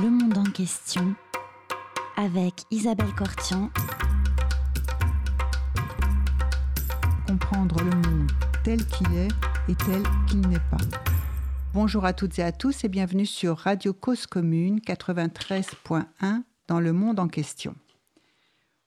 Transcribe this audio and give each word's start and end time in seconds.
Le 0.00 0.08
monde 0.08 0.38
en 0.38 0.44
question 0.44 1.14
avec 2.16 2.62
Isabelle 2.70 3.14
Cortian. 3.14 3.70
Comprendre 7.26 7.76
le 7.84 7.90
monde 7.90 8.30
tel 8.64 8.86
qu'il 8.86 9.12
est 9.14 9.28
et 9.68 9.74
tel 9.74 10.02
qu'il 10.26 10.40
n'est 10.48 10.56
pas. 10.70 10.78
Bonjour 11.74 12.06
à 12.06 12.14
toutes 12.14 12.38
et 12.38 12.42
à 12.42 12.52
tous 12.52 12.84
et 12.84 12.88
bienvenue 12.88 13.26
sur 13.26 13.58
Radio 13.58 13.92
Cause 13.92 14.26
Commune 14.26 14.78
93.1 14.78 16.42
dans 16.68 16.80
le 16.80 16.92
monde 16.94 17.20
en 17.20 17.28
question. 17.28 17.74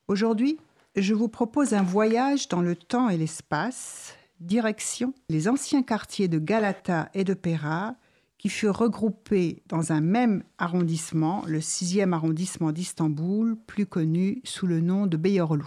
Aujourd'hui, 0.08 0.58
je 0.96 1.14
vous 1.14 1.30
propose 1.30 1.76
un 1.76 1.84
voyage 1.84 2.50
dans 2.50 2.62
le 2.62 2.76
temps 2.76 3.10
et 3.10 3.18
l'espace, 3.18 4.16
direction 4.40 5.14
les 5.30 5.48
anciens 5.48 5.84
quartiers 5.84 6.28
de 6.28 6.40
Galata 6.40 7.10
et 7.14 7.24
de 7.24 7.36
Pera, 7.36 7.96
qui 8.46 8.50
furent 8.50 8.77
regroupés 8.77 9.64
dans 9.70 9.91
un 9.91 10.02
même 10.02 10.43
arrondissement, 10.59 11.44
le 11.48 11.62
6e 11.62 12.13
arrondissement 12.13 12.72
d'Istanbul, 12.72 13.58
plus 13.66 13.88
connu 13.88 14.40
sous 14.44 14.67
le 14.67 14.81
nom 14.81 15.08
de 15.08 15.17
Beyorlu. 15.17 15.66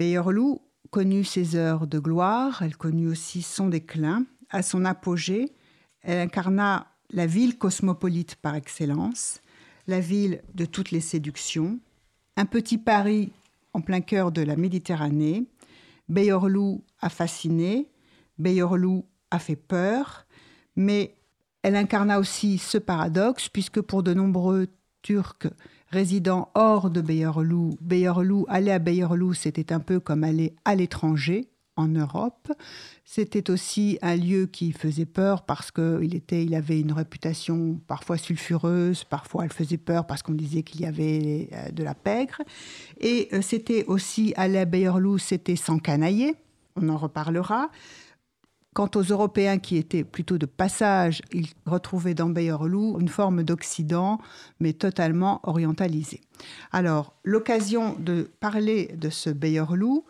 Beyorlu 0.00 0.56
connut 0.90 1.22
ses 1.22 1.54
heures 1.54 1.86
de 1.86 2.00
gloire, 2.00 2.62
elle 2.62 2.76
connut 2.76 3.06
aussi 3.06 3.42
son 3.42 3.68
déclin. 3.68 4.24
À 4.50 4.64
son 4.64 4.84
apogée, 4.84 5.52
elle 6.00 6.18
incarna 6.18 6.88
la 7.10 7.26
ville 7.26 7.58
cosmopolite 7.58 8.34
par 8.34 8.56
excellence, 8.56 9.40
la 9.86 10.00
ville 10.00 10.42
de 10.52 10.64
toutes 10.64 10.90
les 10.90 11.00
séductions, 11.00 11.78
un 12.36 12.44
petit 12.44 12.78
Paris 12.78 13.30
en 13.72 13.80
plein 13.80 14.00
cœur 14.00 14.32
de 14.32 14.42
la 14.42 14.56
Méditerranée. 14.56 15.44
Beyorlu 16.08 16.78
a 17.00 17.08
fasciné, 17.08 17.88
Beyorlu 18.36 19.02
a 19.30 19.38
fait 19.38 19.54
peur, 19.54 20.26
mais 20.74 21.14
elle 21.64 21.76
incarna 21.76 22.20
aussi 22.20 22.58
ce 22.58 22.78
paradoxe, 22.78 23.48
puisque 23.48 23.80
pour 23.80 24.02
de 24.02 24.14
nombreux 24.14 24.68
Turcs 25.02 25.48
résidant 25.90 26.50
hors 26.54 26.90
de 26.90 27.00
Beyorlu, 27.00 27.70
Beyorlu, 27.80 28.44
aller 28.48 28.70
à 28.70 28.78
Beyorlu, 28.78 29.34
c'était 29.34 29.72
un 29.72 29.80
peu 29.80 30.00
comme 30.00 30.24
aller 30.24 30.54
à 30.64 30.74
l'étranger, 30.74 31.48
en 31.76 31.88
Europe. 31.88 32.52
C'était 33.04 33.50
aussi 33.50 33.98
un 34.02 34.16
lieu 34.16 34.46
qui 34.46 34.72
faisait 34.72 35.06
peur 35.06 35.42
parce 35.42 35.70
qu'il 35.70 36.20
il 36.30 36.54
avait 36.54 36.80
une 36.80 36.92
réputation 36.92 37.80
parfois 37.86 38.16
sulfureuse, 38.16 39.04
parfois 39.04 39.44
elle 39.44 39.52
faisait 39.52 39.78
peur 39.78 40.06
parce 40.06 40.22
qu'on 40.22 40.34
disait 40.34 40.62
qu'il 40.62 40.82
y 40.82 40.86
avait 40.86 41.48
euh, 41.52 41.70
de 41.70 41.82
la 41.82 41.94
pègre. 41.94 42.42
Et 43.00 43.28
euh, 43.32 43.42
c'était 43.42 43.84
aussi 43.86 44.32
aller 44.36 44.58
à 44.58 44.64
Beyorlu, 44.64 45.18
c'était 45.18 45.56
s'encanailler. 45.56 46.34
On 46.76 46.88
en 46.88 46.96
reparlera. 46.96 47.70
Quant 48.74 48.90
aux 48.96 49.02
Européens 49.02 49.58
qui 49.58 49.76
étaient 49.76 50.02
plutôt 50.02 50.36
de 50.36 50.46
passage, 50.46 51.22
ils 51.32 51.46
retrouvaient 51.64 52.14
dans 52.14 52.28
Beyorlu 52.28 53.00
une 53.00 53.08
forme 53.08 53.44
d'Occident, 53.44 54.18
mais 54.58 54.72
totalement 54.72 55.40
orientalisé. 55.44 56.20
Alors, 56.72 57.14
l'occasion 57.22 57.94
de 58.00 58.28
parler 58.40 58.90
de 58.96 59.10
ce 59.10 59.30
Beyorlu, 59.30 60.00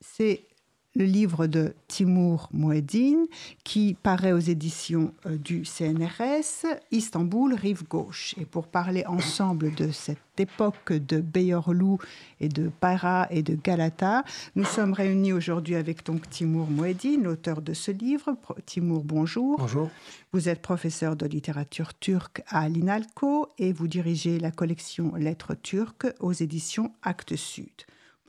c'est 0.00 0.49
le 0.96 1.04
livre 1.04 1.46
de 1.46 1.74
Timur 1.88 2.48
Mouedine 2.52 3.26
qui 3.64 3.96
paraît 4.02 4.32
aux 4.32 4.38
éditions 4.38 5.12
euh, 5.26 5.36
du 5.36 5.64
CNRS, 5.64 6.66
Istanbul, 6.90 7.54
rive 7.54 7.86
gauche. 7.86 8.34
Et 8.40 8.44
pour 8.44 8.66
parler 8.66 9.04
ensemble 9.06 9.72
de 9.74 9.92
cette 9.92 10.18
époque 10.38 10.92
de 10.92 11.20
Beyorlu 11.20 11.96
et 12.40 12.48
de 12.48 12.70
Para 12.80 13.28
et 13.30 13.42
de 13.42 13.54
Galata, 13.54 14.24
nous 14.56 14.64
sommes 14.64 14.92
réunis 14.92 15.32
aujourd'hui 15.32 15.76
avec 15.76 16.04
donc 16.04 16.28
Timur 16.28 16.68
Mouedine, 16.68 17.22
l'auteur 17.22 17.62
de 17.62 17.72
ce 17.72 17.92
livre. 17.92 18.36
Timur, 18.66 19.04
bonjour. 19.04 19.58
Bonjour. 19.58 19.90
Vous 20.32 20.48
êtes 20.48 20.62
professeur 20.62 21.14
de 21.14 21.26
littérature 21.26 21.94
turque 21.94 22.42
à 22.48 22.68
l'INALCO 22.68 23.48
et 23.58 23.72
vous 23.72 23.86
dirigez 23.86 24.38
la 24.40 24.50
collection 24.50 25.14
Lettres 25.14 25.54
turques 25.54 26.08
aux 26.18 26.32
éditions 26.32 26.92
Actes 27.02 27.36
Sud. 27.36 27.70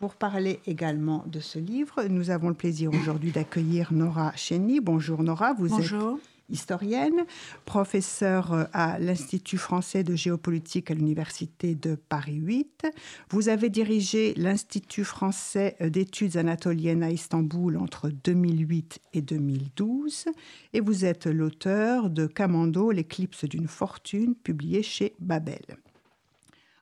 Pour 0.01 0.15
parler 0.15 0.59
également 0.65 1.23
de 1.27 1.39
ce 1.39 1.59
livre, 1.59 2.05
nous 2.09 2.31
avons 2.31 2.49
le 2.49 2.55
plaisir 2.55 2.89
aujourd'hui 2.91 3.29
d'accueillir 3.31 3.93
Nora 3.93 4.33
Chenny. 4.35 4.79
Bonjour 4.79 5.21
Nora, 5.21 5.53
vous 5.53 5.67
Bonjour. 5.67 6.13
êtes 6.15 6.21
historienne, 6.49 7.23
professeure 7.65 8.67
à 8.73 8.97
l'Institut 8.97 9.59
français 9.59 10.03
de 10.03 10.15
géopolitique 10.15 10.89
à 10.89 10.95
l'Université 10.95 11.75
de 11.75 11.93
Paris 11.93 12.37
8. 12.37 12.87
Vous 13.29 13.47
avez 13.47 13.69
dirigé 13.69 14.33
l'Institut 14.37 15.03
français 15.03 15.75
d'études 15.79 16.35
anatoliennes 16.35 17.03
à 17.03 17.11
Istanbul 17.11 17.77
entre 17.77 18.09
2008 18.09 19.01
et 19.13 19.21
2012 19.21 20.25
et 20.73 20.79
vous 20.79 21.05
êtes 21.05 21.27
l'auteur 21.27 22.09
de 22.09 22.25
Camando, 22.25 22.89
l'éclipse 22.89 23.45
d'une 23.45 23.67
fortune, 23.67 24.33
publié 24.33 24.81
chez 24.81 25.13
Babel. 25.19 25.77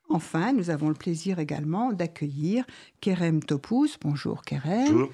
Enfin, 0.10 0.54
nous 0.54 0.72
avons 0.72 0.90
le 0.90 0.96
plaisir 0.96 1.38
également 1.38 1.94
d'accueillir 1.94 2.66
Kerem 3.00 3.44
Topuz. 3.44 3.98
Bonjour 4.02 4.44
Kerem. 4.44 4.86
Bonjour. 4.88 5.10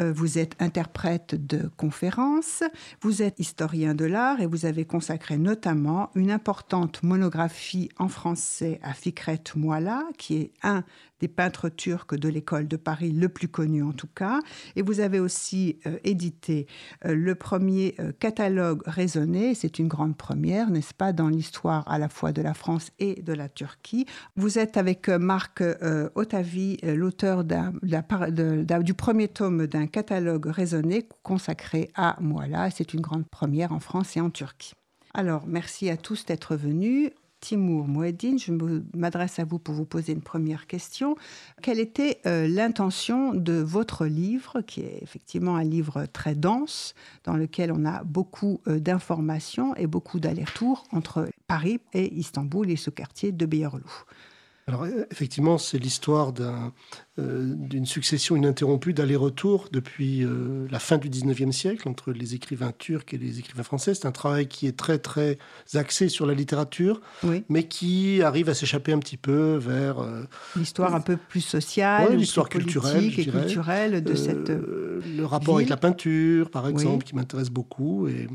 Euh, 0.00 0.12
vous 0.12 0.38
êtes 0.38 0.60
interprète 0.60 1.34
de 1.34 1.70
conférences, 1.76 2.62
vous 3.00 3.22
êtes 3.22 3.38
historien 3.38 3.94
de 3.94 4.04
l'art 4.04 4.40
et 4.40 4.46
vous 4.46 4.66
avez 4.66 4.84
consacré 4.84 5.36
notamment 5.36 6.10
une 6.14 6.30
importante 6.30 7.02
monographie 7.02 7.90
en 7.98 8.08
français 8.08 8.80
à 8.82 8.92
Fikret 8.92 9.42
Mouala, 9.56 10.04
qui 10.16 10.36
est 10.36 10.52
un 10.62 10.84
des 11.20 11.28
peintres 11.28 11.68
turcs 11.68 12.14
de 12.14 12.28
l'école 12.28 12.66
de 12.66 12.76
Paris, 12.76 13.12
le 13.12 13.28
plus 13.28 13.48
connu 13.48 13.82
en 13.82 13.92
tout 13.92 14.08
cas. 14.08 14.40
Et 14.76 14.82
vous 14.82 15.00
avez 15.00 15.20
aussi 15.20 15.78
euh, 15.86 15.98
édité 16.04 16.66
euh, 17.04 17.14
le 17.14 17.34
premier 17.34 17.94
euh, 18.00 18.12
catalogue 18.18 18.82
raisonné. 18.86 19.54
C'est 19.54 19.78
une 19.78 19.88
grande 19.88 20.16
première, 20.16 20.70
n'est-ce 20.70 20.94
pas, 20.94 21.12
dans 21.12 21.28
l'histoire 21.28 21.90
à 21.90 21.98
la 21.98 22.08
fois 22.08 22.32
de 22.32 22.42
la 22.42 22.54
France 22.54 22.90
et 22.98 23.22
de 23.22 23.32
la 23.32 23.48
Turquie. 23.48 24.06
Vous 24.36 24.58
êtes 24.58 24.76
avec 24.76 25.08
Marc 25.08 25.62
Otavi, 26.14 26.78
l'auteur 26.82 27.44
du 27.44 28.94
premier 28.94 29.28
tome 29.28 29.66
d'un 29.66 29.86
catalogue 29.86 30.46
raisonné 30.46 31.06
consacré 31.22 31.90
à 31.94 32.16
Moala. 32.20 32.70
C'est 32.70 32.94
une 32.94 33.00
grande 33.00 33.26
première 33.26 33.72
en 33.72 33.80
France 33.80 34.16
et 34.16 34.20
en 34.20 34.30
Turquie. 34.30 34.74
Alors, 35.12 35.44
merci 35.46 35.90
à 35.90 35.96
tous 35.96 36.24
d'être 36.24 36.54
venus. 36.56 37.10
Timur 37.40 37.86
Mouedine, 37.86 38.38
je 38.38 38.52
m'adresse 38.94 39.38
à 39.38 39.44
vous 39.44 39.58
pour 39.58 39.74
vous 39.74 39.84
poser 39.84 40.12
une 40.12 40.20
première 40.20 40.66
question. 40.66 41.16
Quelle 41.62 41.78
était 41.78 42.20
euh, 42.26 42.46
l'intention 42.46 43.34
de 43.34 43.54
votre 43.54 44.06
livre, 44.06 44.60
qui 44.60 44.80
est 44.80 44.98
effectivement 45.02 45.56
un 45.56 45.64
livre 45.64 46.06
très 46.06 46.34
dense, 46.34 46.94
dans 47.24 47.36
lequel 47.36 47.72
on 47.72 47.84
a 47.84 48.04
beaucoup 48.04 48.60
euh, 48.66 48.78
d'informations 48.78 49.74
et 49.76 49.86
beaucoup 49.86 50.20
d'allers-retours 50.20 50.84
entre 50.92 51.28
Paris 51.46 51.80
et 51.94 52.14
Istanbul 52.14 52.70
et 52.70 52.76
ce 52.76 52.90
quartier 52.90 53.32
de 53.32 53.46
Beyorlu 53.46 53.84
alors 54.70 54.86
effectivement, 55.10 55.58
c'est 55.58 55.78
l'histoire 55.78 56.32
euh, 56.38 57.54
d'une 57.56 57.86
succession 57.86 58.36
ininterrompue 58.36 58.92
d'allers-retours 58.92 59.68
depuis 59.72 60.22
euh, 60.22 60.68
la 60.70 60.78
fin 60.78 60.96
du 60.96 61.10
19e 61.10 61.50
siècle 61.50 61.88
entre 61.88 62.12
les 62.12 62.36
écrivains 62.36 62.70
turcs 62.78 63.12
et 63.12 63.18
les 63.18 63.40
écrivains 63.40 63.64
français. 63.64 63.94
C'est 63.94 64.06
un 64.06 64.12
travail 64.12 64.46
qui 64.46 64.68
est 64.68 64.76
très 64.76 64.98
très 64.98 65.38
axé 65.74 66.08
sur 66.08 66.24
la 66.24 66.34
littérature, 66.34 67.00
mais 67.48 67.64
qui 67.64 68.22
arrive 68.22 68.48
à 68.48 68.54
s'échapper 68.54 68.92
un 68.92 69.00
petit 69.00 69.16
peu 69.16 69.56
vers... 69.56 69.98
Euh, 69.98 70.22
l'histoire 70.54 70.94
un 70.94 71.00
peu 71.00 71.16
plus 71.16 71.40
sociale, 71.40 72.14
l'histoire 72.14 72.48
culturelle, 72.48 73.06
et 73.06 73.26
culturelle 73.26 74.04
de 74.04 74.14
cette... 74.14 74.50
Le 74.50 75.24
rapport 75.24 75.56
avec 75.56 75.68
la 75.68 75.78
peinture, 75.78 76.48
par 76.48 76.68
exemple, 76.68 77.04
qui 77.04 77.16
m'intéresse 77.16 77.50
beaucoup, 77.50 78.06
et 78.06 78.28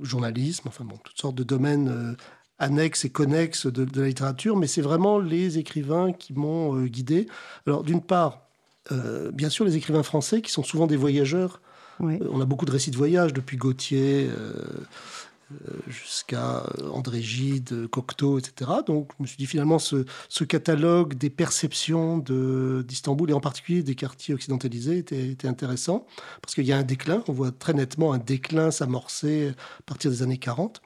journalisme, 0.00 0.68
enfin 0.68 0.84
bon, 0.84 0.96
toutes 1.04 1.18
sortes 1.18 1.36
de 1.36 1.44
domaines 1.44 2.16
annexes 2.58 3.04
et 3.04 3.10
connexes 3.10 3.66
de, 3.66 4.00
la 4.00 4.06
littérature, 4.06 4.56
mais 4.56 4.66
c'est 4.66 4.82
vraiment 4.82 5.18
les 5.18 5.58
écrivains 5.58 6.12
qui 6.12 6.32
m'ont 6.32 6.76
euh, 6.76 6.86
guidé. 6.86 7.26
Alors, 7.66 7.84
d'une 7.84 8.02
part, 8.02 8.48
euh, 8.92 9.30
bien 9.30 9.48
sûr, 9.48 9.64
les 9.64 9.76
écrivains 9.76 10.02
français 10.02 10.42
qui 10.42 10.50
sont 10.50 10.62
souvent 10.62 10.86
des 10.86 10.96
voyageurs. 10.96 11.60
Euh, 12.00 12.18
on 12.30 12.40
a 12.40 12.44
beaucoup 12.44 12.64
de 12.64 12.70
récits 12.70 12.90
de 12.90 12.96
voyage, 12.96 13.32
depuis 13.32 13.56
Gauthier 13.56 14.28
jusqu'à 15.86 16.62
André 16.92 17.22
Gide, 17.22 17.88
Cocteau, 17.88 18.38
etc. 18.38 18.70
Donc, 18.86 19.12
je 19.16 19.22
me 19.22 19.26
suis 19.26 19.38
dit 19.38 19.46
finalement, 19.46 19.78
ce, 19.78 20.04
catalogue 20.44 21.14
des 21.14 21.30
perceptions 21.30 22.18
d'Istanbul, 22.18 23.30
et 23.30 23.32
en 23.32 23.40
particulier 23.40 23.82
des 23.82 23.94
quartiers 23.94 24.34
occidentalisés, 24.34 24.98
était, 24.98 25.28
était 25.30 25.48
intéressant, 25.48 26.06
parce 26.42 26.54
qu'il 26.54 26.66
y 26.66 26.72
a 26.72 26.76
un 26.76 26.82
déclin, 26.82 27.24
on 27.28 27.32
voit 27.32 27.50
très 27.50 27.72
nettement 27.72 28.12
un 28.12 28.18
déclin 28.18 28.70
s'amorcer 28.70 29.54
à 29.78 29.82
partir 29.86 30.10
des 30.10 30.22
années 30.22 30.36
40. 30.36 30.82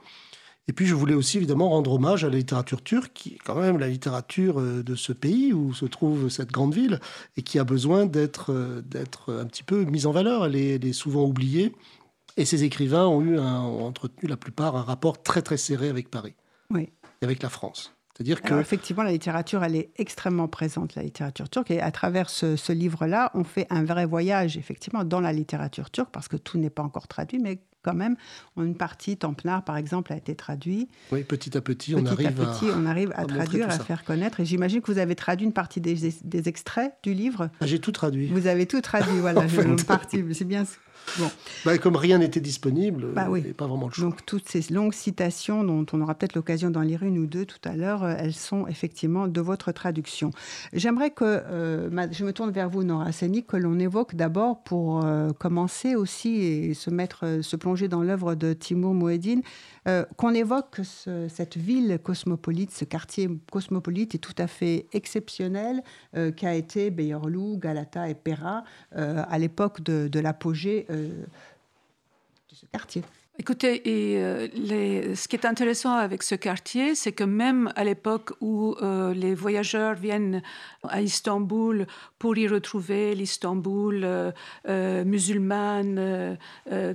Et 0.68 0.72
puis 0.72 0.86
je 0.86 0.94
voulais 0.94 1.14
aussi 1.14 1.38
évidemment 1.38 1.70
rendre 1.70 1.92
hommage 1.92 2.24
à 2.24 2.28
la 2.28 2.36
littérature 2.36 2.82
turque, 2.82 3.10
qui 3.14 3.34
est 3.34 3.38
quand 3.44 3.56
même 3.56 3.78
la 3.78 3.88
littérature 3.88 4.60
euh, 4.60 4.82
de 4.82 4.94
ce 4.94 5.12
pays 5.12 5.52
où 5.52 5.74
se 5.74 5.86
trouve 5.86 6.28
cette 6.28 6.52
grande 6.52 6.74
ville 6.74 7.00
et 7.36 7.42
qui 7.42 7.58
a 7.58 7.64
besoin 7.64 8.06
d'être 8.06 8.52
euh, 8.52 8.80
d'être 8.82 9.34
un 9.34 9.46
petit 9.46 9.64
peu 9.64 9.84
mise 9.84 10.06
en 10.06 10.12
valeur. 10.12 10.46
Elle 10.46 10.56
est, 10.56 10.92
souvent 10.92 11.24
oubliée. 11.24 11.74
Et 12.36 12.44
ces 12.44 12.64
écrivains 12.64 13.06
ont, 13.06 13.22
eu 13.22 13.38
ont 13.38 13.84
entretenu 13.84 14.28
la 14.28 14.36
plupart 14.36 14.76
un 14.76 14.82
rapport 14.82 15.22
très 15.22 15.42
très 15.42 15.56
serré 15.56 15.88
avec 15.88 16.10
Paris 16.10 16.34
oui. 16.70 16.90
et 17.20 17.24
avec 17.24 17.42
la 17.42 17.48
France. 17.48 17.94
C'est-à-dire 18.14 18.42
que... 18.42 18.54
effectivement, 18.60 19.02
la 19.02 19.12
littérature, 19.12 19.64
elle 19.64 19.74
est 19.74 19.90
extrêmement 19.96 20.48
présente, 20.48 20.94
la 20.94 21.02
littérature 21.02 21.48
turque. 21.48 21.70
Et 21.70 21.80
à 21.80 21.90
travers 21.90 22.28
ce, 22.28 22.56
ce 22.56 22.72
livre-là, 22.72 23.30
on 23.34 23.42
fait 23.42 23.66
un 23.70 23.84
vrai 23.84 24.04
voyage, 24.04 24.58
effectivement, 24.58 25.02
dans 25.02 25.20
la 25.20 25.32
littérature 25.32 25.90
turque, 25.90 26.10
parce 26.12 26.28
que 26.28 26.36
tout 26.36 26.58
n'est 26.58 26.70
pas 26.70 26.82
encore 26.82 27.08
traduit, 27.08 27.38
mais 27.38 27.60
quand 27.82 27.94
même. 27.94 28.16
Une 28.56 28.76
partie, 28.76 29.16
Tempenard 29.16 29.64
par 29.64 29.76
exemple, 29.76 30.12
a 30.12 30.16
été 30.16 30.34
traduit. 30.34 30.88
Oui, 31.10 31.24
petit 31.24 31.56
à 31.56 31.60
petit, 31.60 31.94
on 31.94 32.06
arrive 32.06 32.26
à, 32.26 32.32
petit, 32.32 32.66
on 32.74 32.86
arrive 32.86 33.12
à, 33.14 33.24
traduire, 33.24 33.68
à 33.70 33.78
faire 33.78 34.04
connaître. 34.04 34.40
Et 34.40 34.44
j'imagine 34.44 34.80
que 34.80 34.90
vous 34.92 34.98
avez 34.98 35.14
traduit 35.14 35.46
une 35.46 35.52
partie 35.52 35.80
des, 35.80 35.96
des 36.22 36.48
extraits 36.48 36.94
du 37.02 37.14
livre. 37.14 37.50
Ah, 37.60 37.66
j'ai 37.66 37.78
tout 37.78 37.92
traduit. 37.92 38.28
Vous 38.28 38.46
avez 38.46 38.66
tout 38.66 38.80
traduit, 38.80 39.18
voilà. 39.18 39.46
une 39.64 39.82
partie, 39.82 40.24
c'est 40.32 40.44
bien. 40.44 40.64
Bon. 41.18 41.30
Bah, 41.64 41.76
comme 41.78 41.96
rien 41.96 42.18
n'était 42.18 42.40
disponible, 42.40 43.12
bah, 43.12 43.26
oui. 43.28 43.42
pas 43.52 43.66
vraiment 43.66 43.86
le 43.86 43.92
choix. 43.92 44.04
Donc 44.04 44.24
toutes 44.24 44.48
ces 44.48 44.72
longues 44.72 44.94
citations, 44.94 45.62
dont 45.62 45.84
on 45.92 46.00
aura 46.00 46.14
peut-être 46.14 46.34
l'occasion 46.34 46.70
d'en 46.70 46.80
lire 46.80 47.02
une 47.02 47.18
ou 47.18 47.26
deux 47.26 47.44
tout 47.44 47.60
à 47.64 47.76
l'heure, 47.76 48.02
euh, 48.02 48.14
elles 48.18 48.32
sont 48.32 48.66
effectivement 48.66 49.28
de 49.28 49.40
votre 49.40 49.72
traduction. 49.72 50.30
J'aimerais 50.72 51.10
que, 51.10 51.24
euh, 51.24 52.08
je 52.10 52.24
me 52.24 52.32
tourne 52.32 52.50
vers 52.50 52.68
vous, 52.68 52.82
Nora 52.82 53.12
Seni, 53.12 53.44
que 53.44 53.56
l'on 53.56 53.78
évoque 53.78 54.14
d'abord 54.14 54.62
pour 54.62 55.04
euh, 55.04 55.30
commencer 55.38 55.94
aussi 55.94 56.42
et 56.42 56.74
se 56.74 56.90
mettre, 56.90 57.40
se 57.42 57.56
plonger 57.56 57.88
dans 57.88 58.02
l'œuvre 58.02 58.34
de 58.34 58.52
Timur 58.52 58.94
Mouedine, 58.94 59.42
qu'on 60.16 60.32
évoque 60.32 60.80
cette 60.84 61.56
ville 61.56 61.98
cosmopolite, 62.00 62.70
ce 62.70 62.84
quartier 62.84 63.28
cosmopolite 63.50 64.14
est 64.14 64.18
tout 64.18 64.34
à 64.38 64.46
fait 64.46 64.86
exceptionnel, 64.92 65.82
qu'a 66.36 66.54
été 66.54 66.90
Beyorlou, 66.92 67.58
Galata 67.58 68.08
et 68.08 68.14
Pera 68.14 68.62
à 68.92 69.38
l'époque 69.40 69.82
de, 69.82 70.06
de 70.06 70.20
l'apogée 70.20 70.86
de 70.92 72.54
ce 72.54 72.66
quartier. 72.66 73.02
Écoutez, 73.38 73.88
et, 73.88 74.18
euh, 74.18 75.14
ce 75.14 75.26
qui 75.26 75.36
est 75.36 75.46
intéressant 75.46 75.94
avec 75.94 76.22
ce 76.22 76.34
quartier, 76.34 76.94
c'est 76.94 77.12
que 77.12 77.24
même 77.24 77.72
à 77.76 77.82
l'époque 77.82 78.32
où 78.42 78.76
euh, 78.82 79.14
les 79.14 79.34
voyageurs 79.34 79.94
viennent 79.94 80.42
à 80.86 81.00
Istanbul 81.00 81.86
pour 82.18 82.36
y 82.36 82.46
retrouver 82.46 83.14
l'Istanbul 83.14 84.32
musulmane, 84.66 86.38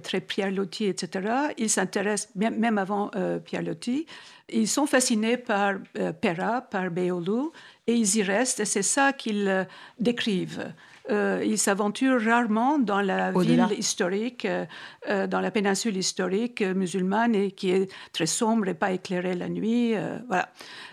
très 0.03 0.21
Pierre 0.21 0.51
Loti, 0.51 0.85
etc., 0.85 1.27
ils 1.57 1.71
s'intéressent, 1.71 2.29
même 2.35 2.77
avant 2.77 3.09
Pierre 3.44 3.63
Loti, 3.63 4.05
ils 4.49 4.67
sont 4.67 4.85
fascinés 4.85 5.38
par 5.38 5.73
Pera, 6.21 6.61
par 6.61 6.91
Beyoğlu, 6.91 7.49
et 7.88 7.95
ils 7.95 8.17
y 8.17 8.23
restent, 8.23 8.59
et 8.59 8.65
c'est 8.65 8.83
ça 8.83 9.11
qu'ils 9.11 9.67
décrivent. 9.99 10.71
Euh, 11.09 11.42
il 11.45 11.57
s'aventure 11.57 12.21
rarement 12.21 12.80
dans 12.80 13.01
la 13.01 13.31
ville 13.31 13.68
historique, 13.77 14.45
euh, 14.45 14.65
euh, 15.09 15.27
dans 15.27 15.39
la 15.39 15.51
péninsule 15.51 15.95
historique 15.95 16.62
musulmane 16.62 17.33
et 17.33 17.51
qui 17.51 17.71
est 17.71 17.92
très 18.12 18.25
sombre 18.25 18.68
et 18.68 18.74
pas 18.74 18.92
éclairée 18.92 19.36
la 19.36 19.48
nuit. 19.48 19.95
voilà. 20.27 20.50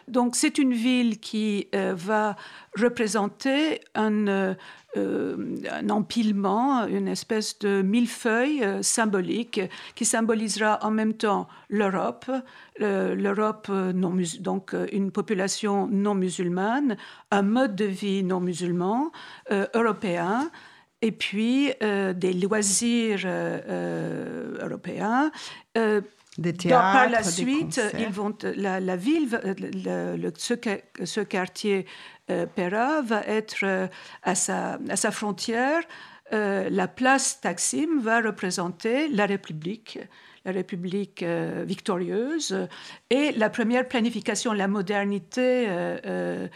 Donc 0.08 0.36
c'est 0.36 0.58
une 0.58 0.74
ville 0.74 1.18
qui 1.18 1.68
va 1.72 2.36
représenter 2.76 3.80
un, 3.94 4.54
un, 4.96 5.90
empilement, 5.90 6.86
une 6.86 7.08
espèce 7.08 7.58
de 7.58 7.82
millefeuille 7.82 8.64
symbolique 8.82 9.60
qui 9.94 10.04
symbolisera 10.04 10.78
en 10.82 10.90
même 10.90 11.14
temps 11.14 11.48
l'Europe, 11.68 12.30
l'Europe 12.78 13.70
donc 13.70 14.76
une 14.92 15.10
population 15.10 15.86
non 15.86 16.14
musulmane, 16.14 16.96
un 17.30 17.42
mode 17.42 17.74
de 17.76 17.86
vie 17.86 18.22
non 18.24 18.40
musulman 18.40 19.10
européen 19.74 20.50
et 21.02 21.12
puis 21.12 21.72
des 21.80 22.32
loisirs 22.32 23.26
européens. 24.60 25.30
Des 26.36 26.52
théâtres, 26.52 26.92
par 26.92 27.08
la 27.08 27.22
suite, 27.22 27.80
ils 27.96 28.08
vont, 28.08 28.36
la, 28.56 28.96
ville, 28.96 29.28
le, 29.56 30.32
ce, 30.36 30.54
ce, 31.04 31.20
quartier 31.20 31.86
Pera 32.26 33.02
va 33.02 33.22
être 33.22 33.88
à 34.22 34.34
sa, 34.34 34.78
à 34.88 34.96
sa 34.96 35.12
frontière. 35.12 35.80
la 36.32 36.88
place 36.88 37.40
Taksim 37.40 38.00
va 38.00 38.20
représenter 38.20 39.08
la 39.08 39.26
République 39.26 40.00
la 40.44 40.52
République 40.52 41.22
euh, 41.22 41.64
victorieuse, 41.66 42.68
et 43.10 43.32
la 43.32 43.50
première 43.50 43.88
planification, 43.88 44.52
la 44.52 44.68
modernité 44.68 45.66
euh, 45.68 45.98
euh, 46.06 46.48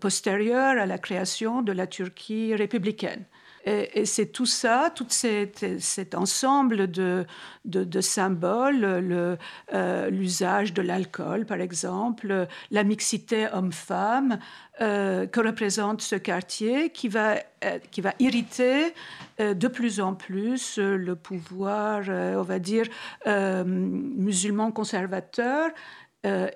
postérieure 0.00 0.78
à 0.80 0.86
la 0.86 0.98
création 0.98 1.62
de 1.62 1.72
la 1.72 1.86
Turquie 1.86 2.54
républicaine. 2.54 3.24
Et, 3.66 4.06
c'est 4.06 4.26
tout 4.26 4.46
ça, 4.46 4.92
tout 4.94 5.06
cet, 5.08 6.14
ensemble 6.14 6.90
de, 6.90 7.26
symboles, 8.00 9.38
l'usage 10.10 10.72
de 10.72 10.82
l'alcool, 10.82 11.46
par 11.46 11.60
exemple, 11.60 12.46
la 12.70 12.84
mixité 12.84 13.48
homme-femme, 13.52 14.38
que 14.78 15.40
représente 15.40 16.02
ce 16.02 16.16
quartier 16.16 16.90
qui 16.90 17.08
va, 17.08 17.36
va 17.98 18.12
irriter 18.18 18.92
euh, 19.40 19.52
de 19.52 19.68
plus 19.68 20.00
en 20.00 20.14
plus 20.14 20.78
euh, 20.78 20.96
le 20.96 21.14
pouvoir, 21.14 22.04
euh, 22.08 22.36
on 22.36 22.42
va 22.42 22.58
dire, 22.58 22.86
musulman 23.26 24.72
conservateur 24.72 25.70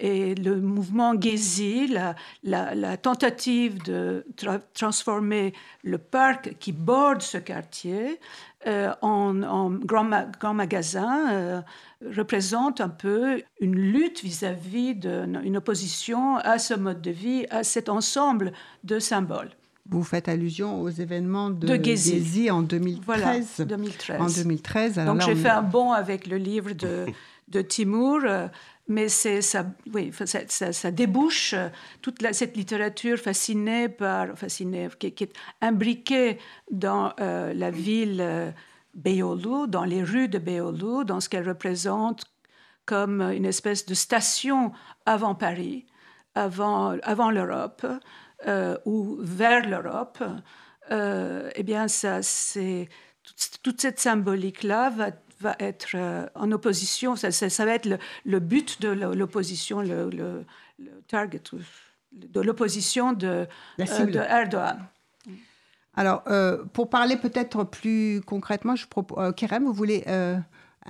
et 0.00 0.34
le 0.34 0.60
mouvement 0.60 1.20
Gezi, 1.20 1.94
la, 2.42 2.96
tentative 2.96 3.82
de 3.82 4.26
transformer 4.74 5.52
le 5.84 5.98
parc 5.98 6.56
qui 6.58 6.72
borde 6.72 7.22
ce 7.22 7.38
quartier 7.38 8.18
en, 8.66 9.70
grand, 9.70 10.54
magasin, 10.54 11.64
représente 12.04 12.80
un 12.80 12.88
peu 12.88 13.42
une 13.60 13.76
lutte 13.76 14.22
vis-à-vis 14.22 14.94
d'une 14.94 15.56
opposition 15.56 16.36
à 16.36 16.58
ce 16.58 16.74
mode 16.74 17.00
de 17.00 17.10
vie, 17.10 17.46
à 17.50 17.62
cet 17.62 17.88
ensemble 17.88 18.52
de 18.84 18.98
symboles. 18.98 19.50
Vous 19.90 20.04
faites 20.04 20.28
allusion 20.28 20.80
aux 20.80 20.88
événements 20.88 21.50
de, 21.50 21.66
de 21.66 22.50
en 22.50 22.62
2013. 22.62 23.04
Voilà, 23.04 23.40
2013. 23.58 24.20
En 24.20 24.26
2013. 24.26 24.94
Donc 25.06 25.20
j'ai 25.22 25.34
fait 25.34 25.48
un 25.48 25.62
bond 25.62 25.92
avec 25.92 26.26
le 26.26 26.36
livre 26.36 26.72
de, 26.72 27.06
de 27.48 27.60
Timur, 27.60 28.20
mais 28.90 29.08
ça, 29.08 29.62
débouche 30.90 31.54
euh, 31.54 31.68
toute 32.02 32.20
cette 32.32 32.56
littérature 32.56 33.18
fascinée 33.18 33.88
par, 33.88 34.36
fascinée, 34.36 34.88
qui, 34.98 35.06
est 35.06 35.32
imbriquée 35.60 36.38
dans 36.72 37.12
euh, 37.20 37.54
la 37.54 37.70
ville 37.70 38.20
euh, 38.20 38.50
dans 39.68 39.84
les 39.84 40.02
rues 40.02 40.28
de 40.28 40.38
Beyoğlu, 40.38 41.04
dans 41.04 41.20
ce 41.20 41.28
qu'elle 41.28 41.48
représente 41.48 42.24
comme 42.84 43.22
une 43.22 43.44
espèce 43.44 43.86
de 43.86 43.94
station 43.94 44.72
avant 45.06 45.36
Paris, 45.36 45.86
avant, 46.34 46.98
l'Europe. 47.30 47.86
Ou 48.86 49.18
vers 49.20 49.68
l'Europe, 49.68 50.24
eh 50.90 51.62
bien, 51.62 51.86
ça, 51.86 52.20
c'est, 52.22 52.88
toute, 53.62 53.80
cette 53.80 54.00
symbolique-là 54.00 54.90
va, 54.90 55.10
va 55.40 55.56
être 55.58 55.94
euh, 55.94 56.26
en 56.34 56.52
opposition, 56.52 57.16
ça, 57.16 57.30
ça, 57.30 57.64
va 57.64 57.74
être 57.74 57.88
le, 58.24 58.38
but 58.38 58.80
de 58.80 58.88
l'opposition, 58.88 59.80
le, 59.80 60.10
le, 60.10 60.44
target 61.08 61.42
de 62.12 62.40
l'opposition 62.40 63.12
de, 63.12 63.46
de 63.78 64.18
Erdogan. 64.18 64.86
Alors, 65.94 66.22
pour 66.72 66.88
parler 66.88 67.16
peut-être 67.16 67.64
plus 67.64 68.20
concrètement, 68.24 68.76
je 68.76 68.86
propose, 68.86 69.34
Kerem, 69.34 69.64
vous 69.64 69.72
voulez 69.72 70.04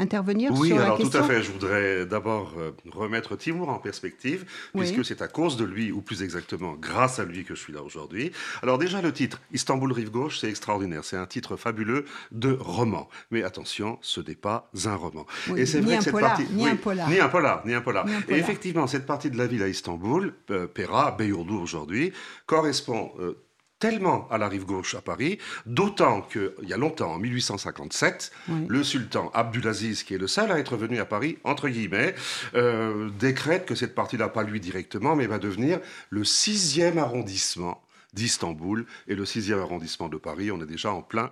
intervenir 0.01 0.53
oui, 0.53 0.69
sur 0.69 0.79
la 0.79 0.97
question 0.97 1.05
Oui, 1.05 1.11
alors 1.11 1.11
tout 1.11 1.17
à 1.17 1.23
fait. 1.23 1.43
Je 1.43 1.53
voudrais 1.53 2.07
d'abord 2.07 2.55
euh, 2.59 2.73
remettre 2.91 3.37
Timur 3.37 3.69
en 3.69 3.79
perspective, 3.79 4.45
puisque 4.77 5.05
c'est 5.05 5.23
à 5.23 5.29
cause 5.29 5.57
de 5.57 5.65
lui, 5.65 5.93
ou 5.93 6.01
plus 6.01 6.23
exactement 6.23 6.75
grâce 6.75 7.19
à 7.19 7.25
lui, 7.25 7.45
que 7.45 7.55
je 7.55 7.61
suis 7.61 7.73
là 7.73 7.83
aujourd'hui. 7.83 8.33
Alors 8.63 8.79
déjà, 8.79 9.01
le 9.03 9.13
titre, 9.13 9.41
Istanbul 9.53 9.93
Rive 9.93 10.11
Gauche, 10.11 10.39
c'est 10.41 10.49
extraordinaire. 10.49 11.05
C'est 11.05 11.17
un 11.17 11.27
titre 11.27 11.57
fabuleux 11.57 12.05
de 12.33 12.57
roman. 12.59 13.09
Mais 13.31 13.43
attention, 13.43 13.99
ce 14.01 14.21
n'est 14.21 14.35
pas 14.35 14.71
un 14.85 14.95
roman. 14.95 15.27
Et 15.57 15.67
c'est 15.67 15.81
vrai 15.81 15.99
que 15.99 16.05
cette 16.05 16.19
partie... 16.19 16.47
Ni 16.53 16.69
un 16.69 16.77
polar. 16.77 17.09
Ni 17.09 17.19
un 17.19 17.29
polar, 17.29 17.67
ni 17.67 17.75
un 17.75 17.81
polar. 17.81 18.07
Et 18.29 18.35
effectivement, 18.35 18.87
cette 18.87 19.07
partie 19.07 19.31
de 19.31 19.39
la 19.39 19.47
ville 19.47 19.63
à 19.63 19.69
Istanbul, 19.69 20.35
euh, 20.51 20.67
Pera, 20.67 21.13
Beyoğlu 21.13 21.55
aujourd'hui, 21.55 22.13
correspond... 22.47 23.13
Euh, 23.21 23.37
tellement 23.81 24.29
à 24.31 24.39
la 24.39 24.49
rive 24.49 24.67
gauche 24.67 24.95
à 24.95 25.01
Paris, 25.01 25.39
d'autant 25.67 26.23
qu'il 26.23 26.69
y 26.69 26.73
a 26.73 26.77
longtemps, 26.77 27.15
en 27.15 27.19
1857, 27.19 28.31
le 28.69 28.85
sultan 28.85 29.31
Abdulaziz, 29.35 30.05
qui 30.05 30.15
est 30.15 30.19
le 30.19 30.29
seul 30.29 30.53
à 30.53 30.59
être 30.59 30.77
venu 30.77 31.01
à 31.01 31.07
Paris, 31.07 31.39
entre 31.43 31.69
guillemets, 31.69 32.15
euh, 32.55 33.11
décrète 33.19 33.67
que 33.67 33.75
cette 33.75 33.95
partie-là, 33.95 34.29
pas 34.29 34.45
lui 34.45 34.61
directement, 34.61 35.17
mais 35.17 35.27
va 35.27 35.39
devenir 35.39 35.81
le 36.11 36.25
sixième 36.25 36.99
arrondissement 36.99 37.83
d'Istanbul 38.13 38.87
et 39.09 39.15
le 39.15 39.25
sixième 39.25 39.61
arrondissement 39.61 40.09
de 40.09 40.17
Paris. 40.17 40.51
On 40.51 40.61
est 40.61 40.67
déjà 40.67 40.93
en 40.93 41.03
plein 41.03 41.31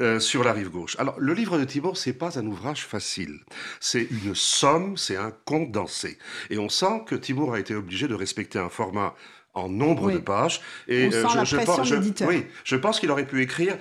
euh, 0.00 0.20
sur 0.20 0.44
la 0.44 0.52
rive 0.52 0.70
gauche. 0.70 0.96
Alors, 0.98 1.18
le 1.18 1.34
livre 1.34 1.58
de 1.58 1.64
Thibault, 1.64 1.94
c'est 1.94 2.12
pas 2.12 2.38
un 2.38 2.46
ouvrage 2.46 2.86
facile. 2.86 3.40
C'est 3.80 4.06
une 4.10 4.34
somme, 4.34 4.96
c'est 4.96 5.16
un 5.16 5.32
condensé. 5.44 6.18
Et 6.48 6.58
on 6.58 6.68
sent 6.68 7.02
que 7.06 7.14
Thibault 7.14 7.52
a 7.52 7.60
été 7.60 7.74
obligé 7.74 8.08
de 8.08 8.14
respecter 8.14 8.58
un 8.58 8.68
format 8.68 9.14
en 9.54 9.68
nombre 9.68 10.10
de 10.12 10.18
pages. 10.18 10.60
Et 10.88 11.08
On 11.08 11.10
sent 11.10 11.36
la 11.36 11.44
je, 11.44 11.56
je, 11.84 12.24
oui, 12.24 12.46
je 12.64 12.76
pense 12.76 13.00
qu'il 13.00 13.10
aurait 13.10 13.26
pu 13.26 13.42
écrire 13.42 13.76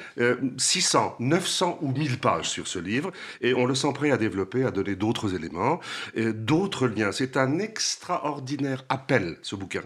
600, 0.58 1.16
900 1.20 1.80
ou 1.82 1.92
1000 1.92 2.20
pages 2.20 2.50
sur 2.50 2.68
ce 2.68 2.80
livre, 2.80 3.12
et 3.42 3.54
on 3.54 3.66
le 3.66 3.76
sent 3.76 3.94
prêt 3.94 4.12
à 4.12 4.18
développer, 4.18 4.64
à 4.64 4.72
donner 4.72 4.96
d'autres 4.96 5.36
éléments, 5.36 5.80
d'autres 6.16 6.88
liens. 6.88 7.12
C'est 7.12 7.38
un 7.38 7.60
extraordinaire 7.60 8.84
appel, 8.90 9.38
ce 9.42 9.56
bouquin, 9.56 9.84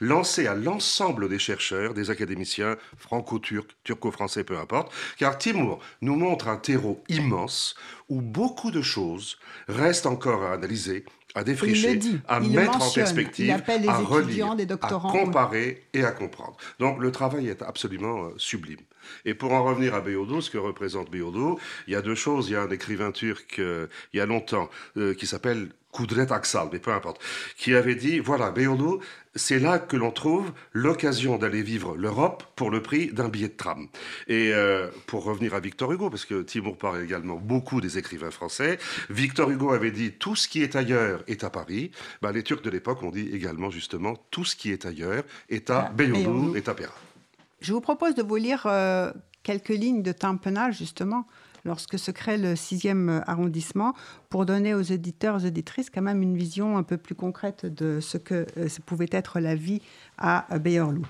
lancé 0.00 0.46
à 0.46 0.54
l'ensemble 0.54 1.28
des 1.28 1.38
chercheurs, 1.38 1.94
des 1.94 2.10
académiciens, 2.10 2.76
franco-turcs, 2.96 3.76
turco-français, 3.84 4.44
peu 4.44 4.58
importe, 4.58 4.92
car 5.18 5.38
Timur 5.38 5.78
nous 6.00 6.16
montre 6.16 6.48
un 6.48 6.56
terreau 6.56 7.02
immense 7.08 7.74
où 8.08 8.20
beaucoup 8.20 8.70
de 8.70 8.82
choses 8.82 9.38
restent 9.68 10.06
encore 10.06 10.42
à 10.42 10.52
analyser, 10.52 11.04
à 11.34 11.44
défricher, 11.44 11.98
à 12.28 12.40
mettre 12.40 12.82
en 12.82 12.90
perspective, 12.90 13.50
à 13.50 13.98
relire, 13.98 14.54
à 14.82 14.88
comparer 14.88 15.84
et 15.92 16.04
à 16.04 16.12
comprendre. 16.12 16.56
Donc 16.78 17.00
le 17.00 17.10
travail 17.10 17.48
est 17.48 17.62
absolument 17.62 18.24
euh, 18.24 18.34
sublime. 18.36 18.80
Et 19.24 19.34
pour 19.34 19.52
en 19.52 19.64
revenir 19.64 19.94
à 19.94 20.00
Beyoğlu, 20.00 20.42
ce 20.42 20.50
que 20.50 20.58
représente 20.58 21.10
Beyoğlu, 21.10 21.56
il 21.86 21.92
y 21.92 21.96
a 21.96 22.02
deux 22.02 22.14
choses. 22.14 22.48
Il 22.48 22.52
y 22.52 22.56
a 22.56 22.62
un 22.62 22.70
écrivain 22.70 23.12
turc, 23.12 23.58
euh, 23.58 23.86
il 24.12 24.18
y 24.18 24.20
a 24.20 24.26
longtemps, 24.26 24.68
euh, 24.96 25.14
qui 25.14 25.26
s'appelle 25.26 25.68
Kudret 25.92 26.32
Aksal, 26.32 26.68
mais 26.72 26.78
peu 26.78 26.90
importe, 26.90 27.20
qui 27.56 27.74
avait 27.74 27.94
dit, 27.94 28.18
voilà, 28.18 28.50
Beyoğlu, 28.50 28.98
c'est 29.34 29.58
là 29.58 29.78
que 29.78 29.96
l'on 29.96 30.10
trouve 30.10 30.50
l'occasion 30.72 31.36
d'aller 31.36 31.62
vivre 31.62 31.96
l'Europe 31.96 32.44
pour 32.56 32.70
le 32.70 32.82
prix 32.82 33.12
d'un 33.12 33.28
billet 33.28 33.48
de 33.48 33.56
tram. 33.56 33.88
Et 34.26 34.52
euh, 34.52 34.88
pour 35.06 35.24
revenir 35.24 35.54
à 35.54 35.60
Victor 35.60 35.92
Hugo, 35.92 36.10
parce 36.10 36.24
que 36.24 36.42
Timur 36.42 36.76
parle 36.76 37.02
également 37.02 37.36
beaucoup 37.36 37.80
des 37.80 37.98
écrivains 37.98 38.30
français, 38.30 38.78
Victor 39.10 39.50
Hugo 39.50 39.72
avait 39.72 39.90
dit 39.90 40.12
tout 40.12 40.36
ce 40.36 40.48
qui 40.48 40.62
est 40.62 40.76
ailleurs 40.76 41.22
est 41.28 41.44
à 41.44 41.50
Paris. 41.50 41.90
Ben, 42.22 42.32
les 42.32 42.42
Turcs 42.42 42.62
de 42.62 42.70
l'époque 42.70 43.02
ont 43.02 43.10
dit 43.10 43.30
également 43.32 43.70
justement 43.70 44.16
tout 44.30 44.44
ce 44.44 44.56
qui 44.56 44.70
est 44.70 44.86
ailleurs 44.86 45.24
est 45.48 45.70
à 45.70 45.90
Beyoğlu, 45.94 46.56
est 46.56 46.68
à 46.68 46.74
Pera. 46.74 46.94
Je 47.62 47.72
vous 47.72 47.80
propose 47.80 48.16
de 48.16 48.24
vous 48.24 48.34
lire 48.34 48.64
euh, 48.66 49.12
quelques 49.44 49.68
lignes 49.68 50.02
de 50.02 50.10
Tampenal 50.10 50.72
justement 50.72 51.28
lorsque 51.64 51.96
se 51.96 52.10
crée 52.10 52.36
le 52.36 52.56
sixième 52.56 53.22
arrondissement, 53.28 53.94
pour 54.30 54.46
donner 54.46 54.74
aux 54.74 54.82
éditeurs 54.82 55.44
et 55.44 55.46
auditrices 55.46 55.88
quand 55.88 56.02
même 56.02 56.20
une 56.20 56.36
vision 56.36 56.76
un 56.76 56.82
peu 56.82 56.96
plus 56.96 57.14
concrète 57.14 57.64
de 57.64 58.00
ce 58.00 58.18
que 58.18 58.46
euh, 58.56 58.68
pouvait 58.84 59.06
être 59.12 59.38
la 59.38 59.54
vie 59.54 59.80
à 60.18 60.44
Beyorlou. 60.58 61.06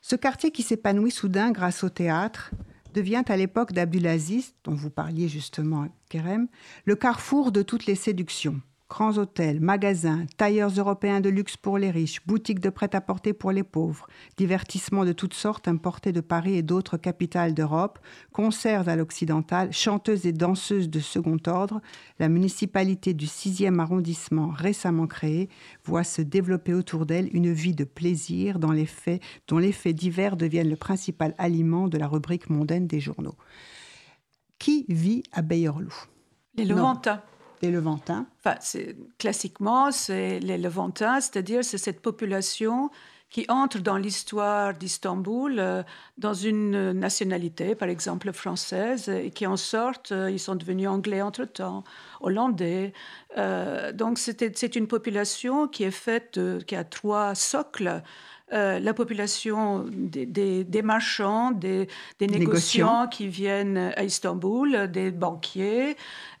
Ce 0.00 0.16
quartier 0.16 0.50
qui 0.50 0.62
s'épanouit 0.62 1.10
soudain 1.10 1.52
grâce 1.52 1.84
au 1.84 1.90
théâtre 1.90 2.52
devient 2.94 3.24
à 3.28 3.36
l'époque 3.36 3.72
d'Abdulaziz, 3.72 4.54
dont 4.64 4.74
vous 4.74 4.90
parliez 4.90 5.28
justement, 5.28 5.88
Kerem, 6.08 6.48
le 6.86 6.96
carrefour 6.96 7.52
de 7.52 7.60
toutes 7.60 7.84
les 7.84 7.96
séductions 7.96 8.62
grands 8.92 9.16
hôtels, 9.16 9.58
magasins, 9.58 10.26
tailleurs 10.36 10.72
européens 10.76 11.22
de 11.22 11.30
luxe 11.30 11.56
pour 11.56 11.78
les 11.78 11.90
riches, 11.90 12.20
boutiques 12.26 12.60
de 12.60 12.68
prêt-à-porter 12.68 13.32
pour 13.32 13.50
les 13.50 13.62
pauvres, 13.62 14.06
divertissements 14.36 15.06
de 15.06 15.14
toutes 15.14 15.32
sortes 15.32 15.66
importés 15.66 16.12
de 16.12 16.20
Paris 16.20 16.56
et 16.56 16.62
d'autres 16.62 16.98
capitales 16.98 17.54
d'Europe, 17.54 17.98
concerts 18.32 18.90
à 18.90 18.96
l'occidental, 18.96 19.72
chanteuses 19.72 20.26
et 20.26 20.34
danseuses 20.34 20.90
de 20.90 21.00
second 21.00 21.38
ordre, 21.46 21.80
la 22.18 22.28
municipalité 22.28 23.14
du 23.14 23.24
6e 23.24 23.78
arrondissement 23.78 24.50
récemment 24.50 25.06
créée 25.06 25.48
voit 25.86 26.04
se 26.04 26.20
développer 26.20 26.74
autour 26.74 27.06
d'elle 27.06 27.34
une 27.34 27.50
vie 27.50 27.74
de 27.74 27.84
plaisir 27.84 28.58
dans 28.58 28.72
les 28.72 28.84
faits, 28.84 29.22
dont 29.48 29.56
les 29.56 29.72
faits 29.72 29.96
divers 29.96 30.36
deviennent 30.36 30.68
le 30.68 30.76
principal 30.76 31.34
aliment 31.38 31.88
de 31.88 31.96
la 31.96 32.08
rubrique 32.08 32.50
mondaine 32.50 32.86
des 32.86 33.00
journaux. 33.00 33.36
Qui 34.58 34.84
vit 34.90 35.22
à 35.32 35.40
Bayerlou 35.40 35.94
Les 36.56 36.66
Levantins 36.66 37.22
les 37.62 37.70
Levantins 37.70 38.26
enfin, 38.44 38.56
Classiquement, 39.18 39.90
c'est 39.92 40.40
les 40.40 40.58
Levantins, 40.58 41.20
c'est-à-dire 41.20 41.64
c'est 41.64 41.78
cette 41.78 42.00
population 42.00 42.90
qui 43.32 43.46
entre 43.48 43.78
dans 43.78 43.96
l'histoire 43.96 44.74
d'Istanbul 44.74 45.58
euh, 45.58 45.82
dans 46.18 46.34
une 46.34 46.92
nationalité, 46.92 47.74
par 47.74 47.88
exemple 47.88 48.30
française, 48.32 49.08
et 49.08 49.30
qui 49.30 49.46
en 49.46 49.56
sortent, 49.56 50.12
euh, 50.12 50.30
ils 50.30 50.38
sont 50.38 50.54
devenus 50.54 50.86
anglais 50.86 51.22
entre-temps, 51.22 51.82
hollandais. 52.20 52.92
Euh, 53.38 53.92
donc 53.92 54.18
c'est 54.18 54.76
une 54.76 54.86
population 54.86 55.66
qui 55.66 55.84
est 55.84 55.90
faite, 55.90 56.38
qui 56.66 56.76
a 56.76 56.84
trois 56.84 57.34
socles. 57.34 58.02
La 58.52 58.94
population 58.94 59.84
des, 59.88 60.82
marchands, 60.82 61.50
des, 61.52 61.88
négociants, 62.20 63.08
qui 63.08 63.28
viennent 63.28 63.92
à 63.96 64.04
Istanbul, 64.04 64.90
des 64.90 65.10
banquiers, 65.10 65.96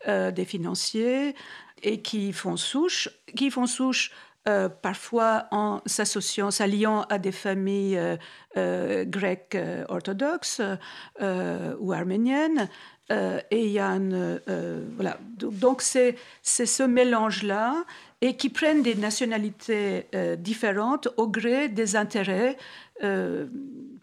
des 0.06 0.44
financiers, 0.44 1.34
et 1.82 2.00
qui 2.00 2.32
font 2.32 2.56
souche, 2.56 3.08
qui 3.34 3.50
font 3.50 3.66
souche 3.66 4.12
euh, 4.48 4.68
parfois 4.68 5.46
en 5.52 5.80
s'associant, 5.86 6.50
s'alliant 6.50 7.02
à 7.02 7.18
des 7.18 7.30
familles 7.30 7.96
euh, 7.96 8.16
euh, 8.56 9.04
grecques 9.04 9.56
orthodoxes 9.88 10.60
ou 11.20 11.92
arméniennes. 11.92 12.68
et 13.10 13.66
il 13.66 13.70
y 13.70 13.78
a 13.78 13.90
une, 13.90 14.40
voilà. 14.96 15.18
Donc 15.38 15.82
c'est 15.82 16.16
ce 16.42 16.82
mélange-là 16.82 17.84
et 18.22 18.36
qui 18.36 18.48
prennent 18.48 18.82
des 18.82 18.94
nationalités 18.94 20.06
différentes 20.38 21.08
au 21.18 21.28
gré 21.28 21.68
des 21.68 21.96
intérêts 21.96 22.56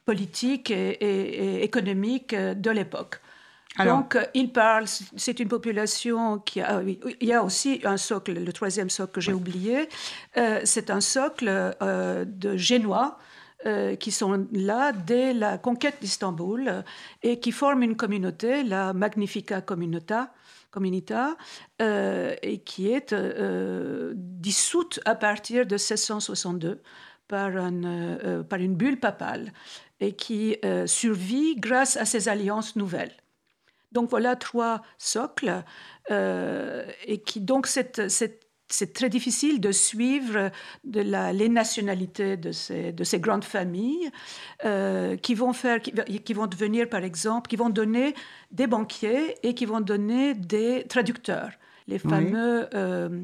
politiques 0.05 0.71
et 0.71 1.63
économiques 1.63 2.35
de 2.35 2.69
l'époque. 2.69 3.21
Donc, 3.85 4.15
euh, 4.15 4.25
il 4.33 4.51
parle, 4.51 4.85
c'est 4.87 5.39
une 5.39 5.47
population 5.47 6.39
qui 6.39 6.61
a. 6.61 6.81
il 6.83 7.27
y 7.27 7.33
a 7.33 7.43
aussi 7.43 7.81
un 7.83 7.97
socle, 7.97 8.33
le 8.33 8.53
troisième 8.53 8.89
socle 8.89 9.13
que 9.13 9.21
j'ai 9.21 9.33
oublié. 9.33 9.87
Euh, 10.37 10.61
c'est 10.63 10.89
un 10.89 11.01
socle 11.01 11.47
euh, 11.49 12.25
de 12.25 12.57
Génois. 12.57 13.17
qui 13.99 14.11
sont 14.11 14.47
là 14.53 14.93
dès 14.93 15.33
la 15.33 15.57
conquête 15.57 15.97
d'Istanbul 15.99 16.85
et 17.23 17.41
qui 17.41 17.51
forment 17.51 17.83
une 17.83 17.97
communauté, 17.97 18.63
la 18.63 18.93
Magnifica 18.93 19.59
Communita, 20.71 21.35
Communita 21.79 22.35
et 22.41 22.59
qui 22.59 22.91
est 22.91 23.13
dissoute 24.13 24.99
à 25.05 25.15
partir 25.15 25.65
de 25.65 25.75
1662 25.75 26.81
par, 27.27 27.55
un, 27.55 28.43
par 28.43 28.59
une 28.59 28.75
bulle 28.75 28.99
papale 28.99 29.53
et 29.99 30.13
qui 30.13 30.57
survit 30.85 31.55
grâce 31.55 31.97
à 31.97 32.05
ces 32.05 32.29
alliances 32.29 32.75
nouvelles. 32.75 33.13
Donc 33.91 34.09
voilà 34.09 34.35
trois 34.35 34.81
socles 34.97 35.63
euh, 36.11 36.85
et 37.05 37.21
qui 37.21 37.41
donc 37.41 37.67
c'est 38.69 38.93
très 38.93 39.09
difficile 39.09 39.59
de 39.59 39.71
suivre 39.71 40.51
de 40.83 41.01
la, 41.01 41.33
les 41.33 41.49
nationalités 41.49 42.37
de 42.37 42.51
ces, 42.51 42.91
de 42.91 43.03
ces 43.03 43.19
grandes 43.19 43.43
familles 43.43 44.09
euh, 44.65 45.17
qui, 45.17 45.33
vont 45.33 45.53
faire, 45.53 45.81
qui, 45.81 46.33
vont 46.33 46.47
devenir, 46.47 46.87
par 46.87 47.03
exemple, 47.03 47.49
qui 47.49 47.55
vont 47.55 47.69
donner 47.69 48.13
des 48.51 48.67
banquiers 48.67 49.35
et 49.43 49.53
qui 49.53 49.65
vont 49.65 49.81
donner 49.81 50.33
des 50.35 50.85
traducteurs, 50.87 51.51
les 51.87 51.99
fameux 51.99 52.67
euh, 52.73 53.23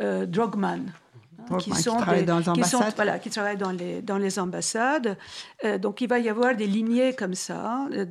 euh 0.00 0.26
drogman 0.26 0.92
qui, 1.58 1.74
sont 1.74 1.96
travaillent 1.96 2.24
dans 2.24 2.38
les 2.38 2.48
ambassades. 2.48 2.92
voilà, 2.96 3.18
qui 3.18 3.30
travaillent 3.30 3.56
dans 3.56 3.72
les, 3.72 4.02
dans 4.02 4.18
les 4.18 4.38
ambassades. 4.38 5.16
Euh, 5.64 5.78
donc 5.78 6.00
il 6.00 6.08
va 6.08 6.18
y 6.18 6.28
avoir 6.28 6.54
des 6.54 6.66
lignées 6.66 7.14
comme 7.14 7.34
ça. 7.34 7.86
Euh, 7.92 8.06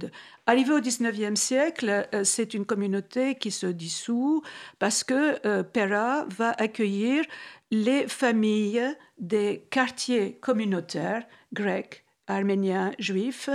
arrivé 0.46 0.74
au 0.74 0.80
19e 0.80 1.36
siècle, 1.36 2.08
euh, 2.14 2.24
c'est 2.24 2.54
une 2.54 2.66
communauté 2.66 3.36
qui 3.36 3.52
se 3.52 3.68
dissout 3.68 4.42
parce 4.80 5.04
que 5.04 5.62
Pera 5.64 6.26
va 6.38 6.52
accueillir 6.52 7.24
les 7.72 8.08
familles 8.08 8.84
des 9.18 9.66
quartiers 9.70 10.38
communautaires 10.42 11.24
grecs, 11.54 12.04
arméniens, 12.28 12.92
juifs, 13.00 13.50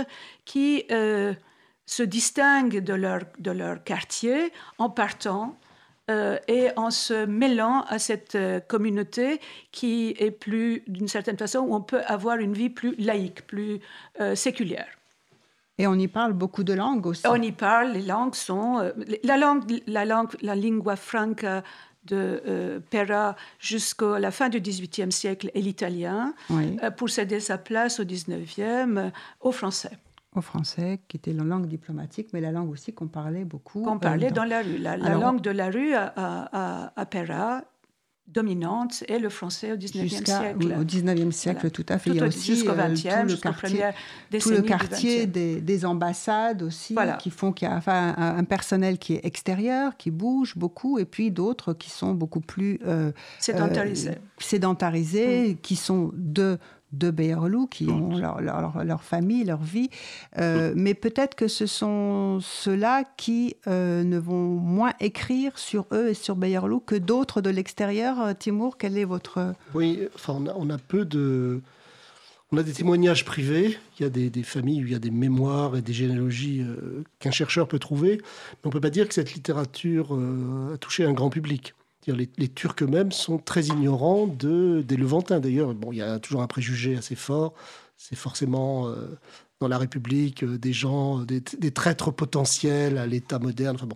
qui 0.45 0.85
se 1.85 2.03
distinguent 2.03 2.79
de 2.79 2.93
leur, 2.93 3.21
de 3.39 3.51
leur 3.51 3.83
quartier 3.83 4.51
en 4.77 4.89
partant 4.89 5.57
euh, 6.11 6.37
et 6.47 6.69
en 6.75 6.91
se 6.91 7.25
mêlant 7.25 7.81
à 7.87 7.97
cette 7.97 8.35
euh, 8.35 8.59
communauté 8.59 9.41
qui 9.71 10.15
est 10.19 10.29
plus, 10.29 10.83
d'une 10.85 11.07
certaine 11.07 11.37
façon, 11.37 11.59
où 11.61 11.73
on 11.73 11.81
peut 11.81 12.01
avoir 12.05 12.37
une 12.37 12.53
vie 12.53 12.69
plus 12.69 12.93
laïque, 12.99 13.47
plus 13.47 13.79
euh, 14.21 14.35
séculière. 14.35 14.87
Et 15.79 15.87
on 15.87 15.95
y 15.95 16.07
parle 16.07 16.33
beaucoup 16.33 16.63
de 16.63 16.73
langues 16.73 17.07
aussi. 17.07 17.27
On 17.27 17.41
y 17.41 17.51
parle, 17.51 17.93
les 17.93 18.03
langues 18.03 18.35
sont... 18.35 18.91
la 19.23 19.37
langue, 19.37 19.63
la 19.87 20.05
langue, 20.05 20.29
la 20.41 20.53
lingua 20.53 20.95
franca 20.95 21.63
de 22.05 22.79
Pera 22.91 23.35
jusqu'à 23.59 24.19
la 24.19 24.29
fin 24.29 24.49
du 24.49 24.61
XVIIIe 24.61 25.11
siècle 25.11 25.49
est 25.55 25.59
l'italien, 25.59 26.33
pour 26.97 27.09
céder 27.09 27.39
sa 27.39 27.57
place 27.57 27.99
au 27.99 28.05
XIXe 28.05 29.11
au 29.41 29.51
français 29.51 29.97
au 30.37 30.41
français, 30.41 31.01
qui 31.07 31.17
était 31.17 31.33
la 31.33 31.43
langue 31.43 31.67
diplomatique, 31.67 32.29
mais 32.33 32.41
la 32.41 32.51
langue 32.51 32.69
aussi 32.69 32.93
qu'on 32.93 33.07
parlait 33.07 33.45
beaucoup. 33.45 33.83
Qu'on 33.83 33.99
parlait 33.99 34.31
dans... 34.31 34.43
la 34.43 34.61
rue. 34.61 34.77
La, 34.77 34.97
langue 34.97 35.41
de 35.41 35.51
la 35.51 35.69
rue 35.69 35.93
à, 35.93 36.13
à, 36.15 36.93
à 36.95 37.05
Pera 37.05 37.63
dominante 38.27 39.03
est 39.07 39.19
le 39.19 39.29
français 39.29 39.71
au 39.71 39.75
19e 39.75 40.25
siècle. 40.25 40.75
au 40.79 40.83
19e 40.83 41.31
siècle, 41.31 41.69
tout 41.69 41.85
à 41.89 41.99
fait. 41.99 42.09
Il 42.09 42.15
y 42.15 42.19
a 42.21 42.25
aussi 42.25 42.55
jusqu'au 42.55 42.73
20e, 42.73 43.07
euh, 43.07 43.27
jusqu'au 43.27 43.51
premier 43.51 43.91
tout 44.39 44.49
le 44.49 44.61
quartier 44.61 45.27
des, 45.27 45.61
des, 45.61 45.85
ambassades 45.85 46.63
aussi, 46.63 46.95
qui 47.19 47.29
font 47.29 47.51
qu'il 47.51 47.67
y 47.67 47.71
a 47.71 47.75
enfin, 47.75 48.15
un, 48.17 48.43
personnel 48.43 48.97
qui 48.97 49.13
est 49.13 49.25
extérieur, 49.25 49.95
qui 49.97 50.09
bouge 50.09 50.57
beaucoup, 50.57 50.97
et 50.97 51.05
puis 51.05 51.29
d'autres 51.29 51.73
qui 51.73 51.91
sont 51.91 52.13
beaucoup 52.13 52.41
plus 52.41 52.79
euh, 52.85 53.11
sédentarisés, 53.39 54.09
euh, 54.09 54.15
sédentarisés 54.39 55.53
mm. 55.53 55.57
qui 55.61 55.75
sont 55.75 56.11
de 56.15 56.57
de 56.91 57.11
Beyerlou, 57.11 57.67
qui 57.67 57.89
ont 57.89 58.17
leur, 58.17 58.41
leur, 58.41 59.03
famille, 59.03 59.43
leur 59.43 59.61
vie. 59.61 59.89
Euh, 60.37 60.73
mais 60.75 60.93
peut-être 60.93 61.35
que 61.35 61.47
ce 61.47 61.65
sont 61.65 62.39
ceux-là 62.41 63.03
qui 63.17 63.55
euh, 63.67 64.03
ne 64.03 64.17
vont 64.17 64.47
moins 64.47 64.93
écrire 64.99 65.57
sur 65.57 65.87
eux 65.91 66.09
et 66.09 66.13
sur 66.13 66.35
Beyerlou 66.35 66.79
que 66.79 66.95
d'autres 66.95 67.41
de 67.41 67.49
l'extérieur. 67.49 68.21
Euh, 68.21 68.33
Timour, 68.33 68.77
quel 68.77 68.97
est 68.97 69.05
votre... 69.05 69.53
Oui, 69.73 70.07
enfin, 70.15 70.35
on 70.37 70.47
a, 70.47 70.53
on 70.55 70.69
a 70.69 70.77
peu 70.77 71.05
de... 71.05 71.61
On 72.51 72.57
a 72.57 72.63
des 72.63 72.73
témoignages 72.73 73.25
privés, 73.25 73.77
il 73.99 74.03
y 74.03 74.05
a 74.05 74.09
des, 74.09 74.43
familles 74.43 74.83
où 74.83 74.85
il 74.85 74.93
y 74.93 74.95
a 74.95 74.99
des 74.99 75.09
mémoires 75.09 75.75
et 75.75 75.81
des 75.81 75.93
généalogies 75.93 76.63
qu'un 77.19 77.31
chercheur 77.31 77.67
peut 77.67 77.79
trouver, 77.79 78.17
mais 78.17 78.59
on 78.65 78.67
ne 78.67 78.71
peut 78.71 78.79
pas 78.79 78.91
dire 78.91 79.07
que 79.07 79.15
cette 79.15 79.33
littérature 79.33 80.17
a 80.71 80.77
touché 80.77 81.03
un 81.05 81.11
grand 81.11 81.31
public. 81.31 81.73
Les, 82.07 82.47
Turcs 82.47 82.75
eux-mêmes 82.81 83.11
sont 83.11 83.37
très 83.37 83.65
ignorants 83.65 84.27
de, 84.27 84.83
des 84.87 84.97
Levantins. 84.97 85.39
D'ailleurs, 85.39 85.73
bon, 85.73 85.91
il 85.91 85.97
y 85.97 86.01
a 86.01 86.19
toujours 86.19 86.41
un 86.41 86.47
préjugé 86.47 86.97
assez 86.97 87.15
fort. 87.15 87.53
C'est 87.97 88.15
forcément 88.15 88.87
euh, 88.87 89.17
dans 89.61 89.67
la 89.67 89.77
République 89.77 90.43
euh, 90.43 90.57
des 90.57 90.73
gens, 90.73 91.19
des, 91.19 91.41
traîtres 91.71 92.11
potentiels 92.11 92.97
à 92.97 93.07
l'État 93.07 93.39
moderne. 93.39 93.75
Enfin 93.75 93.87
bon. 93.87 93.95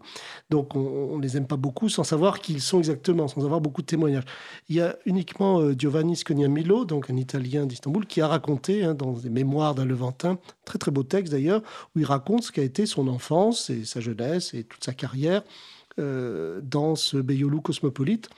Donc 0.49 0.75
on 0.75 1.17
ne 1.17 1.21
les 1.21 1.37
aime 1.37 1.47
pas 1.47 1.57
beaucoup 1.57 1.89
sans 1.89 2.03
savoir 2.03 2.39
qui 2.39 2.53
ils 2.53 2.61
sont 2.61 2.79
exactement, 2.79 3.27
sans 3.27 3.43
avoir 3.45 3.61
beaucoup 3.61 3.81
de 3.81 3.87
témoignages. 3.87 4.23
Il 4.69 4.75
y 4.75 4.81
a 4.81 4.97
uniquement 5.05 5.59
euh, 5.59 5.75
Giovanni 5.77 6.15
Scognamillo, 6.15 6.85
donc 6.85 7.09
un 7.09 7.17
Italien 7.17 7.65
d'Istanbul, 7.65 8.05
qui 8.05 8.21
a 8.21 8.27
raconté 8.27 8.83
hein, 8.83 8.93
dans 8.93 9.11
des 9.11 9.29
mémoires 9.29 9.75
d'un 9.75 9.85
Levantin, 9.85 10.37
très 10.65 10.79
très 10.79 10.91
beau 10.91 11.03
texte 11.03 11.33
d'ailleurs, 11.33 11.61
où 11.95 11.99
il 11.99 12.05
raconte 12.05 12.43
ce 12.43 12.51
qu'a 12.51 12.63
été 12.63 12.85
son 12.85 13.07
enfance 13.07 13.69
et 13.69 13.85
sa 13.85 13.99
jeunesse 13.99 14.53
et 14.53 14.63
toute 14.63 14.83
sa 14.83 14.93
carrière 14.93 15.41
euh, 15.41 15.78
dans 15.99 16.95
ce 16.95 17.17
Beyoulou 17.17 17.61
cosmopolite 17.61 18.29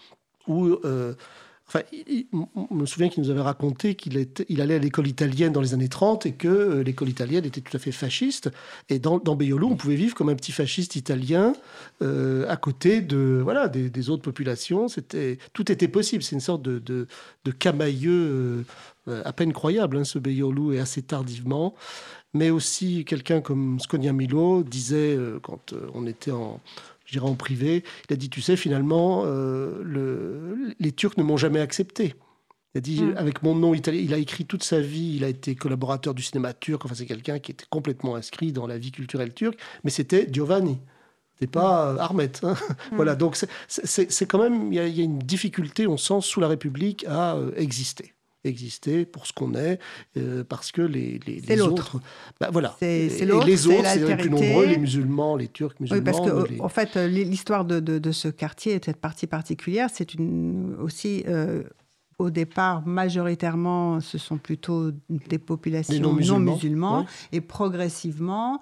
où 0.47 0.65
euh, 0.85 1.13
Enfin, 1.73 1.85
il, 1.93 2.25
me 2.69 2.85
souviens 2.85 3.07
qu'il 3.07 3.23
nous 3.23 3.29
avait 3.29 3.39
raconté 3.39 3.95
qu'il 3.95 4.27
il 4.49 4.59
allait 4.61 4.75
à 4.75 4.79
l'école 4.79 5.07
italienne 5.07 5.53
dans 5.53 5.61
les 5.61 5.73
années 5.73 5.87
30 5.87 6.25
et 6.25 6.33
que 6.33 6.49
euh, 6.49 6.83
l'école 6.83 7.07
italienne 7.07 7.45
était 7.45 7.61
tout 7.61 7.77
à 7.77 7.79
fait 7.79 7.93
fasciste. 7.93 8.51
Et 8.89 8.99
dans, 8.99 9.19
dans 9.19 9.37
on 9.39 9.75
pouvait 9.77 9.95
vivre 9.95 10.13
comme 10.13 10.27
un 10.27 10.35
petit 10.35 10.51
fasciste 10.51 10.97
italien 10.97 11.53
à 12.01 12.57
côté 12.57 12.99
de 12.99 13.39
voilà 13.41 13.69
des, 13.69 14.09
autres 14.09 14.21
populations. 14.21 14.89
C'était 14.89 15.37
tout 15.53 15.71
était 15.71 15.87
possible. 15.87 16.23
C'est 16.23 16.35
une 16.35 16.41
sorte 16.41 16.61
de, 16.61 17.07
camailleux 17.57 18.65
à 19.07 19.31
peine 19.31 19.53
croyable, 19.53 19.95
hein, 19.95 20.03
ce 20.03 20.19
Beyoulou, 20.19 20.73
et 20.73 20.79
assez 20.79 21.01
tardivement. 21.03 21.73
Mais 22.33 22.49
aussi 22.49 23.05
quelqu'un 23.05 23.39
comme 23.39 23.79
Scognamilo 23.79 24.63
disait 24.63 25.17
quand 25.41 25.73
on 25.93 26.05
était 26.05 26.31
en 26.31 26.59
je 27.11 27.19
en 27.19 27.35
privé, 27.35 27.83
il 28.09 28.13
a 28.13 28.15
dit, 28.15 28.29
tu 28.29 28.41
sais, 28.41 28.55
finalement, 28.55 29.23
euh, 29.25 29.81
le, 29.83 30.73
les 30.79 30.91
Turcs 30.91 31.17
ne 31.17 31.23
m'ont 31.23 31.37
jamais 31.37 31.59
accepté. 31.59 32.15
Il 32.73 32.77
a 32.77 32.81
dit, 32.81 33.03
mm. 33.03 33.17
avec 33.17 33.43
mon 33.43 33.53
nom 33.53 33.73
italien, 33.73 33.99
il 33.99 34.13
a 34.13 34.17
écrit 34.17 34.45
toute 34.45 34.63
sa 34.63 34.79
vie, 34.79 35.15
il 35.17 35.23
a 35.23 35.27
été 35.27 35.55
collaborateur 35.55 36.13
du 36.13 36.23
cinéma 36.23 36.53
turc, 36.53 36.85
enfin 36.85 36.95
c'est 36.95 37.05
quelqu'un 37.05 37.39
qui 37.39 37.51
était 37.51 37.65
complètement 37.69 38.15
inscrit 38.15 38.53
dans 38.53 38.65
la 38.65 38.77
vie 38.77 38.91
culturelle 38.91 39.33
turque, 39.33 39.59
mais 39.83 39.91
c'était 39.91 40.27
Giovanni. 40.31 40.79
C'était 41.33 41.51
pas 41.51 41.93
mm. 41.93 41.99
Ahmet. 41.99 42.31
Hein. 42.43 42.53
Mm. 42.91 42.95
Voilà, 42.95 43.15
donc 43.15 43.37
c'est 43.67 44.25
quand 44.25 44.39
même, 44.39 44.71
il 44.71 44.75
y, 44.75 44.79
a, 44.79 45.03
une 45.03 45.19
difficulté, 45.19 45.87
on 45.87 45.97
sent, 45.97 46.21
sous 46.21 46.39
la 46.39 46.47
République 46.47 47.05
à 47.07 47.35
euh, 47.35 47.51
exister 47.57 48.13
exister 48.43 49.05
pour 49.05 49.27
ce 49.27 49.33
qu'on 49.33 49.53
est, 49.53 49.79
euh, 50.17 50.43
parce 50.43 50.71
que 50.71 50.81
les, 50.81 51.19
les, 51.25 51.61
autres. 51.61 51.99
Bah, 52.39 52.49
voilà. 52.51 52.75
C'est 52.79 53.07
les 53.07 53.31
autres, 53.67 53.85
c'est 53.85 54.07
les 54.07 54.15
plus 54.15 54.29
nombreux, 54.29 54.65
les 54.65 54.77
musulmans, 54.77 55.35
les 55.35 55.47
Turcs 55.47 55.75
musulmans. 55.79 55.99
Oui, 55.99 56.03
parce 56.03 56.47
que, 56.47 56.61
en 56.61 56.69
fait, 56.69 56.97
euh, 56.97 57.07
l'histoire 57.07 57.65
de, 57.65 57.79
de, 57.79 58.11
ce 58.11 58.27
quartier, 58.27 58.79
de 58.79 58.85
cette 58.85 58.97
partie 59.01 59.27
particulière, 59.27 59.89
c'est 59.93 60.13
une, 60.13 60.75
aussi. 60.81 61.23
Euh, 61.27 61.63
au 62.19 62.29
départ, 62.29 62.85
majoritairement, 62.85 63.99
ce 63.99 64.19
sont 64.19 64.37
plutôt 64.37 64.91
des 65.09 65.39
populations 65.39 65.99
non 65.99 66.39
musulmans, 66.39 67.07
et 67.31 67.41
progressivement, 67.41 68.59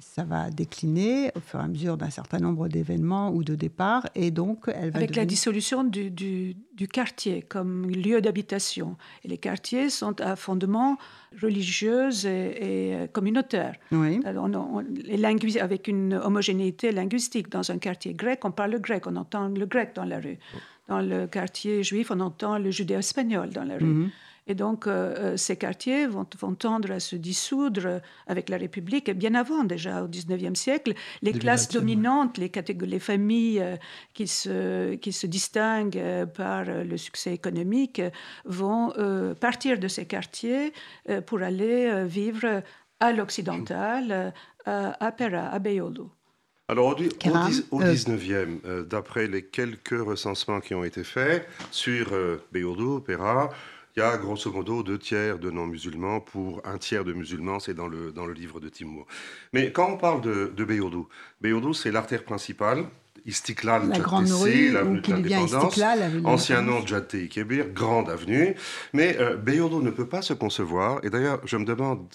ça 0.00 0.24
va 0.24 0.50
décliner 0.50 1.30
au 1.34 1.40
fur 1.40 1.60
et 1.60 1.62
à 1.62 1.68
mesure 1.68 1.96
d'un 1.96 2.10
certain 2.10 2.38
nombre 2.38 2.68
d'événements 2.68 3.30
ou 3.30 3.42
de 3.44 3.54
départs, 3.54 4.06
et 4.14 4.30
donc 4.30 4.64
elle 4.66 4.90
va 4.90 4.98
avec 4.98 5.16
la 5.16 5.24
dissolution 5.24 5.84
du, 5.84 6.10
du, 6.10 6.54
quartier 6.90 7.42
comme 7.42 7.90
lieu 7.90 8.20
d'habitation. 8.20 8.96
Et 9.24 9.28
les 9.28 9.38
quartiers 9.38 9.90
sont 9.90 10.20
à 10.20 10.36
fondement 10.36 10.96
religieux 11.42 12.08
et, 12.26 13.08
communautaire. 13.12 13.74
Oui. 13.92 14.20
avec 15.60 15.88
une 15.88 16.14
homogénéité 16.14 16.92
linguistique. 16.92 17.50
Dans 17.50 17.70
un 17.70 17.78
quartier 17.78 18.14
grec, 18.14 18.44
on 18.44 18.50
parle 18.50 18.72
le 18.72 18.78
grec, 18.78 19.06
on 19.06 19.16
entend 19.16 19.48
le 19.48 19.66
grec 19.66 19.92
dans 19.94 20.04
la 20.04 20.20
rue. 20.20 20.38
Dans 20.88 21.00
le 21.00 21.26
quartier 21.26 21.82
juif, 21.82 22.10
on 22.10 22.20
entend 22.20 22.58
le 22.58 22.70
judéo-espagnol 22.70 23.50
dans 23.50 23.64
la 23.64 23.76
rue. 23.76 23.84
Mhm. 23.84 24.10
Et 24.48 24.54
donc, 24.54 24.86
euh, 24.86 25.14
euh, 25.18 25.36
ces 25.36 25.56
quartiers 25.56 26.06
vont, 26.06 26.26
vont, 26.40 26.54
tendre 26.54 26.90
à 26.90 27.00
se 27.00 27.16
dissoudre 27.16 28.00
avec 28.26 28.48
la 28.48 28.56
République. 28.56 29.10
Et 29.10 29.14
bien 29.14 29.34
avant, 29.34 29.62
déjà 29.62 30.02
au 30.02 30.08
XIXe 30.08 30.58
siècle, 30.58 30.94
les 31.20 31.32
classes 31.32 31.68
dominantes, 31.68 32.38
les, 32.38 32.50
les 32.80 32.98
familles 32.98 33.60
euh, 33.60 33.76
qui, 34.14 34.26
se, 34.26 34.94
qui 34.94 35.12
se 35.12 35.26
distinguent 35.26 36.24
par 36.34 36.64
le 36.64 36.96
succès 36.96 37.34
économique, 37.34 38.00
vont 38.46 38.92
partir 39.40 39.78
de 39.78 39.88
ces 39.88 40.06
quartiers 40.06 40.72
pour 41.26 41.42
aller 41.42 42.04
vivre 42.06 42.62
à 43.00 43.12
l'occidental, 43.12 44.32
à 44.64 45.12
Pera, 45.12 45.48
à 45.48 45.58
Beyoğlu. 45.58 46.04
Alors, 46.68 46.88
au, 46.88 47.82
19e, 47.82 48.84
d'après 48.86 49.26
les 49.26 49.42
quelques 49.42 50.00
recensements 50.00 50.60
qui 50.60 50.74
ont 50.74 50.84
été 50.84 51.04
faits 51.04 51.46
sur 51.70 52.12
Beyoğlu, 52.52 53.02
Pera, 53.02 53.50
il 53.98 54.00
y 54.00 54.04
a 54.04 54.16
grosso 54.16 54.52
modo 54.52 54.84
deux 54.84 54.96
tiers 54.96 55.40
de 55.40 55.50
non-musulmans 55.50 56.20
pour 56.20 56.64
un 56.64 56.78
tiers 56.78 57.04
de 57.04 57.12
musulmans, 57.12 57.58
c'est 57.58 57.74
dans 57.74 57.88
le, 57.88 58.32
livre 58.32 58.60
de 58.60 58.68
Timur. 58.68 59.08
Mais 59.52 59.72
quand 59.72 59.90
on 59.90 59.96
parle 59.96 60.20
de, 60.20 60.52
de 60.56 60.64
Beyoğlu, 60.64 61.74
c'est 61.74 61.90
l'artère 61.90 62.22
principale, 62.22 62.84
Istiklal 63.26 63.88
la 63.88 63.98
grande 63.98 64.30
rue, 64.30 64.76
ancien 66.24 66.62
nom 66.62 66.86
Jadte 66.86 67.28
Kebir, 67.28 67.68
grande 67.70 68.10
avenue. 68.10 68.54
Mais 68.92 69.16
euh, 69.18 69.36
ne 69.36 69.90
peut 69.90 70.08
pas 70.08 70.22
se 70.22 70.32
concevoir, 70.32 71.00
et 71.04 71.10
d'ailleurs 71.10 71.40
je 71.44 71.56
me 71.56 71.64
demande 71.64 72.06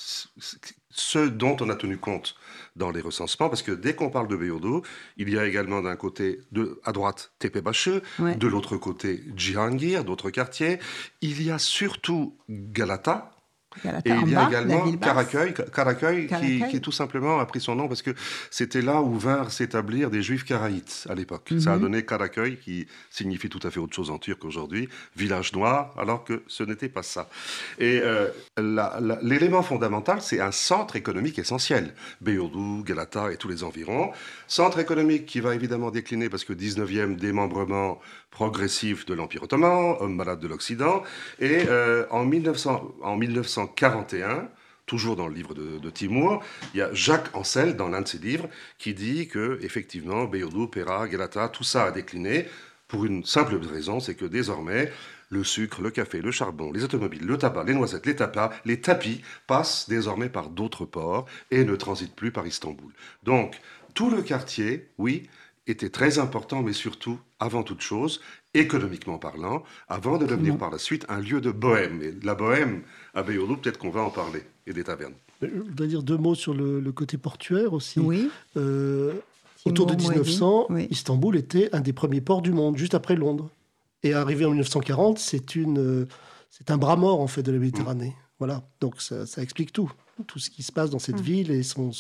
ce 0.94 1.20
dont 1.20 1.58
on 1.60 1.70
a 1.70 1.76
tenu 1.76 1.98
compte 1.98 2.36
dans 2.76 2.92
les 2.92 3.02
recensements, 3.02 3.50
parce 3.50 3.62
que 3.62 3.72
dès 3.72 3.96
qu'on 3.96 4.10
parle 4.10 4.28
de 4.28 4.36
Beyoğlu, 4.36 4.82
il 5.18 5.30
y 5.30 5.38
a 5.38 5.46
également 5.46 5.82
d'un 5.82 5.96
côté, 5.96 6.42
de, 6.52 6.80
à 6.84 6.92
droite, 6.92 7.32
Tepebaşı, 7.40 8.02
de 8.20 8.48
l'autre 8.48 8.78
côté, 8.78 9.24
Cihangir, 9.38 10.04
d'autres 10.04 10.30
quartiers. 10.30 10.80
Il 11.22 11.42
y 11.42 11.52
a 11.52 11.60
surtout 11.60 12.38
Galata, 12.50 13.32
et 14.06 14.10
il 14.10 14.30
y 14.30 14.36
a 14.36 14.48
également 14.48 14.92
Karaköy, 14.94 16.28
qui, 16.70 16.82
tout 16.82 16.92
simplement 16.92 17.40
a 17.40 17.46
pris 17.46 17.62
son 17.62 17.76
nom 17.76 17.88
parce 17.88 18.02
que 18.02 18.12
c'était 18.50 18.82
là 18.82 19.02
où 19.02 19.18
vinrent 19.18 19.52
s'établir 19.52 20.10
des 20.10 20.22
juifs 20.22 20.44
karaïtes 20.44 21.08
à 21.10 21.16
l'époque. 21.16 21.54
Ça 21.60 21.74
a 21.74 21.76
mhm. 21.76 21.82
donné 21.82 22.06
Karaköy, 22.06 22.58
qui 22.58 22.88
signifie 23.10 23.50
tout 23.50 23.60
à 23.64 23.72
fait 23.72 23.80
autre 23.80 23.96
chose 23.96 24.10
en 24.10 24.18
turc 24.18 24.44
aujourd'hui, 24.46 24.90
village 25.16 25.54
noir, 25.54 25.94
alors 25.98 26.24
que 26.24 26.44
ce 26.48 26.64
n'était 26.64 26.90
pas 26.90 27.04
ça. 27.04 27.30
Et 27.80 28.02
euh, 28.04 28.30
l'élément 29.22 29.64
fondamental, 29.64 30.22
c'est 30.22 30.40
un 30.40 30.52
centre 30.52 30.96
économique 30.96 31.40
essentiel. 31.40 31.94
Beyoğlu, 32.22 32.84
Galata 32.84 33.32
et 33.32 33.38
tous 33.38 33.48
les 33.48 33.64
environs. 33.64 34.12
Centre 34.48 34.80
économique 34.80 35.26
qui 35.26 35.40
va 35.40 35.56
évidemment 35.56 35.92
décliner 35.92 36.30
parce 36.30 36.44
que 36.44 36.54
19e 36.54 37.16
démembrement 37.16 38.00
progressif 38.34 39.06
de 39.06 39.14
l'Empire 39.14 39.44
ottoman, 39.44 39.96
homme 40.00 40.16
malade 40.16 40.40
de 40.40 40.48
l'Occident. 40.48 41.04
Et 41.40 41.66
euh, 41.70 42.06
en, 42.10 42.26
1900, 42.26 42.96
en 43.02 43.16
1941, 43.16 44.50
toujours 44.88 45.16
dans 45.16 45.28
le 45.28 45.36
livre 45.36 45.54
de, 45.54 45.78
de, 45.78 45.90
Timur, 45.92 46.42
il 46.74 46.80
y 46.80 46.82
a 46.82 46.92
Jacques 46.94 47.34
Ancel, 47.36 47.78
dans 47.78 47.88
l'un 47.88 48.02
de 48.02 48.08
ses 48.08 48.18
livres, 48.18 48.50
qui 48.80 48.96
dit 48.96 49.28
que, 49.28 49.60
effectivement, 49.62 50.26
Beyoğlu, 50.26 50.68
Pera, 50.68 51.08
Galata, 51.08 51.48
tout 51.48 51.64
ça 51.64 51.86
a 51.86 51.92
décliné 51.92 52.48
pour 52.88 53.06
une 53.06 53.24
simple 53.24 53.56
raison, 53.56 54.00
c'est 54.00 54.16
que 54.16 54.26
désormais, 54.26 54.92
le 55.30 55.44
sucre, 55.44 55.82
le 55.82 55.92
café, 55.92 56.22
le 56.22 56.32
charbon, 56.32 56.72
les 56.72 56.84
automobiles, 56.84 57.26
le 57.26 57.38
tabac, 57.38 57.64
les 57.64 57.74
noisettes, 57.74 58.06
les 58.06 58.16
tapas, 58.16 58.52
les 58.66 58.82
tapis 58.82 59.22
passent 59.48 59.88
désormais 59.88 60.30
par 60.30 60.50
d'autres 60.50 60.86
ports 60.86 61.26
et 61.52 61.64
ne 61.64 61.76
transitent 61.76 62.16
plus 62.16 62.32
par 62.32 62.46
Istanbul. 62.46 62.92
Donc, 63.24 63.60
tout 63.94 64.10
le 64.10 64.22
quartier, 64.22 64.90
oui, 64.98 65.30
était 65.68 65.90
très 65.90 66.20
important, 66.20 66.62
mais 66.62 66.74
surtout, 66.74 67.20
avant 67.40 67.64
toute 67.64 67.82
chose, 67.82 68.22
économiquement 68.54 69.18
parlant, 69.18 69.64
avant 69.88 70.18
de 70.18 70.26
devenir 70.26 70.58
par 70.58 70.70
la 70.70 70.78
suite 70.78 71.06
un 71.10 71.20
lieu 71.20 71.42
de 71.42 71.52
bohème. 71.52 72.02
Et 72.02 72.14
la 72.24 72.36
bohème 72.36 72.84
à 73.14 73.24
Beyoğlu, 73.24 73.58
peut-être 73.58 73.78
qu'on 73.78 73.90
va 73.90 74.02
en 74.02 74.10
parler, 74.10 74.44
et 74.68 74.74
des 74.74 74.84
tavernes. 74.84 75.14
Je 75.42 75.48
dois 75.48 75.88
dire 75.88 76.04
deux 76.04 76.18
mots 76.18 76.36
sur 76.36 76.54
le, 76.54 76.92
côté 76.92 77.18
portuaire 77.18 77.74
aussi. 77.74 78.00
Oui. 78.00 78.30
Euh, 78.58 79.14
autour 79.66 79.86
de 79.86 79.96
1900, 79.96 80.68
Istanbul 80.90 81.38
était 81.38 81.74
un 81.74 81.80
des 81.80 81.94
premiers 81.94 82.22
ports 82.22 82.42
du 82.42 82.52
monde, 82.52 82.78
juste 82.78 82.94
après 82.94 83.16
Londres. 83.16 83.50
Et 84.04 84.14
arrivé 84.14 84.46
en 84.46 84.50
1940, 84.50 85.18
c'est 85.18 85.56
une, 85.56 86.08
c'est 86.50 86.72
un 86.72 86.78
bras 86.78 86.98
mort 86.98 87.22
en 87.22 87.28
fait 87.28 87.42
de 87.42 87.52
la 87.52 87.58
Méditerranée. 87.58 88.16
Voilà, 88.40 88.64
donc 88.82 89.02
ça, 89.02 89.26
ça 89.26 89.42
explique 89.42 89.72
tout 89.72 89.90
tout 90.28 90.40
ce 90.40 90.50
qui 90.50 90.64
se 90.64 90.72
passe 90.72 90.90
dans 90.90 91.00
cette 91.00 91.20
mm. 91.20 91.24
ville 91.24 91.52
et, 91.52 91.64
son, 91.64 91.92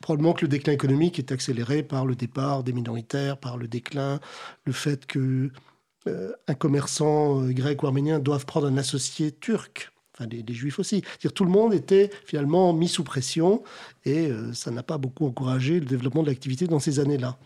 probablement 0.00 0.32
que 0.32 0.42
le 0.42 0.48
déclin 0.48 0.72
économique 0.72 1.18
est 1.18 1.32
accéléré 1.32 1.82
par 1.82 2.06
le 2.06 2.14
départ 2.14 2.62
des 2.62 2.72
minoritaires, 2.72 3.36
par 3.38 3.56
le 3.56 3.68
déclin, 3.68 4.20
le 4.64 4.72
fait 4.72 5.06
que 5.06 5.50
un 6.46 6.54
commerçant 6.54 7.42
grec 7.48 7.82
ou 7.82 7.86
arménien 7.88 8.20
doive 8.20 8.46
prendre 8.46 8.68
un 8.68 8.76
associé 8.76 9.32
turc 9.32 9.90
enfin 10.18 10.28
les, 10.30 10.54
juifs 10.54 10.78
aussi. 10.78 11.02
Dire 11.20 11.32
tout 11.32 11.44
le 11.44 11.50
monde 11.50 11.74
était 11.74 12.10
finalement 12.24 12.72
mis 12.72 12.88
sous 12.88 13.04
pression 13.04 13.62
et 14.04 14.28
euh, 14.28 14.52
ça 14.52 14.70
n'a 14.70 14.82
pas 14.82 14.98
beaucoup 14.98 15.26
encouragé 15.26 15.80
le 15.80 15.86
développement 15.86 16.22
de 16.22 16.28
l'activité 16.28 16.66
dans 16.66 16.78
ces 16.78 17.00
années-là. 17.00 17.38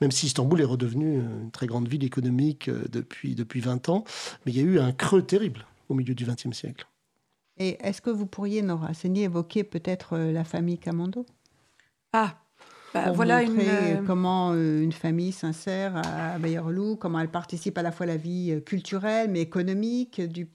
Même 0.00 0.10
si 0.10 0.26
Istanbul 0.26 0.60
est 0.60 0.64
redevenu 0.64 1.18
euh, 1.18 1.42
une 1.42 1.50
très 1.50 1.66
grande 1.66 1.88
ville 1.88 2.04
économique 2.04 2.68
euh, 2.68 2.84
depuis, 2.90 3.34
depuis 3.34 3.60
20 3.60 3.88
ans, 3.88 4.04
mais 4.44 4.52
il 4.52 4.58
y 4.58 4.60
a 4.60 4.64
eu 4.64 4.78
un 4.78 4.92
creux 4.92 5.22
terrible 5.22 5.66
au 5.88 5.94
milieu 5.94 6.14
du 6.14 6.24
XXe 6.24 6.52
siècle. 6.52 6.86
Et 7.58 7.78
est-ce 7.80 8.00
que 8.00 8.10
vous 8.10 8.26
pourriez, 8.26 8.62
Nora 8.62 8.92
Seni, 8.94 9.22
évoquer 9.22 9.64
peut-être 9.64 10.18
la 10.18 10.44
famille 10.44 10.78
Camando? 10.78 11.24
Ah, 12.12 12.36
bah, 12.92 13.12
voilà 13.12 13.42
une... 13.42 14.04
comment 14.06 14.54
une 14.54 14.92
famille 14.92 15.32
s'insère 15.32 15.96
à 15.96 16.38
Bayerlou, 16.38 16.96
comment 16.96 17.20
elle 17.20 17.30
participe 17.30 17.78
à 17.78 17.82
la 17.82 17.92
fois 17.92 18.04
à 18.04 18.08
la 18.08 18.16
vie 18.16 18.62
culturelle 18.64 19.30
mais 19.30 19.40
économique 19.40 20.20
du 20.20 20.48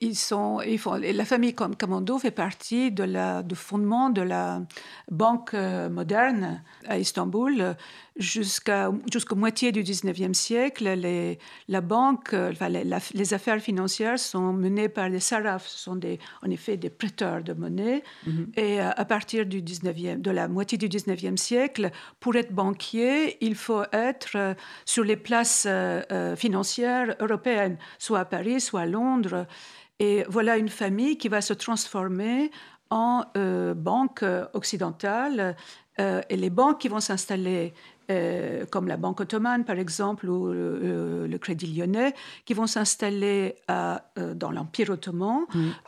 ils 0.00 0.16
sont, 0.16 0.60
ils 0.62 0.78
font, 0.78 0.94
la 0.94 1.24
famille 1.24 1.54
Camando 1.54 2.18
fait 2.18 2.30
partie 2.30 2.90
de 2.90 3.04
la, 3.04 3.42
du 3.42 3.54
fondement 3.54 4.10
de 4.10 4.22
la 4.22 4.62
banque 5.10 5.54
euh, 5.54 5.88
moderne 5.88 6.62
à 6.86 6.98
Istanbul 6.98 7.76
jusqu'à 8.16 8.90
jusqu'au 9.12 9.36
moitié 9.36 9.70
du 9.70 9.84
19e 9.84 10.34
siècle, 10.34 10.88
les, 10.94 11.38
la 11.68 11.80
banque, 11.80 12.32
euh, 12.32 12.50
enfin, 12.50 12.68
les, 12.68 13.34
affaires 13.34 13.60
financières 13.60 14.18
sont 14.18 14.52
menées 14.52 14.88
par 14.88 15.08
les 15.08 15.20
sarrafs. 15.20 15.68
Ce 15.68 15.78
sont 15.78 15.94
des, 15.94 16.18
en 16.42 16.50
effet 16.50 16.76
des 16.76 16.90
prêteurs 16.90 17.44
de 17.44 17.52
monnaie. 17.52 18.02
Mhm. 18.26 18.52
Et 18.56 18.80
euh, 18.80 18.90
à 18.96 19.04
partir 19.04 19.46
du 19.46 19.62
19e, 19.62 20.20
de 20.20 20.30
la 20.32 20.48
moitié 20.48 20.78
du 20.78 20.88
19e 20.88 21.36
siècle, 21.36 21.90
pour 22.18 22.34
être 22.34 22.52
banquier, 22.52 23.36
il 23.40 23.54
faut 23.54 23.84
être 23.92 24.56
sur 24.84 25.04
les 25.04 25.16
places 25.16 25.68
financières 26.36 27.14
européennes, 27.20 27.78
soit 27.98 28.20
à 28.20 28.24
Paris, 28.24 28.60
soit 28.60 28.80
à 28.80 28.86
Londres. 28.86 29.27
Et 29.98 30.24
voilà 30.28 30.56
une 30.56 30.68
famille 30.68 31.18
qui 31.18 31.28
va 31.28 31.40
se 31.40 31.54
transformer 31.54 32.50
en 32.90 33.24
banque 33.76 34.24
occidentale. 34.54 35.56
et 35.98 36.36
les 36.36 36.50
banques 36.50 36.78
qui 36.78 36.88
vont 36.88 37.00
s'installer 37.00 37.74
euh, 38.10 38.64
comme 38.70 38.88
la 38.88 38.96
Banque 38.96 39.20
ottomane 39.20 39.64
par 39.64 39.78
exemple 39.78 40.30
ou 40.30 40.50
le, 40.50 41.38
Crédit 41.38 41.66
lyonnais, 41.66 42.14
qui 42.46 42.54
vont 42.54 42.66
s'installer 42.66 43.56
euh, 43.70 43.98
dans 44.34 44.50
l'Empire 44.50 44.90
ottoman, 44.90 45.42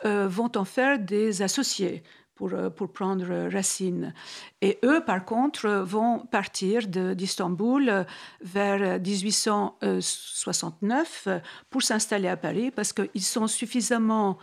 euh, 0.05 0.27
vont 0.29 0.51
en 0.55 0.63
faire 0.63 0.99
des 0.99 1.41
associés. 1.41 2.03
Pour, 2.41 2.57
pour, 2.75 2.91
prendre 2.91 3.51
racine. 3.53 4.15
Et 4.61 4.79
eux, 4.83 5.03
par 5.05 5.25
contre, 5.25 5.69
vont 5.69 6.25
partir 6.25 6.87
d'Istanbul 6.87 8.07
vers 8.41 8.99
1869 8.99 11.27
pour 11.69 11.83
s'installer 11.83 12.29
à 12.29 12.37
Paris 12.37 12.71
parce 12.71 12.93
qu'ils 12.93 13.21
sont 13.21 13.45
suffisamment 13.45 14.39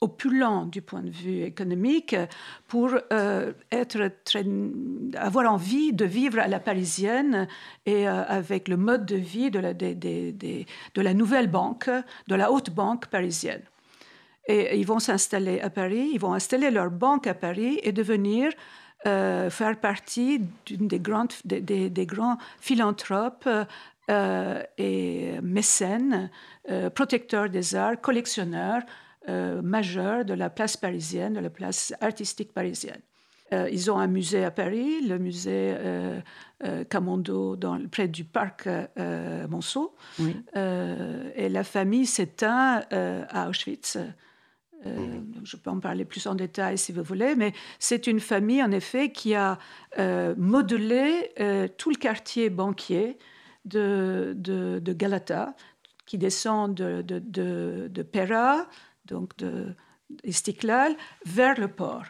opulent 0.00 0.66
du 0.66 0.80
point 0.80 1.02
de 1.02 1.10
vue 1.10 1.42
économique 1.42 2.16
pour 2.68 2.90
euh, 3.12 3.52
être 3.70 4.10
avoir 5.14 5.52
envie 5.52 5.92
de 5.92 6.04
vivre 6.04 6.38
à 6.38 6.48
la 6.48 6.60
parisienne 6.60 7.46
et 7.84 8.08
euh, 8.08 8.24
avec 8.24 8.68
le 8.68 8.76
mode 8.76 9.04
de 9.04 9.16
vie 9.16 9.50
de 9.50 11.02
la 11.02 11.14
nouvelle 11.14 11.48
banque, 11.48 11.90
de 12.28 12.34
la 12.34 12.50
haute 12.50 12.70
banque 12.70 13.08
parisienne. 13.08 13.62
Et 14.50 14.78
ils 14.78 14.86
vont 14.86 14.98
s'installer 14.98 15.60
à 15.60 15.70
Paris, 15.70 16.10
ils 16.12 16.20
vont 16.20 16.34
installer 16.34 16.70
leur 16.70 16.90
banque 16.90 17.26
à 17.26 17.34
Paris 17.34 17.78
et 17.82 17.92
devenir 17.92 18.52
euh, 19.06 19.48
faire 19.48 19.78
partie 19.78 20.40
d'une 20.66 20.88
des, 20.88 20.98
grandes, 20.98 21.32
des, 21.44 21.60
des, 21.88 22.06
grands 22.06 22.36
philanthropes 22.60 23.48
et 24.78 25.32
mécènes, 25.40 26.30
protecteurs 26.94 27.48
des 27.48 27.76
arts, 27.76 28.00
collectionneurs, 28.00 28.82
euh, 29.28 29.60
majeur 29.60 30.24
de 30.24 30.32
la 30.32 30.48
place 30.48 30.78
parisienne, 30.78 31.34
de 31.34 31.40
la 31.40 31.50
place 31.50 31.92
artistique 32.00 32.54
parisienne. 32.54 33.02
Euh, 33.52 33.68
ils 33.70 33.90
ont 33.90 33.98
un 33.98 34.06
musée 34.06 34.44
à 34.44 34.50
Paris, 34.50 35.06
le 35.06 35.18
musée 35.18 35.74
euh, 35.76 36.20
Camondo, 36.88 37.54
dans, 37.54 37.78
près 37.88 38.08
du 38.08 38.24
parc 38.24 38.66
Monceau. 39.50 39.94
et 40.54 41.48
la 41.50 41.64
famille 41.64 42.06
s'éteint 42.06 42.82
à 42.90 43.48
Auschwitz. 43.50 43.98
Je 44.84 45.56
peux 45.56 45.70
en 45.70 45.80
parler 45.80 46.04
plus 46.04 46.26
en 46.26 46.34
détail 46.34 46.78
si 46.78 46.92
vous 46.92 47.02
voulez, 47.02 47.34
mais 47.34 47.52
c'est 47.78 48.06
une 48.06 48.20
famille 48.20 48.62
en 48.62 48.70
effet 48.70 49.12
qui 49.12 49.34
a 49.34 49.58
modelé 50.36 51.32
tout 51.76 51.90
le 51.90 51.96
quartier 51.96 52.50
banquier 52.50 53.18
de, 53.64 54.34
de, 54.36 54.92
Galata, 54.92 55.54
qui 56.06 56.18
descend 56.18 56.74
de, 56.74 57.02
de, 57.02 57.88
de 57.88 58.02
Pera, 58.02 58.66
donc 59.04 59.36
de 59.36 59.74
Istiklal, 60.24 60.96
vers 61.24 61.58
le 61.58 61.68
port. 61.68 62.04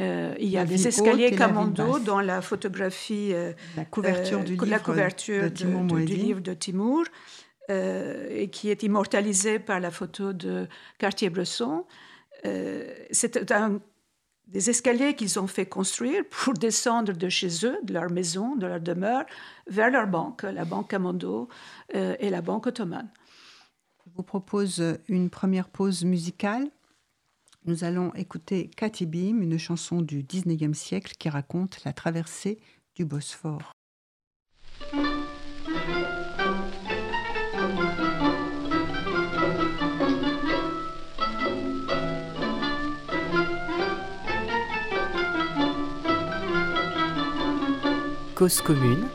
Euh, 0.00 0.34
il 0.40 0.48
y 0.48 0.58
a 0.58 0.64
des 0.64 0.88
escaliers 0.88 1.30
Camando 1.30 2.00
dans 2.00 2.20
la 2.20 2.42
photographie, 2.42 3.30
euh, 3.32 3.52
la 3.76 3.84
couverture, 3.84 4.42
du, 4.42 4.52
livre 4.52 4.66
la 4.66 4.80
couverture 4.80 5.44
de, 5.44 6.04
du 6.04 6.16
livre 6.16 6.40
de 6.40 6.52
Timur, 6.52 7.04
euh, 7.70 8.28
et 8.30 8.48
qui 8.48 8.70
est 8.70 8.82
immortalisé 8.82 9.58
par 9.58 9.80
la 9.80 9.90
photo 9.90 10.32
de 10.32 10.68
Cartier-Bresson. 10.98 11.84
C'est 13.10 13.52
un 13.52 13.80
des 14.48 14.68
escaliers 14.68 15.14
qu'ils 15.14 15.38
ont 15.38 15.46
fait 15.46 15.64
construire 15.64 16.22
pour 16.28 16.52
descendre 16.52 17.14
de 17.14 17.28
chez 17.30 17.48
eux, 17.64 17.78
de 17.82 17.94
leur 17.94 18.10
maison, 18.10 18.54
de 18.56 18.66
leur 18.66 18.80
demeure, 18.80 19.24
vers 19.66 19.90
leur 19.90 20.06
banque, 20.06 20.42
la 20.42 20.66
banque 20.66 20.90
Camando 20.90 21.48
et 21.94 22.28
la 22.28 22.42
banque 22.42 22.66
ottomane 22.66 23.08
vous 24.14 24.22
propose 24.22 24.82
une 25.08 25.30
première 25.30 25.68
pause 25.68 26.04
musicale. 26.04 26.70
Nous 27.64 27.84
allons 27.84 28.12
écouter 28.14 28.68
Katibim, 28.68 29.40
une 29.40 29.58
chanson 29.58 30.02
du 30.02 30.22
19e 30.22 30.74
siècle 30.74 31.14
qui 31.18 31.28
raconte 31.28 31.82
la 31.84 31.92
traversée 31.92 32.58
du 32.94 33.04
Bosphore. 33.04 33.72
Cause 48.36 48.60
commune. 48.60 49.08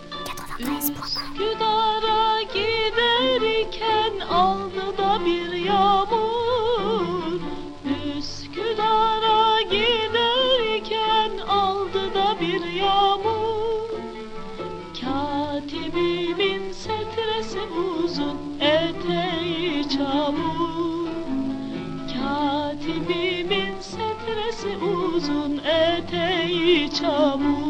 93. 0.59 1.05
Üsküdar'a 1.05 2.41
giderken 2.41 4.19
aldı 4.27 4.97
da 4.97 5.25
bir 5.25 5.51
yağmur. 5.53 7.39
Üsküdar'a 8.17 9.61
giderken 9.61 11.37
aldı 11.47 12.13
da 12.13 12.37
bir 12.41 12.65
yağmur. 12.71 13.89
Katibimin 15.01 16.71
setresi 16.71 17.59
uzun, 17.59 18.37
eteği 18.59 19.89
çamur. 19.89 21.09
Katibimin 22.13 23.79
setresi 23.81 24.77
uzun, 24.77 25.57
eteği 25.57 26.93
çamur. 26.93 27.68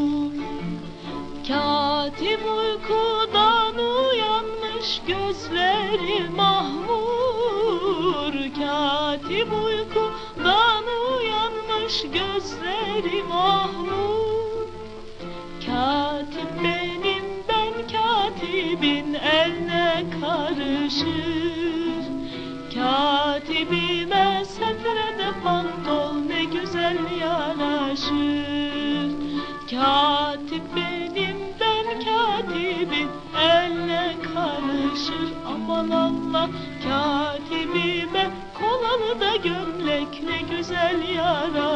Uyanmış 11.99 12.19
gözleri 12.19 13.23
mahmur 13.23 14.67
Katip 15.65 16.63
benim 16.63 17.25
ben 17.47 17.73
katibin 17.87 19.13
eline 19.13 20.05
karışır. 20.21 21.09
Katibime 22.75 24.45
setrede 24.45 25.31
pantol 25.43 26.13
ne 26.13 26.43
güzel 26.43 26.97
yaraşır 27.21 28.69
Katip 29.71 30.63
benim 30.75 31.37
ben 31.59 31.99
katibim 31.99 33.09
elle 33.41 34.15
karışır. 34.33 35.33
Aman 35.47 35.89
Allah 35.89 36.49
katibime 36.83 38.29
kolalı 38.53 39.19
da 39.19 39.35
gömlek 39.35 40.23
ne 40.23 40.55
güzel 40.55 41.09
yaraşır 41.15 41.68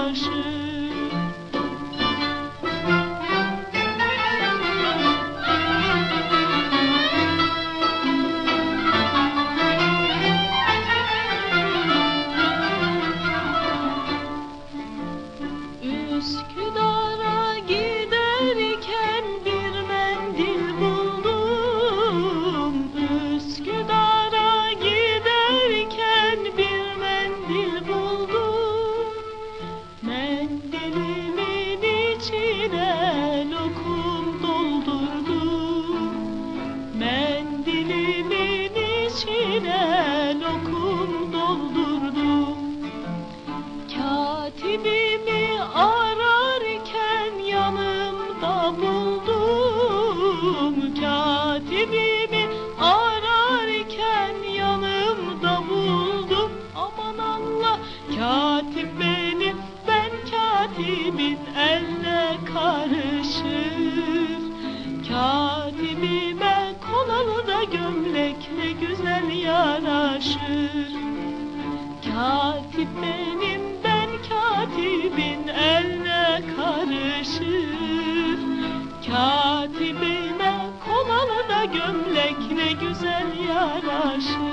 güzel 82.88 83.28
yaraşır 83.48 84.53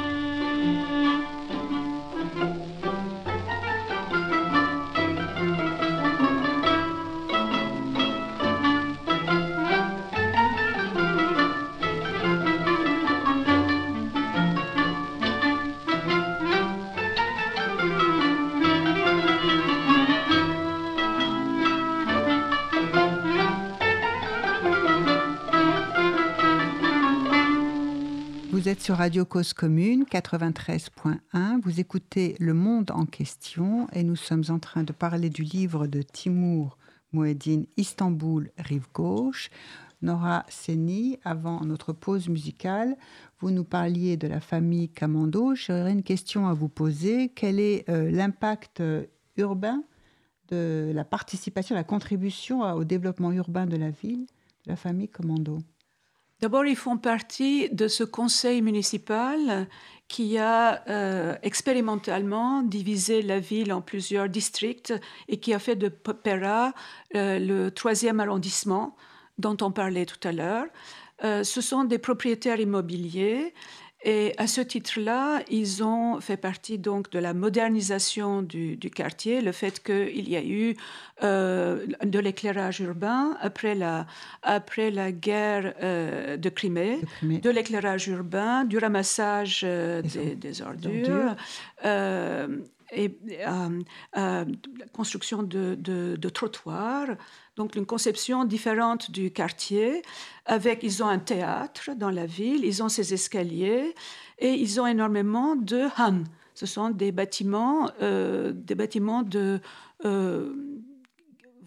Radio 29.01 29.25
Cause 29.25 29.55
Commune 29.55 30.05
93.1. 30.05 31.63
Vous 31.63 31.81
écoutez 31.81 32.37
Le 32.39 32.53
Monde 32.53 32.91
en 32.91 33.07
question 33.07 33.87
et 33.95 34.03
nous 34.03 34.15
sommes 34.15 34.45
en 34.51 34.59
train 34.59 34.83
de 34.83 34.93
parler 34.93 35.31
du 35.31 35.43
livre 35.43 35.87
de 35.87 36.03
Timur 36.03 36.77
Mouedine 37.13 37.65
Istanbul, 37.79 38.51
rive 38.59 38.89
gauche. 38.93 39.49
Nora 40.03 40.45
Seni, 40.51 41.19
avant 41.25 41.65
notre 41.65 41.95
pause 41.95 42.29
musicale, 42.29 42.95
vous 43.39 43.51
nous 43.51 43.65
parliez 43.65 44.19
de 44.19 44.29
la 44.29 44.39
famille 44.39 44.91
Camando. 44.91 45.55
J'aurais 45.55 45.93
une 45.93 46.03
question 46.03 46.47
à 46.47 46.53
vous 46.53 46.69
poser. 46.69 47.31
Quel 47.31 47.59
est 47.59 47.89
euh, 47.89 48.11
l'impact 48.11 48.83
euh, 48.83 49.07
urbain 49.39 49.83
de 50.49 50.93
la 50.95 51.07
participation, 51.07 51.75
la 51.75 51.85
contribution 51.85 52.61
au 52.75 52.85
développement 52.85 53.33
urbain 53.33 53.65
de 53.65 53.79
la 53.79 53.89
ville 53.89 54.27
de 54.67 54.73
la 54.73 54.77
famille 54.77 55.09
Commando 55.09 55.57
D'abord, 56.41 56.65
ils 56.65 56.77
font 56.77 56.97
partie 56.97 57.69
de 57.71 57.87
ce 57.87 58.03
conseil 58.03 58.63
municipal 58.63 59.69
qui 60.09 60.39
a 60.39 60.83
euh, 60.89 61.37
expérimentalement 61.43 62.63
divisé 62.63 63.23
la 63.23 63.39
ville 63.39 63.73
en 63.73 63.83
plusieurs 63.83 64.29
districts 64.29 64.93
et 65.29 65.39
qui 65.39 65.53
a 65.53 65.59
fait 65.59 65.77
de 65.77 65.89
Pera 65.89 66.73
euh, 67.15 67.39
le 67.39 67.71
troisième 67.71 68.21
arrondissement 68.21 68.97
dont 69.39 69.57
on 69.61 69.71
parlait 69.71 70.07
tout 70.07 70.29
à 70.29 70.33
l'heure. 70.33 70.67
Euh, 71.23 71.45
ce 71.45 71.61
sont 71.61 71.85
des 71.85 71.99
propriétaires 71.99 72.59
immobiliers 72.59 73.53
et 74.03 74.33
à 74.39 74.47
ce 74.47 74.61
titre-là, 74.63 75.43
ils 75.51 75.83
ont 75.85 76.21
fait 76.21 76.37
partie 76.39 76.79
donc 76.79 77.11
de 77.11 77.19
la 77.19 77.35
modernisation 77.35 78.41
du, 78.43 78.77
du 78.77 78.91
quartier, 78.91 79.43
le 79.43 79.53
fait 79.53 79.83
qu'il 79.83 80.29
y 80.29 80.37
a 80.37 80.43
eu 80.43 80.75
euh, 81.23 81.85
de 82.05 82.19
l'éclairage 82.19 82.81
urbain 82.81 83.37
après 83.43 83.75
la, 83.75 84.07
après 84.43 84.91
la 84.91 85.13
guerre 85.13 85.75
euh, 85.83 86.37
de 86.39 86.49
Crimée, 86.49 87.01
de 87.01 87.07
Crimée 87.07 87.39
de 87.39 87.51
l'éclairage 87.51 88.09
urbain, 88.09 88.65
du 88.65 88.79
ramassage 88.79 89.63
euh, 89.65 90.01
Des 90.03 90.35
des, 90.35 90.63
or- 90.63 90.75
des 90.75 90.93
ordures, 90.97 91.37
ordures. 91.85 92.57
et 92.93 93.17
la 94.15 94.49
construction 94.93 95.43
de, 95.43 95.75
de- 95.79 96.17
de 96.17 96.29
trottoirs. 96.29 97.09
Donc 97.61 97.77
une 97.77 97.85
conception 97.85 98.47
différente 98.47 99.11
du 99.11 99.31
quartier. 99.31 100.01
Avec, 100.47 100.83
ils 100.83 101.03
ont 101.03 101.09
un 101.09 101.19
théâtre 101.19 101.91
dans 101.95 102.09
la 102.09 102.25
ville, 102.25 102.65
ils 102.65 102.83
ont 102.83 102.89
ces 102.89 103.13
escaliers 103.13 103.95
et 104.39 104.55
ils 104.55 104.81
ont 104.81 104.87
énormément 104.87 105.57
de 105.57 105.83
han. 105.99 106.25
Ce 106.55 106.65
sont 106.65 106.89
des 106.89 107.13
bâtiments, 107.13 107.91
euh, 108.01 108.53
des 108.55 108.75
bâtiments 108.75 109.23
de 109.23 109.61
euh, 110.07 110.55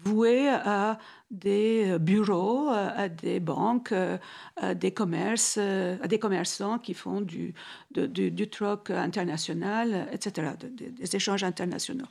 voués 0.04 0.48
à 0.48 0.98
des 1.30 1.98
bureaux, 1.98 2.68
à 2.68 2.84
à 3.04 3.08
des 3.08 3.40
banques, 3.40 3.92
euh, 3.92 4.18
à 4.56 4.74
des 4.74 4.92
commerces, 4.92 5.56
euh, 5.58 5.96
à 6.02 6.06
des 6.08 6.18
commerçants 6.18 6.78
qui 6.78 6.94
font 6.94 7.20
du, 7.20 7.54
du, 7.90 8.48
troc 8.48 8.90
international, 8.90 10.08
etc., 10.12 10.52
de- 10.60 10.68
de- 10.68 10.90
des 10.90 11.16
échanges 11.16 11.44
internationaux. 11.44 12.06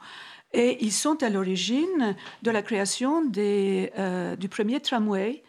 Et 0.53 0.77
ils 0.83 0.91
sont 0.91 1.21
à 1.23 1.29
l'origine 1.29 2.15
de 2.43 2.51
la 2.51 2.61
création 2.61 3.23
euh, 3.37 4.35
du 4.35 4.49
premier 4.49 4.79
tramway 4.79 5.43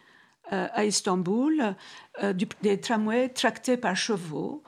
euh, 0.52 0.66
à 0.72 0.84
Istanbul, 0.84 1.74
euh, 2.22 2.32
des 2.62 2.80
tramways 2.80 3.28
tractés 3.30 3.76
par 3.76 3.96
chevaux, 3.96 4.62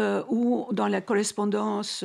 euh, 0.00 0.24
où 0.28 0.66
dans 0.72 0.88
leur 0.88 1.04
correspondance, 1.04 2.02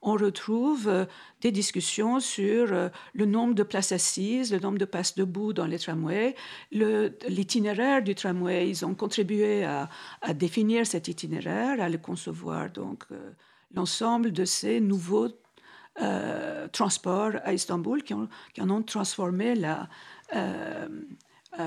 on 0.00 0.12
retrouve 0.12 0.88
euh, 0.88 1.04
des 1.42 1.52
discussions 1.52 2.18
sur 2.18 2.72
euh, 2.72 2.88
le 3.12 3.26
nombre 3.26 3.54
de 3.54 3.62
places 3.62 3.92
assises, 3.92 4.50
le 4.52 4.58
nombre 4.58 4.78
de 4.78 4.86
places 4.86 5.16
debout 5.16 5.52
dans 5.52 5.66
les 5.66 5.78
tramways, 5.78 6.34
l'itinéraire 6.72 8.02
du 8.02 8.14
tramway. 8.14 8.70
Ils 8.70 8.86
ont 8.86 8.94
contribué 8.94 9.64
à, 9.64 9.90
définir 10.34 10.86
cet 10.86 11.08
itinéraire, 11.08 11.78
à 11.80 11.90
le 11.90 11.98
concevoir. 11.98 12.70
Donc, 12.70 13.04
euh, 13.10 13.32
l'ensemble 13.74 14.32
de 14.32 14.46
ces 14.46 14.80
nouveaux 14.80 15.28
transports 16.72 17.32
à 17.42 17.52
Istanbul 17.52 18.04
qui, 18.04 18.14
ont- 18.14 18.28
en 18.60 18.70
ont 18.70 18.82
transformé 18.84 19.56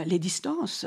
les 0.05 0.19
distances. 0.19 0.85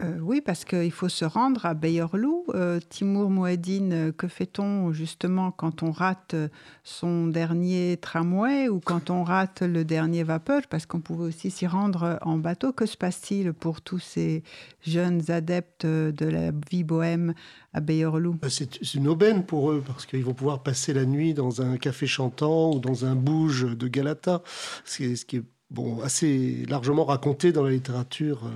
Euh, 0.00 0.16
oui, 0.20 0.40
parce 0.40 0.64
qu'il 0.64 0.92
faut 0.92 1.08
se 1.08 1.24
rendre 1.24 1.66
à 1.66 1.74
Beyorlu. 1.74 2.28
Euh, 2.54 2.78
Timur 2.88 3.30
Mouedine, 3.30 3.92
euh, 3.92 4.12
que 4.12 4.28
fait-on 4.28 4.92
justement 4.92 5.50
quand 5.50 5.82
on 5.82 5.90
rate 5.90 6.34
euh, 6.34 6.48
son 6.84 7.26
dernier 7.26 7.96
tramway 8.00 8.68
ou 8.68 8.78
quand 8.78 9.10
on 9.10 9.24
rate 9.24 9.62
le 9.62 9.84
dernier 9.84 10.22
vapeur? 10.22 10.62
Parce 10.70 10.86
qu'on 10.86 11.00
pouvait 11.00 11.24
aussi 11.24 11.50
s'y 11.50 11.66
rendre 11.66 12.20
en 12.22 12.38
bateau. 12.38 12.72
Que 12.72 12.86
se 12.86 12.96
passe-t-il 12.96 13.52
pour 13.52 13.80
tous 13.80 13.98
ces 13.98 14.44
jeunes 14.82 15.32
adeptes 15.32 15.84
de 15.84 16.26
la 16.26 16.52
vie 16.70 16.84
bohème 16.84 17.34
à 17.74 17.80
Beyorlu 17.80 18.34
Bah, 18.40 18.50
C'est 18.50 18.94
une 18.94 19.08
aubaine 19.08 19.44
pour 19.44 19.72
eux 19.72 19.82
parce 19.84 20.06
qu'ils 20.06 20.24
vont 20.24 20.34
pouvoir 20.34 20.62
passer 20.62 20.92
la 20.92 21.06
nuit 21.06 21.34
dans 21.34 21.60
un 21.60 21.76
café 21.76 22.06
chantant 22.06 22.70
ou 22.72 22.78
dans 22.78 23.04
un 23.04 23.16
bouge 23.16 23.66
de 23.76 23.88
Galata, 23.88 24.42
ce 24.84 24.98
qui 24.98 25.04
est, 25.06 25.16
ce 25.16 25.24
qui 25.24 25.38
est, 25.38 25.44
bon, 25.72 26.00
assez 26.02 26.64
largement 26.68 27.04
raconté 27.04 27.50
dans 27.50 27.64
la 27.64 27.72
littérature 27.72 28.48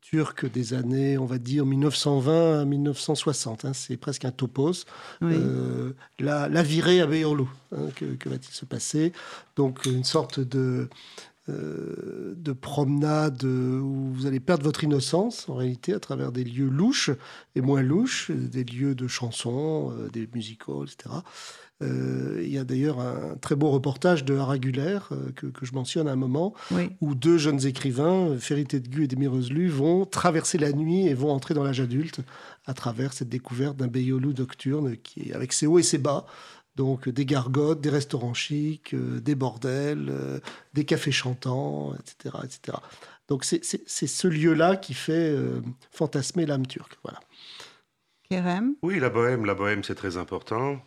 turque 0.00 0.50
des 0.50 0.74
années, 0.74 1.18
on 1.18 1.26
va 1.26 1.38
dire, 1.38 1.64
1920 1.66 2.60
à 2.62 2.64
1960. 2.64 3.64
hein. 3.64 3.72
c'est 3.72 3.96
presque 3.96 4.24
un 4.24 4.32
topos. 4.32 4.84
Oui. 5.20 5.32
Euh, 5.34 5.92
la, 6.18 6.48
la 6.48 6.62
virée 6.62 7.00
à 7.00 7.06
Beyorlu, 7.06 7.44
hein, 7.72 7.86
que, 7.94 8.04
que 8.16 8.28
va-t-il 8.28 8.52
se 8.52 8.64
passer? 8.64 9.12
Donc 9.56 9.86
une 9.86 10.04
sorte 10.04 10.40
de, 10.40 10.88
euh, 11.48 12.34
de 12.36 12.52
promenade 12.52 13.44
où 13.44 14.12
vous 14.12 14.26
allez 14.26 14.40
perdre 14.40 14.64
votre 14.64 14.84
innocence 14.84 15.48
en 15.48 15.54
réalité 15.54 15.92
à 15.94 16.00
travers 16.00 16.32
des 16.32 16.44
lieux 16.44 16.68
louches 16.68 17.10
et 17.54 17.60
moins 17.60 17.82
louches, 17.82 18.30
des 18.30 18.64
lieux 18.64 18.94
de 18.94 19.06
chansons, 19.06 19.92
euh, 19.92 20.08
des 20.08 20.28
musicals, 20.34 20.84
etc. 20.84 21.14
Euh, 21.82 22.40
il 22.42 22.52
y 22.52 22.58
a 22.58 22.64
d'ailleurs 22.64 23.00
un 23.00 23.36
très 23.40 23.54
beau 23.56 23.70
reportage 23.70 24.24
de 24.24 24.34
Haraguler 24.36 24.98
euh, 25.12 25.30
que, 25.34 25.46
que 25.46 25.64
je 25.64 25.72
mentionne 25.72 26.08
à 26.08 26.12
un 26.12 26.16
moment, 26.16 26.52
Oui. 26.70 26.90
où 27.00 27.14
deux 27.14 27.38
jeunes 27.38 27.64
écrivains, 27.66 28.36
Ferry 28.38 28.64
Tedgu 28.66 29.04
et 29.04 29.06
Demirözlü, 29.08 29.68
vont 29.68 30.04
traverser 30.04 30.58
la 30.58 30.72
nuit 30.72 31.06
et 31.06 31.14
vont 31.14 31.30
entrer 31.30 31.54
dans 31.54 31.64
l'âge 31.64 31.80
adulte 31.80 32.20
à 32.66 32.74
travers 32.74 33.12
cette 33.14 33.30
découverte 33.30 33.76
d'un 33.76 33.86
Beyoğlu 33.86 34.34
nocturne 34.36 34.96
qui 34.98 35.30
est 35.30 35.32
avec 35.32 35.52
ses 35.54 35.66
hauts 35.66 35.78
et 35.78 35.82
ses 35.82 35.98
bas. 35.98 36.26
Donc 36.76 37.08
des 37.08 37.24
gargotes, 37.26 37.80
des 37.80 37.90
restaurants 37.90 38.34
chics, 38.34 38.94
euh, 38.94 39.20
des 39.20 39.34
bordels, 39.34 40.08
euh, 40.10 40.38
des 40.74 40.84
cafés 40.84 41.12
chantants, 41.12 41.94
etc. 41.94 42.36
etc. 42.44 42.78
Donc 43.28 43.44
c'est- 43.44 43.62
ce 43.86 44.26
lieu-là 44.28 44.76
qui 44.76 44.92
fait 44.92 45.34
fantasmer 45.92 46.46
l'âme 46.46 46.66
turque. 46.66 46.98
Voilà. 47.04 47.20
Kerem? 48.30 48.76
Oui, 48.82 49.00
la 49.00 49.10
bohème, 49.10 49.44
la 49.44 49.54
bohème, 49.54 49.82
c'est 49.82 49.96
très 49.96 50.16
important 50.16 50.80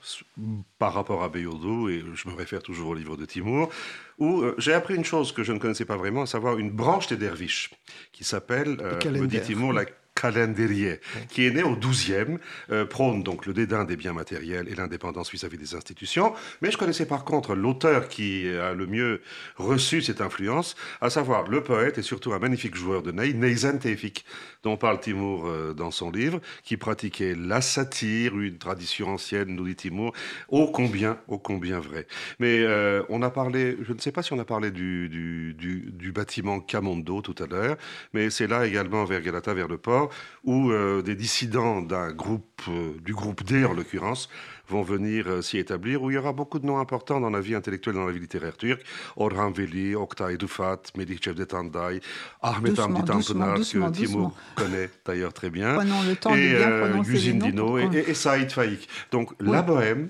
par 0.80 0.94
rapport 0.94 1.24
à 1.24 1.30
Beyoğlu, 1.30 1.94
et 1.94 2.04
je 2.14 2.30
me 2.30 2.36
réfère 2.36 2.64
toujours 2.64 2.92
au 2.92 2.94
livre 2.94 3.18
de 3.18 3.26
Timur, 3.26 3.70
où 4.18 4.42
euh, 4.42 4.56
j'ai 4.58 4.74
appris 4.74 4.96
une 4.96 5.04
chose 5.04 5.34
que 5.34 5.44
je 5.44 5.52
ne 5.52 5.60
connaissais 5.60 5.84
pas 5.84 5.98
vraiment, 5.98 6.22
à 6.22 6.26
savoir 6.26 6.58
une 6.58 6.72
branche 6.72 7.08
des 7.08 7.18
derviches, 7.18 7.72
qui 8.14 8.24
s'appelle, 8.24 8.78
euh, 8.80 8.98
me 9.12 9.28
dit. 9.28 9.42
Timur, 9.42 9.74
la 9.74 9.84
Calenderier, 10.16 11.00
qui 11.30 11.46
est 11.46 11.52
né 11.52 11.64
au 11.64 11.76
12e, 11.76 12.38
euh, 12.72 12.86
prône 12.86 13.24
donc 13.24 13.46
le 13.46 13.54
dédain 13.54 13.84
des 13.84 13.96
biens 13.96 14.14
matériels 14.14 14.68
et 14.70 14.76
l'indépendance 14.76 15.32
vis-à-vis 15.32 15.58
des 15.58 15.76
institutions. 15.76 16.34
Mais 16.62 16.72
je 16.72 16.78
connaissais 16.78 17.06
par 17.06 17.26
contre 17.26 17.56
l'auteur 17.56 18.08
qui 18.08 18.48
a 18.50 18.74
le 18.74 18.88
mieux 18.88 19.22
reçu 19.58 20.02
cette 20.02 20.22
influence, 20.22 20.76
à 21.02 21.10
savoir 21.10 21.48
le 21.48 21.64
poète 21.64 21.98
et 21.98 22.02
surtout 22.02 22.34
un 22.34 22.40
magnifique 22.40 22.76
joueur 22.76 23.02
de 23.02 23.12
ney, 23.12 23.34
Neyzen 23.34 23.80
Tevfik, 23.80 24.26
dont 24.64 24.78
parle 24.78 25.00
Timur 25.00 25.46
euh, 25.46 25.74
dans 25.74 25.92
son 25.92 26.12
livre, 26.12 26.40
qui 26.64 26.78
pratiquait 26.78 27.36
la 27.36 27.62
satire, 27.62 28.38
une 28.40 28.58
tradition 28.58 29.10
ancienne, 29.10 29.50
nous 29.50 29.66
dit 29.66 29.76
Timur, 29.76 30.14
ô 30.50 30.68
combien, 30.68 31.18
ô 31.28 31.38
combien 31.38 31.80
vrai. 31.80 32.08
Mais 32.40 32.60
euh, 32.60 33.04
on 33.10 33.22
a 33.22 33.30
parlé, 33.30 33.78
je 33.82 33.94
ne 33.94 34.00
sais 34.00 34.12
pas 34.12 34.24
si 34.24 34.34
on 34.34 34.40
a 34.40 34.46
parlé 34.46 34.72
du, 34.72 35.10
du, 35.10 35.54
du, 35.54 36.12
bâtiment 36.12 36.60
Camondo 36.60 37.22
tout 37.22 37.36
à 37.44 37.48
l'heure, 37.48 37.78
mais 38.14 38.30
c'est 38.30 38.48
là 38.48 38.66
également 38.66 39.04
vers 39.06 39.22
Galata, 39.22 39.54
vers 39.54 39.68
le 39.68 39.78
port, 39.78 40.03
où 40.44 40.72
euh, 40.72 41.02
des 41.02 41.16
dissidents 41.16 41.82
d'un 41.82 42.12
groupe, 42.12 42.62
du 43.04 43.14
groupe 43.14 43.44
D 43.44 43.66
en 43.66 43.74
l'occurrence, 43.74 44.30
vont 44.70 44.82
venir 44.82 45.28
euh, 45.28 45.42
s'y 45.42 45.58
établir, 45.58 46.02
où 46.02 46.12
il 46.12 46.16
y 46.16 46.18
aura 46.18 46.34
beaucoup 46.34 46.60
de 46.60 46.66
noms 46.66 46.80
importants 46.80 47.20
dans 47.20 47.30
la 47.30 47.42
vie 47.42 47.56
intellectuelle, 47.56 47.96
dans 47.96 48.06
la 48.06 48.12
vie 48.12 48.20
littéraire 48.20 48.58
turque. 48.58 48.84
Orhan 49.18 49.52
Veli, 49.52 49.96
Oktay 49.96 50.38
Rufat, 50.40 50.82
Melik 50.96 51.24
Cevdet 51.24 51.54
Ahmet 51.54 52.80
Hamdi 52.80 53.04
Tanpınar, 53.04 53.56
que 53.58 53.92
Timur 53.92 54.34
connaît 54.56 54.90
d'ailleurs 55.06 55.34
très 55.34 55.50
bien. 55.50 55.78
le 55.84 56.16
temps 56.16 56.34
et 56.36 56.54
euh, 56.56 57.02
Dino 57.04 57.78
et, 57.78 58.14
Saïd 58.14 58.52
Faïk. 58.52 58.88
Donc 59.12 59.34
la 59.40 59.62
bohème, 59.62 60.10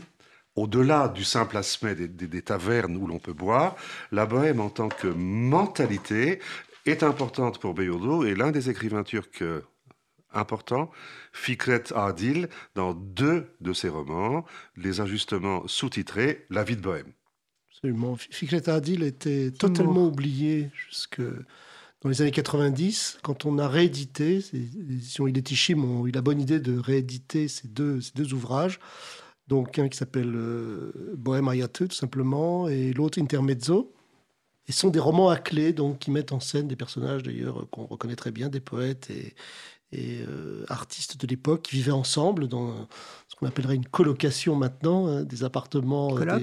au-delà 0.55 1.07
du 1.07 1.23
simple 1.23 1.57
aspect 1.57 1.95
des, 1.95 2.07
des 2.07 2.41
tavernes 2.41 2.95
où 2.95 3.07
l'on 3.07 3.19
peut 3.19 3.33
boire, 3.33 3.75
la 4.11 4.25
bohème 4.25 4.59
en 4.59 4.69
tant 4.69 4.89
que 4.89 5.07
mentalité 5.07 6.39
est 6.85 7.01
importante 7.01 7.59
pour 7.59 7.73
Beyoğlu 7.73 8.29
et 8.29 8.35
l'un 8.35 8.51
des 8.51 8.69
écrivains 8.69 9.03
turcs 9.03 9.41
euh, 9.41 9.61
important, 10.33 10.91
Fikret 11.31 11.93
Adil, 11.95 12.49
dans 12.75 12.93
deux 12.93 13.47
de 13.61 13.73
ses 13.73 13.89
romans, 13.89 14.45
les 14.75 15.01
ajustements 15.01 15.67
sous-titrés 15.67 16.45
La 16.49 16.63
vie 16.63 16.75
de 16.75 16.81
Bohème. 16.81 17.11
Absolument. 17.71 18.15
Fikret 18.15 18.69
Adil 18.69 19.03
était 19.03 19.51
totalement 19.51 20.07
oublié 20.07 20.69
jusque 20.73 21.21
dans 22.03 22.09
les 22.09 22.21
années 22.21 22.31
90, 22.31 23.19
quand 23.21 23.45
on 23.45 23.57
a 23.57 23.67
réédité, 23.69 24.43
l'édition 24.51 25.25
Iletichim 25.25 25.85
ont 25.85 26.05
eu 26.05 26.11
la 26.11 26.21
bonne 26.21 26.41
idée 26.41 26.59
de 26.59 26.77
rééditer 26.77 27.47
ces 27.47 27.69
deux, 27.69 28.01
ces 28.01 28.11
deux 28.13 28.33
ouvrages. 28.33 28.81
Donc 29.47 29.79
un 29.79 29.87
qui 29.87 29.97
s'appelle 29.97 30.33
euh, 30.35 31.13
Bohème 31.15 31.47
Ayateux, 31.47 31.87
tout 31.87 31.95
simplement, 31.95 32.67
et 32.67 32.91
l'autre 32.91 33.21
Intermezzo. 33.21 33.93
Et 34.67 34.73
ce 34.73 34.81
sont 34.81 34.89
des 34.89 34.99
romans 34.99 35.29
à 35.29 35.37
clé, 35.37 35.71
donc 35.71 35.99
qui 35.99 36.11
mettent 36.11 36.33
en 36.33 36.41
scène 36.41 36.67
des 36.67 36.75
personnages 36.75 37.23
d'ailleurs 37.23 37.69
qu'on 37.69 37.85
reconnaît 37.85 38.17
très 38.17 38.31
bien, 38.31 38.49
des 38.49 38.61
poètes 38.61 39.09
et, 39.09 39.33
et 39.93 40.23
euh, 40.27 40.65
artistes 40.69 41.21
de 41.21 41.27
l'époque 41.27 41.63
qui 41.63 41.75
vivaient 41.75 41.91
ensemble 41.91 42.47
dans 42.47 42.87
ce 43.27 43.35
qu'on 43.35 43.47
appellerait 43.47 43.75
une 43.75 43.85
colocation 43.85 44.55
maintenant, 44.55 45.07
hein, 45.07 45.23
des 45.23 45.43
appartements, 45.43 46.17
euh, 46.17 46.39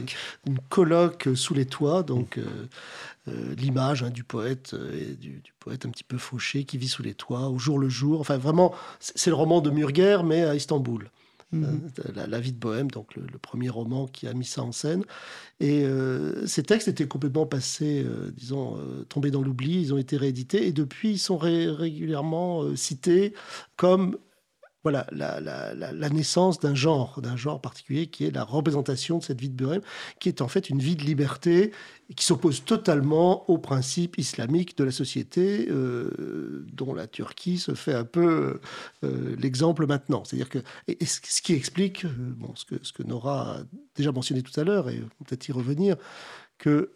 une 0.46 0.58
coloc 0.68 1.28
sous 1.34 1.54
les 1.54 1.66
toits, 1.66 2.02
donc 2.02 2.38
euh, 2.38 3.54
l'image 3.56 4.02
hein, 4.02 4.10
du 4.10 4.24
poète 4.24 4.74
et 4.94 5.14
du, 5.14 5.42
poète 5.58 5.84
un 5.84 5.90
petit 5.90 6.04
peu 6.04 6.16
fauché 6.16 6.64
qui 6.64 6.78
vit 6.78 6.88
sous 6.88 7.02
les 7.02 7.14
toits 7.14 7.48
au 7.48 7.58
jour 7.58 7.78
le 7.78 7.88
jour. 7.88 8.20
Enfin, 8.20 8.38
vraiment, 8.38 8.72
c'est 9.00 9.30
le 9.30 9.36
roman 9.36 9.60
de 9.60 9.70
Murger, 9.70 10.20
mais 10.24 10.44
à 10.44 10.54
Istanbul. 10.54 11.10
Mhm. 11.52 11.90
Euh, 11.98 12.26
la, 12.26 12.40
vie 12.40 12.52
de 12.52 12.58
Bohème, 12.58 12.90
donc 12.90 13.14
le, 13.16 13.26
premier 13.38 13.68
roman 13.68 14.06
qui 14.06 14.28
a 14.28 14.34
mis 14.34 14.44
ça 14.44 14.62
en 14.62 14.72
scène. 14.72 15.04
Et 15.58 15.84
euh, 15.84 16.46
ces 16.46 16.62
textes 16.62 16.88
étaient 16.88 17.08
complètement 17.08 17.46
passés, 17.46 18.04
euh, 18.04 18.30
disons, 18.30 18.78
tombés 19.08 19.30
dans 19.30 19.42
l'oubli, 19.42 19.80
ils 19.80 19.94
ont 19.94 19.98
été 19.98 20.16
réédités, 20.16 20.66
et 20.66 20.72
depuis, 20.72 21.12
ils 21.12 21.18
sont 21.18 21.38
régulièrement 21.38 22.76
cités 22.76 23.34
comme 23.76 24.18
voilà 24.82 25.06
la, 25.12 26.08
naissance 26.08 26.58
d'un 26.58 26.74
genre, 26.74 27.20
d'un 27.20 27.36
genre 27.36 27.60
particulier 27.60 28.06
qui 28.06 28.24
est 28.24 28.30
la 28.30 28.44
représentation 28.44 29.18
de 29.18 29.22
cette 29.22 29.40
vie 29.40 29.50
de 29.50 29.62
Bohème, 29.62 29.82
qui 30.20 30.28
est 30.28 30.40
en 30.40 30.48
fait 30.48 30.70
une 30.70 30.78
vie 30.78 30.96
de 30.96 31.02
liberté 31.02 31.72
qui 32.16 32.24
s'oppose 32.24 32.64
totalement 32.64 33.48
aux 33.48 33.58
principes 33.58 34.18
islamiques 34.18 34.76
de 34.76 34.84
la 34.84 34.90
société, 34.90 35.68
euh, 35.70 36.66
dont 36.72 36.92
la 36.92 37.06
Turquie 37.06 37.58
se 37.58 37.74
fait 37.74 37.94
un 37.94 38.04
peu 38.04 38.60
euh, 39.04 39.36
l'exemple 39.38 39.86
maintenant. 39.86 40.24
C'est-à-dire 40.24 40.48
que 40.48 40.58
ce 41.04 41.42
qui 41.42 41.52
explique, 41.52 42.04
euh, 42.04 42.10
bon, 42.36 42.52
ce 42.54 42.92
que 42.92 43.02
Nora 43.04 43.58
a 43.58 43.62
déjà 43.94 44.10
mentionné 44.10 44.42
tout 44.42 44.58
à 44.58 44.64
l'heure 44.64 44.88
et 44.88 45.00
peut-être 45.24 45.48
y 45.48 45.52
revenir, 45.52 45.96
qu'il 46.58 46.86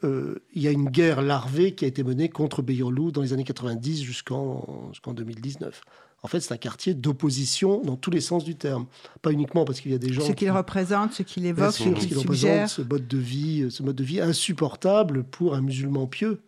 y 0.54 0.68
a 0.68 0.70
une 0.70 0.90
guerre 0.90 1.22
larvée 1.22 1.74
qui 1.74 1.86
a 1.86 1.88
été 1.88 2.02
menée 2.02 2.28
contre 2.28 2.60
Beyoğlu 2.60 3.12
dans 3.12 3.22
les 3.22 3.32
années 3.32 3.44
90 3.44 4.02
jusqu'en 4.02 4.90
jusqu'en 4.92 5.14
2019 5.14 5.80
en 6.24 6.26
fait, 6.26 6.40
c'est 6.40 6.54
un 6.54 6.58
quartier 6.58 6.94
d'opposition 6.94 7.82
dans 7.82 7.96
tous 7.96 8.10
les 8.10 8.22
sens 8.22 8.44
du 8.44 8.56
terme. 8.56 8.86
Pas 9.20 9.30
uniquement 9.30 9.66
parce 9.66 9.80
qu'il 9.80 9.92
y 9.92 9.94
a 9.94 9.98
des 9.98 10.10
gens. 10.10 10.22
Ce 10.22 10.32
qu'il 10.32 10.50
représente, 10.50 11.12
ce 11.12 11.22
qu'il 11.22 11.44
évoque, 11.44 11.72
ce 11.72 11.82
qu'il 11.90 12.16
représente, 12.16 12.68
ce 12.68 12.80
mode 12.80 13.06
de 13.06 13.18
vie, 13.18 13.70
ce 13.70 13.82
mode 13.82 13.94
de 13.94 14.04
vie 14.04 14.22
insupportable 14.22 15.24
pour 15.24 15.54
un 15.54 15.60
musulman 15.60 16.06
pieux. 16.06 16.40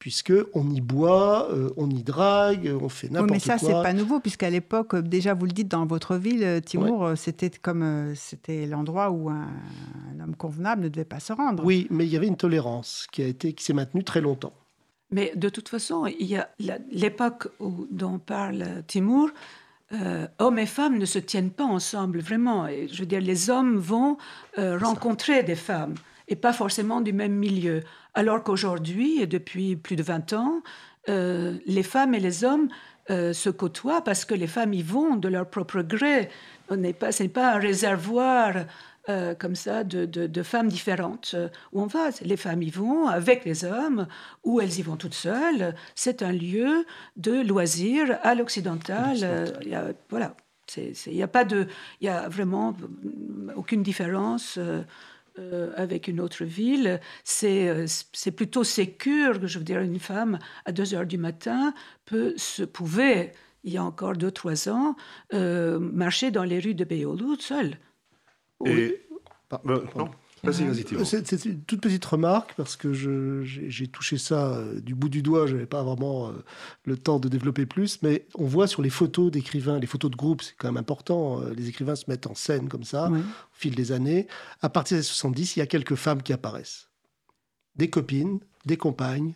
Puisque 0.00 0.32
on 0.52 0.68
y 0.70 0.80
boit, 0.80 1.48
euh, 1.52 1.70
on 1.76 1.88
y 1.90 2.02
drague, 2.02 2.72
on 2.80 2.88
fait 2.88 3.08
n'importe 3.08 3.28
quoi. 3.28 3.34
mais 3.36 3.40
ça, 3.40 3.58
c'est 3.58 3.72
pas 3.72 3.92
nouveau, 3.92 4.18
puisqu'à 4.20 4.50
l'époque, 4.50 4.94
euh, 4.94 5.02
déjà, 5.02 5.34
vous 5.34 5.46
le 5.46 5.52
dites 5.52 5.68
dans 5.68 5.86
votre 5.86 6.16
ville, 6.16 6.42
euh, 6.44 6.60
Timur, 6.60 7.14
c'était 7.16 7.50
comme 7.50 8.12
c'était 8.16 8.66
l'endroit 8.66 9.10
où 9.10 9.28
un, 9.28 9.48
homme 10.20 10.36
convenable 10.36 10.82
ne 10.82 10.88
devait 10.88 11.04
pas 11.04 11.20
se 11.20 11.32
rendre. 11.32 11.64
Oui, 11.64 11.86
mais 11.90 12.04
il 12.04 12.12
y 12.12 12.16
avait 12.16 12.28
une 12.28 12.36
tolérance 12.36 13.06
qui 13.12 13.22
a 13.22 13.26
été, 13.26 13.52
qui 13.52 13.64
s'est 13.64 13.72
maintenue 13.72 14.04
très 14.04 14.20
longtemps. 14.20 14.52
Mais 15.10 15.32
de 15.34 15.48
toute 15.48 15.68
façon, 15.68 16.06
il 16.06 16.26
y 16.26 16.36
a 16.36 16.48
l'époque 16.90 17.48
dont 17.90 18.18
parle 18.18 18.82
Timur, 18.86 19.30
euh, 19.92 20.26
hommes 20.38 20.58
et 20.58 20.66
femmes 20.66 20.98
ne 20.98 21.06
se 21.06 21.18
tiennent 21.18 21.50
pas 21.50 21.64
ensemble 21.64 22.20
vraiment. 22.20 22.66
Et, 22.66 22.88
je 22.88 23.00
veux 23.00 23.06
dire, 23.06 23.20
les 23.20 23.48
hommes 23.48 23.78
vont 23.78 24.18
euh, 24.58 24.78
rencontrer 24.78 25.42
des 25.42 25.54
femmes 25.54 25.94
et 26.28 26.36
pas 26.36 26.52
forcément 26.52 27.00
du 27.00 27.12
même 27.14 27.32
milieu. 27.32 27.82
Alors 28.12 28.42
qu'aujourd'hui, 28.42 29.22
et 29.22 29.26
depuis 29.26 29.76
plus 29.76 29.96
de 29.96 30.02
20 30.02 30.34
ans, 30.34 30.62
euh, 31.08 31.56
les 31.64 31.82
femmes 31.82 32.14
et 32.14 32.20
les 32.20 32.44
hommes 32.44 32.68
se 33.08 33.48
côtoient 33.48 34.04
parce 34.04 34.26
que 34.26 34.34
les 34.34 34.46
femmes 34.46 34.74
y 34.74 34.82
vont 34.82 35.16
de 35.16 35.28
leur 35.28 35.48
propre 35.48 35.80
gré. 35.80 36.28
Ce 36.68 36.74
n'est 36.74 36.92
pas, 36.92 37.08
pas 37.32 37.54
un 37.54 37.58
réservoir 37.58 38.52
euh, 39.08 39.34
comme 39.34 39.54
ça 39.54 39.84
de, 39.84 40.42
femmes 40.42 40.68
différentes 40.68 41.32
euh, 41.32 41.48
où 41.72 41.80
on 41.80 41.86
va. 41.86 42.10
Les 42.20 42.36
femmes 42.36 42.60
y 42.62 42.68
vont 42.68 43.06
avec 43.06 43.46
les 43.46 43.64
hommes 43.64 44.06
ou 44.44 44.60
elles 44.60 44.78
y 44.78 44.82
vont 44.82 44.96
toutes 44.96 45.14
seules. 45.14 45.74
C'est 45.94 46.20
un 46.22 46.32
lieu 46.32 46.84
de 47.16 47.40
loisirs 47.40 48.18
à 48.22 48.34
l'occidental. 48.34 49.16
Euh, 49.22 49.92
voilà. 50.10 50.36
Il 50.76 51.14
n'y 51.14 51.22
a 51.22 51.28
pas 51.28 51.46
de, 51.46 51.68
il 52.02 52.04
y 52.04 52.10
a 52.10 52.28
vraiment 52.28 52.76
aucune 53.56 53.82
différence 53.82 54.58
avec 55.74 56.08
une 56.08 56.20
autre 56.20 56.44
ville. 56.44 57.00
C'est 57.24 57.86
plutôt 58.36 58.64
sécure, 58.64 59.46
je 59.46 59.58
veux 59.58 59.64
dire, 59.64 59.80
une 59.80 59.98
femme 59.98 60.38
à 60.66 60.72
2 60.72 60.92
heures 60.92 61.06
du 61.06 61.16
matin 61.16 61.72
peut 62.04 62.34
se 62.36 62.64
pouvait 62.64 63.32
il 63.64 63.72
y 63.72 63.78
a 63.78 63.84
encore 63.84 64.12
2-3 64.12 64.68
ans 64.68 64.96
marcher 65.80 66.30
dans 66.30 66.44
les 66.44 66.60
rues 66.60 66.74
de 66.74 66.84
Beyoğlu 66.84 67.36
seule. 67.40 67.78
Et... 68.64 69.00
Euh, 69.52 69.82
C'est 71.02 71.44
une 71.46 71.62
toute 71.62 71.80
petite 71.80 72.04
remarque 72.04 72.54
parce 72.56 72.76
que 72.76 72.92
j'ai 72.92 73.88
touché 73.88 74.18
ça 74.18 74.54
euh, 74.54 74.80
du 74.80 74.94
bout 74.94 75.08
du 75.08 75.22
doigt. 75.22 75.46
Je 75.46 75.54
n'avais 75.54 75.66
pas 75.66 75.82
vraiment 75.82 76.28
euh, 76.28 76.32
le 76.84 76.96
temps 76.96 77.18
de 77.18 77.28
développer 77.28 77.66
plus, 77.66 78.02
mais 78.02 78.26
on 78.34 78.44
voit 78.44 78.66
sur 78.66 78.82
les 78.82 78.90
photos 78.90 79.30
d'écrivains, 79.30 79.78
les 79.78 79.86
photos 79.86 80.10
de 80.10 80.16
groupe, 80.16 80.42
c'est 80.42 80.54
quand 80.56 80.68
même 80.68 80.76
important. 80.76 81.40
les 81.56 81.68
écrivains 81.68 81.96
se 81.96 82.04
mettent 82.08 82.26
en 82.26 82.34
scène 82.34 82.68
comme 82.68 82.84
ça 82.84 83.10
au 83.10 83.22
fil 83.52 83.74
des 83.74 83.90
années. 83.92 84.28
À 84.60 84.68
partir 84.68 84.96
des 84.96 85.02
70, 85.02 85.56
il 85.56 85.60
y 85.60 85.62
a 85.62 85.66
quelques 85.66 85.96
femmes 85.96 86.22
qui 86.22 86.32
apparaissent, 86.32 86.88
des 87.76 87.90
copines, 87.90 88.40
des 88.66 88.76
compagnes, 88.76 89.34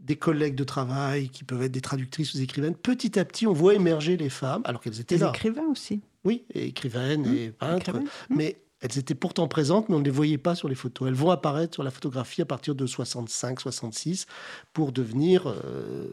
des 0.00 0.16
collègues 0.16 0.54
de 0.54 0.64
travail 0.64 1.28
qui 1.28 1.44
peuvent 1.44 1.62
être 1.62 1.72
des 1.72 1.80
traductrices 1.80 2.34
ou 2.34 2.38
des 2.38 2.44
écrivaines. 2.44 2.74
Petit 2.74 3.18
à 3.18 3.24
petit, 3.24 3.46
on 3.46 3.52
voit 3.52 3.74
émerger 3.74 4.16
les 4.16 4.30
femmes, 4.30 4.62
alors 4.64 4.80
qu'elles 4.80 5.00
étaient 5.00 5.16
des 5.16 5.20
là. 5.20 5.30
Des 5.30 5.36
écrivains 5.36 5.66
aussi. 5.70 6.00
Oui, 6.24 6.44
et 6.52 6.66
écrivaines 6.66 7.26
et 7.26 7.48
mmh. 7.48 7.52
peintres. 7.52 7.96
Mmh. 7.96 8.04
Mais 8.30 8.60
elles 8.80 8.98
étaient 8.98 9.14
pourtant 9.14 9.46
présentes, 9.46 9.88
mais 9.88 9.94
on 9.94 10.00
ne 10.00 10.04
les 10.04 10.10
voyait 10.10 10.38
pas 10.38 10.54
sur 10.54 10.68
les 10.68 10.74
photos. 10.74 11.08
Elles 11.08 11.14
vont 11.14 11.30
apparaître 11.30 11.74
sur 11.74 11.82
la 11.82 11.90
photographie 11.90 12.40
à 12.40 12.46
partir 12.46 12.74
de 12.74 12.86
65-66 12.86 14.26
pour 14.72 14.92
devenir 14.92 15.46
euh, 15.46 16.06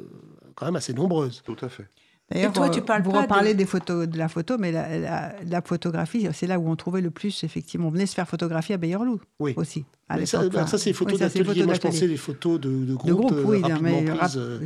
quand 0.56 0.66
même 0.66 0.76
assez 0.76 0.94
nombreuses. 0.94 1.42
Tout 1.46 1.58
à 1.62 1.70
fait. 1.70 1.88
D'ailleurs, 2.30 2.52
toi, 2.52 2.70
tu 2.70 2.82
parles 2.82 3.04
vous 3.04 3.12
reparlez 3.12 3.54
des 3.54 3.66
photos, 3.66 4.08
de 4.08 4.18
la 4.18 4.28
photo, 4.28 4.58
mais 4.58 4.72
la, 4.72 5.62
photographie, 5.64 6.28
c'est 6.34 6.48
là 6.48 6.60
où 6.60 6.70
on 6.70 6.76
trouvait 6.76 7.02
le 7.02 7.10
plus, 7.10 7.44
effectivement. 7.44 7.88
On 7.88 7.92
venait 7.92 8.06
se 8.06 8.16
faire 8.16 8.28
photographier 8.28 8.76
à 8.76 8.78
Bayerlou 8.78 9.22
oui. 9.40 9.54
aussi. 9.56 9.86
ça, 10.26 10.68
ça 10.68 10.78
c'est 10.78 10.90
les 10.90 10.94
photos 10.94 11.20
d'atelier. 11.20 11.64
Moi, 11.64 11.74
je 11.74 11.80
pensais 11.80 12.08
les 12.08 12.18
photos 12.18 12.60
de, 12.60 12.70
de 12.70 12.94
groupe. 12.96 13.10
De 13.10 13.14
groupe, 13.14 13.34
oui, 13.46 13.62
euh, 13.64 13.78
mais 13.82 14.06
euh, 14.36 14.60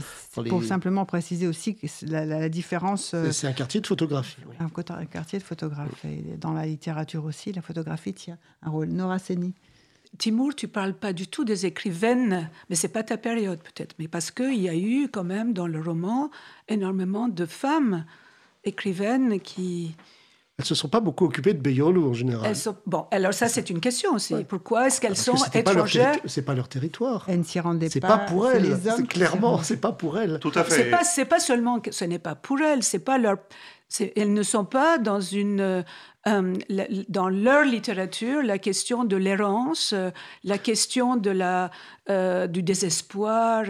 pour 0.50 0.64
simplement 0.64 1.06
préciser 1.06 1.48
aussi 1.48 1.76
que 1.76 1.86
la, 2.08 2.50
différence. 2.50 3.14
Euh, 3.14 3.32
c'est 3.32 3.48
un 3.48 3.54
quartier 3.54 3.80
de 3.80 3.88
photographie. 3.88 4.38
Un, 4.60 5.06
quartier 5.06 5.38
de 5.38 5.44
photographie. 5.44 6.08
Et 6.08 6.38
dans 6.38 6.54
la 6.54 6.66
littérature 6.66 7.26
aussi, 7.26 7.54
la 7.54 7.62
photographie 7.62 8.14
tient 8.14 8.38
un 8.64 8.72
rôle. 8.72 8.88
Nora 8.88 9.20
Seni. 9.20 9.54
Timur, 10.18 10.54
tu 10.56 10.68
parles 10.68 10.94
pas 10.94 11.14
du 11.14 11.28
tout 11.28 11.46
des 11.46 11.66
écrivaines, 11.66 12.50
mais 12.70 12.76
c'est 12.76 12.90
pas 12.90 13.04
ta 13.04 13.18
période 13.18 13.60
peut-être, 13.60 13.96
mais 13.98 14.08
parce 14.08 14.30
qu'il 14.30 14.62
y 14.62 14.70
a 14.70 14.76
eu 14.76 15.08
quand 15.12 15.24
même 15.24 15.54
dans 15.54 15.68
le 15.68 15.80
roman 15.82 16.30
énormément 16.68 17.28
de 17.28 17.46
femmes 17.46 18.06
écrivaines 18.64 19.40
qui... 19.40 19.96
Elles 20.58 20.64
ne 20.64 20.68
se 20.68 20.76
sont 20.76 20.90
pas 20.90 21.00
beaucoup 21.00 21.26
occupées 21.26 21.54
de 21.54 21.60
Beyoğlu 21.60 22.04
en 22.04 22.14
général. 22.14 22.54
Bon, 22.86 23.08
alors 23.10 23.34
ça 23.34 23.48
c'est 23.48 23.72
une 23.72 23.80
question 23.80 24.14
aussi. 24.14 24.36
Pourquoi 24.48 24.88
est-ce 24.88 25.02
qu'elles 25.02 25.18
sont 25.18 25.34
étrangères 25.54 26.18
C'est 26.26 26.44
pas 26.44 26.54
leur 26.54 26.68
territoire. 26.68 27.26
Elles 27.28 27.40
ne 27.40 27.44
s'y 27.44 27.60
rendaient 27.60 27.88
pas. 27.88 27.92
C'est 27.92 28.00
pas 28.02 28.18
pour 28.20 28.48
elles. 28.52 28.78
C'est 28.84 29.08
clairement, 29.08 29.64
c'est 29.64 29.82
pas 29.82 29.94
pour 29.94 30.20
elles. 30.20 30.38
Tout 30.40 30.52
à 30.54 30.64
fait. 30.64 30.92
C'est 31.04 31.26
pas, 31.26 31.36
pas 31.36 31.40
seulement 31.40 31.80
que 31.80 31.92
ce 31.92 32.06
n'est 32.06 32.20
pas 32.20 32.36
pour 32.36 32.60
elles. 32.60 32.84
C'est 32.84 33.00
pas 33.00 33.18
leur. 33.18 33.38
Elles 34.16 34.34
ne 34.34 34.44
sont 34.44 34.66
pas 34.66 34.98
dans 34.98 35.20
une 35.20 35.84
euh, 36.28 36.54
dans 37.10 37.30
leur 37.30 37.66
littérature, 37.66 38.44
la 38.44 38.60
question 38.60 39.06
de 39.06 39.16
l'errance, 39.16 39.92
euh, 39.94 40.12
la 40.44 40.60
question 40.60 41.16
de 41.16 41.32
la, 41.32 41.72
euh, 42.12 42.46
du 42.46 42.62
désespoir 42.62 43.64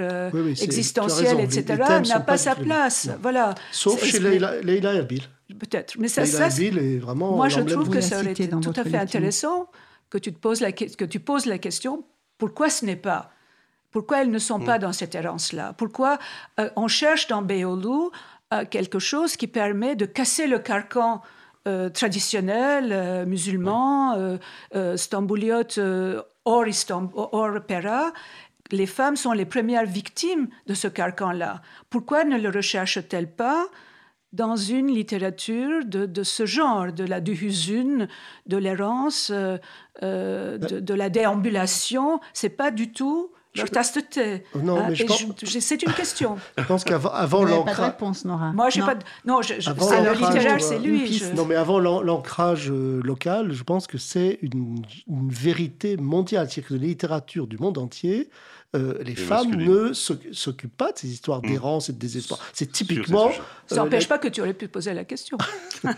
existentiel, 0.61 1.39
etc., 1.39 1.81
n'a 2.09 2.19
pas, 2.19 2.37
sa 2.37 2.55
place. 2.55 3.09
Voilà. 3.21 3.55
Sauf 3.71 4.03
chez 4.03 4.19
Leila 4.19 4.93
Erbil. 4.95 5.23
Peut-être. 5.57 5.95
Mais 5.97 6.09
ça, 6.09 6.25
ça 6.25 6.47
est 6.47 6.97
vraiment 6.97 7.37
moi, 7.37 7.47
je 7.47 7.61
trouve 7.61 7.89
que 7.89 8.01
ça 8.01 8.19
aurait 8.19 8.31
été 8.31 8.49
tout 8.49 8.73
à 8.75 8.83
fait 8.83 8.97
intéressant 8.97 9.69
que 10.09 10.17
tu, 10.17 10.33
te 10.33 10.39
poses 10.39 10.59
la, 10.59 10.73
que 10.73 11.05
tu 11.05 11.21
poses 11.21 11.45
la 11.45 11.57
question 11.57 12.03
pourquoi 12.37 12.69
ce 12.69 12.85
n'est 12.85 12.97
pas? 12.97 13.31
Pourquoi 13.91 14.21
elles 14.21 14.31
ne 14.31 14.39
sont 14.39 14.59
pas 14.59 14.77
mm. 14.77 14.81
dans 14.81 14.93
cette 14.93 15.15
errance-là? 15.15 15.73
Pourquoi 15.73 16.17
on 16.75 16.87
cherche 16.87 17.27
dans 17.27 17.41
Quelque 18.69 18.99
chose 18.99 19.37
qui 19.37 19.47
permet 19.47 19.95
de 19.95 20.05
casser 20.05 20.45
le 20.45 20.59
carcan 20.59 21.21
euh, 21.67 21.89
traditionnels, 21.89 22.91
euh, 22.91 23.23
musulmans, 23.23 24.15
euh, 24.15 24.37
euh 24.73 24.97
stambouliotes 24.97 25.79
hors, 26.43 26.65
hors 27.13 27.61
Pera, 27.67 28.11
les 28.71 28.87
femmes 28.87 29.15
sont 29.15 29.33
les 29.33 29.45
premières 29.45 29.85
victimes 29.85 30.47
de 30.65 30.73
ce 30.73 30.87
carcan-là. 30.87 31.61
Pourquoi 31.91 32.23
ne 32.23 32.39
le 32.39 32.49
recherchent-elles 32.49 33.29
pas 33.31 33.67
dans 34.33 34.55
une 34.55 34.87
littérature 34.87 35.85
de, 35.85 36.23
ce 36.23 36.47
genre, 36.47 36.91
de 36.91 37.03
la 37.03 37.21
duhuzun, 37.21 38.07
de 38.47 38.57
l'errance, 38.57 39.29
de, 39.29 39.59
de, 40.57 40.93
la 40.95 41.09
déambulation? 41.09 42.21
C'est 42.33 42.57
pas 42.57 42.71
du 42.71 42.91
tout 42.91 43.31
leur 43.55 43.69
tasse 43.69 43.93
de 43.93 44.01
thé. 44.01 44.43
Non, 44.55 44.77
ah, 44.81 44.89
mais 44.89 44.95
je 44.95 45.59
C'est 45.59 45.81
une 45.83 45.93
question. 45.93 46.37
Je 46.57 46.63
pense 46.63 46.83
qu'avant 46.83 47.11
avant 47.11 47.43
l'ancrage. 47.43 47.75
pas 47.75 47.81
de 47.81 47.91
réponse, 47.91 48.25
Nora. 48.25 48.51
Moi, 48.53 48.69
j'ai 48.69 48.81
pas. 48.81 48.95
De... 48.95 49.03
Non, 49.25 49.41
je, 49.41 49.55
je... 49.59 49.69
le 49.69 50.13
littéraire, 50.13 50.61
c'est 50.61 50.79
lui. 50.79 51.21
Non, 51.35 51.45
mais 51.45 51.55
avant 51.55 51.79
l'ancrage 51.79 52.69
euh, 52.71 53.01
local, 53.03 53.51
je 53.51 53.63
pense 53.63 53.87
que 53.87 53.97
c'est 53.97 54.39
une, 54.41 54.83
une, 55.07 55.29
vérité 55.29 55.97
mondiale, 55.97 56.49
c'est-à-dire 56.49 56.69
que 56.69 56.73
la 56.75 56.87
littérature 56.87 57.47
du 57.47 57.57
monde 57.57 57.77
entier 57.77 58.29
euh, 58.73 58.97
les 59.03 59.15
femmes 59.15 59.55
ne 59.55 59.91
s'occupent 59.93 60.77
pas 60.77 60.93
de 60.93 60.97
ces 60.97 61.09
histoires 61.09 61.39
mmh. 61.39 61.47
d'errance 61.47 61.89
et 61.89 61.93
de 61.93 61.97
désespoir. 61.97 62.39
C'est 62.53 62.71
typiquement. 62.71 63.29
Ça 63.67 63.77
n'empêche 63.77 64.07
pas 64.07 64.17
que 64.17 64.27
tu 64.27 64.41
aurais 64.41 64.53
pu 64.53 64.67
poser 64.67 64.93
la 64.93 65.05
question. 65.05 65.37
oui, 65.83 65.93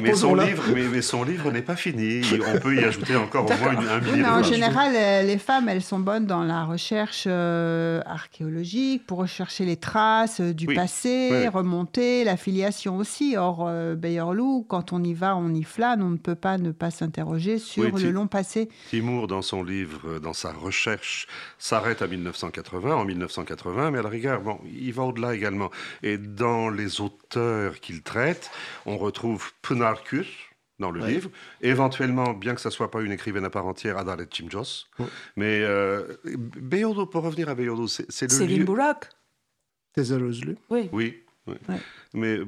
mais 0.00 0.14
son, 0.14 0.34
livre, 0.34 0.62
mais, 0.74 1.02
son 1.02 1.24
livre 1.24 1.50
n'est 1.50 1.62
pas 1.62 1.76
fini. 1.76 2.22
On 2.54 2.58
peut 2.58 2.74
y 2.74 2.84
ajouter 2.84 3.16
encore 3.16 3.44
au 3.44 3.56
moins 3.56 3.76
un 3.76 4.00
millier 4.00 4.24
En 4.24 4.42
général, 4.42 4.92
euh, 4.94 5.22
les 5.22 5.38
femmes, 5.38 5.68
elles 5.68 5.82
sont 5.82 5.98
bonnes 5.98 6.26
dans 6.26 6.44
la 6.44 6.64
recherche 6.64 7.24
euh, 7.26 8.00
archéologique, 8.06 9.06
pour 9.06 9.18
rechercher 9.18 9.64
les 9.64 9.76
traces 9.76 10.40
du 10.40 10.66
passé, 10.66 11.48
remonter 11.48 12.24
la 12.24 12.36
filiation 12.36 12.96
aussi. 12.96 13.36
Or, 13.36 13.66
euh, 13.68 13.96
quand 14.68 14.92
on 14.92 15.02
y 15.02 15.14
va, 15.14 15.36
on 15.36 15.54
y 15.54 15.62
flâne, 15.62 16.02
on 16.02 16.10
ne 16.10 16.16
peut 16.16 16.34
pas 16.34 16.58
ne 16.58 16.72
pas 16.72 16.90
s'interroger 16.90 17.58
sur 17.58 17.96
le 17.96 18.10
long 18.10 18.26
passé. 18.26 18.68
Timour, 18.90 19.26
dans 19.26 19.42
son 19.42 19.62
livre, 19.62 20.18
dans 20.20 20.32
sa 20.32 20.52
recherche, 20.52 21.26
s'arrête 21.58 21.99
à 22.02 22.06
1980, 22.06 22.94
en 22.94 23.04
1980, 23.04 23.90
mais 23.90 23.98
à 23.98 24.02
la 24.02 24.08
rigueur, 24.08 24.40
bon, 24.40 24.60
il 24.64 24.92
va 24.92 25.04
au-delà 25.04 25.34
également. 25.34 25.70
Et 26.02 26.18
dans 26.18 26.68
les 26.68 27.00
auteurs 27.00 27.80
qu'il 27.80 28.02
traite, 28.02 28.50
on 28.86 28.96
retrouve 28.98 29.52
Pınarkus, 29.62 30.50
dans 30.80 30.90
le 30.90 31.06
livre. 31.06 31.30
Éventuellement, 31.60 32.32
bien 32.32 32.54
que 32.54 32.60
ça 32.60 32.70
soit 32.70 32.90
pas 32.90 33.02
une 33.02 33.12
écrivaine 33.12 33.44
à 33.44 33.50
part 33.50 33.66
entière, 33.66 33.98
Adalet 33.98 34.26
Chimjos. 34.30 34.86
Mais 35.36 35.60
euh, 35.60 36.16
pour 37.12 37.22
revenir 37.22 37.48
à 37.48 37.54
Beyoğlu, 37.54 37.86
c'est 37.86 38.22
le 38.22 38.36
Céline 38.36 38.64
Bourak. 38.64 39.10
Oui. 40.70 40.88
Oui. 40.92 41.22
oui. 41.46 41.76
Mais 42.14 42.38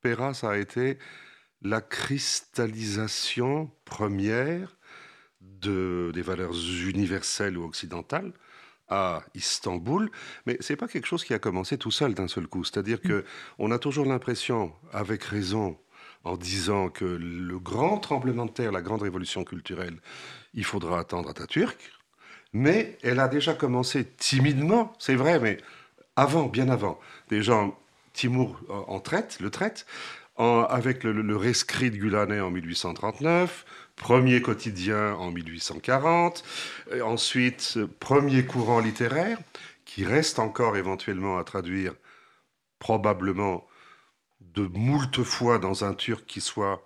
Pera, 0.00 0.32
ça 0.32 0.50
a 0.52 0.56
été 0.56 0.98
la 1.62 1.80
cristallisation 1.80 3.70
première 3.84 4.78
de, 5.40 6.10
des 6.14 6.22
valeurs 6.22 6.54
universelles 6.54 7.58
ou 7.58 7.64
occidentales 7.64 8.32
à 8.90 9.22
Istanbul, 9.34 10.10
mais 10.46 10.56
c'est 10.60 10.76
pas 10.76 10.88
quelque 10.88 11.06
chose 11.06 11.24
qui 11.24 11.32
a 11.32 11.38
commencé 11.38 11.78
tout 11.78 11.90
seul 11.90 12.14
d'un 12.14 12.28
seul 12.28 12.46
coup. 12.46 12.64
C'est-à-dire 12.64 13.00
que 13.00 13.24
on 13.58 13.70
a 13.70 13.78
toujours 13.78 14.04
l'impression, 14.04 14.72
avec 14.92 15.24
raison, 15.24 15.78
en 16.24 16.36
disant 16.36 16.88
que 16.90 17.04
le 17.04 17.58
grand 17.58 17.98
tremblement 17.98 18.46
de 18.46 18.50
terre, 18.50 18.72
la 18.72 18.82
grande 18.82 19.02
révolution 19.02 19.44
culturelle, 19.44 19.98
il 20.54 20.64
faudra 20.64 20.98
attendre 20.98 21.30
Atatürk, 21.30 21.78
mais 22.52 22.98
elle 23.02 23.20
a 23.20 23.28
déjà 23.28 23.54
commencé 23.54 24.04
timidement, 24.04 24.92
c'est 24.98 25.14
vrai, 25.14 25.38
mais 25.38 25.58
avant, 26.16 26.46
bien 26.46 26.68
avant. 26.68 26.98
Déjà, 27.28 27.66
Timur 28.12 28.60
en 28.68 28.98
traite, 29.00 29.38
le 29.40 29.50
traite, 29.50 29.86
avec 30.36 31.04
le, 31.04 31.12
le, 31.12 31.36
rescrit 31.36 31.90
de 31.90 31.96
Gulanay 31.96 32.40
en 32.40 32.50
1839, 32.50 33.64
premier 34.00 34.40
quotidien 34.40 35.14
en 35.14 35.30
1840, 35.30 36.42
ensuite 37.02 37.78
premier 38.00 38.44
courant 38.46 38.80
littéraire 38.80 39.38
qui 39.84 40.04
reste 40.04 40.38
encore 40.38 40.76
éventuellement 40.76 41.38
à 41.38 41.44
traduire 41.44 41.94
probablement 42.78 43.66
de 44.40 44.62
moult 44.62 45.22
fois 45.22 45.58
dans 45.58 45.84
un 45.84 45.94
turc 45.94 46.24
qui 46.26 46.40
soit 46.40 46.82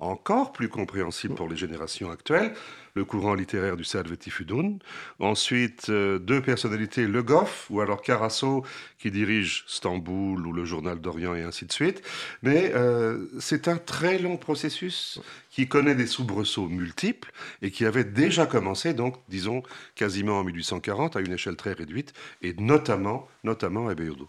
encore 0.00 0.52
plus 0.52 0.68
compréhensible 0.68 1.34
pour 1.34 1.48
les 1.48 1.56
générations 1.56 2.10
actuelles, 2.10 2.52
le 2.96 3.04
courant 3.04 3.34
littéraire 3.34 3.76
du 3.76 3.84
Salveti 3.84 4.30
Fudun. 4.30 4.78
Ensuite, 5.20 5.90
euh, 5.90 6.18
deux 6.18 6.40
personnalités, 6.40 7.06
Le 7.06 7.22
Goff 7.22 7.66
ou 7.70 7.82
alors 7.82 8.00
Carasso, 8.00 8.64
qui 8.98 9.10
dirige 9.10 9.64
Stamboul 9.68 10.46
ou 10.46 10.52
le 10.52 10.64
Journal 10.64 10.98
d'Orient 10.98 11.34
et 11.34 11.42
ainsi 11.42 11.66
de 11.66 11.72
suite. 11.72 12.02
Mais 12.42 12.72
euh, 12.74 13.26
c'est 13.38 13.68
un 13.68 13.76
très 13.76 14.18
long 14.18 14.38
processus 14.38 15.20
qui 15.50 15.68
connaît 15.68 15.94
des 15.94 16.06
soubresauts 16.06 16.68
multiples 16.68 17.30
et 17.60 17.70
qui 17.70 17.84
avait 17.84 18.04
déjà 18.04 18.46
commencé, 18.46 18.94
donc, 18.94 19.16
disons, 19.28 19.62
quasiment 19.94 20.40
en 20.40 20.44
1840, 20.44 21.16
à 21.16 21.20
une 21.20 21.32
échelle 21.32 21.56
très 21.56 21.74
réduite, 21.74 22.14
et 22.40 22.54
notamment, 22.54 23.28
notamment 23.44 23.88
à 23.88 23.94
Beyodo. 23.94 24.28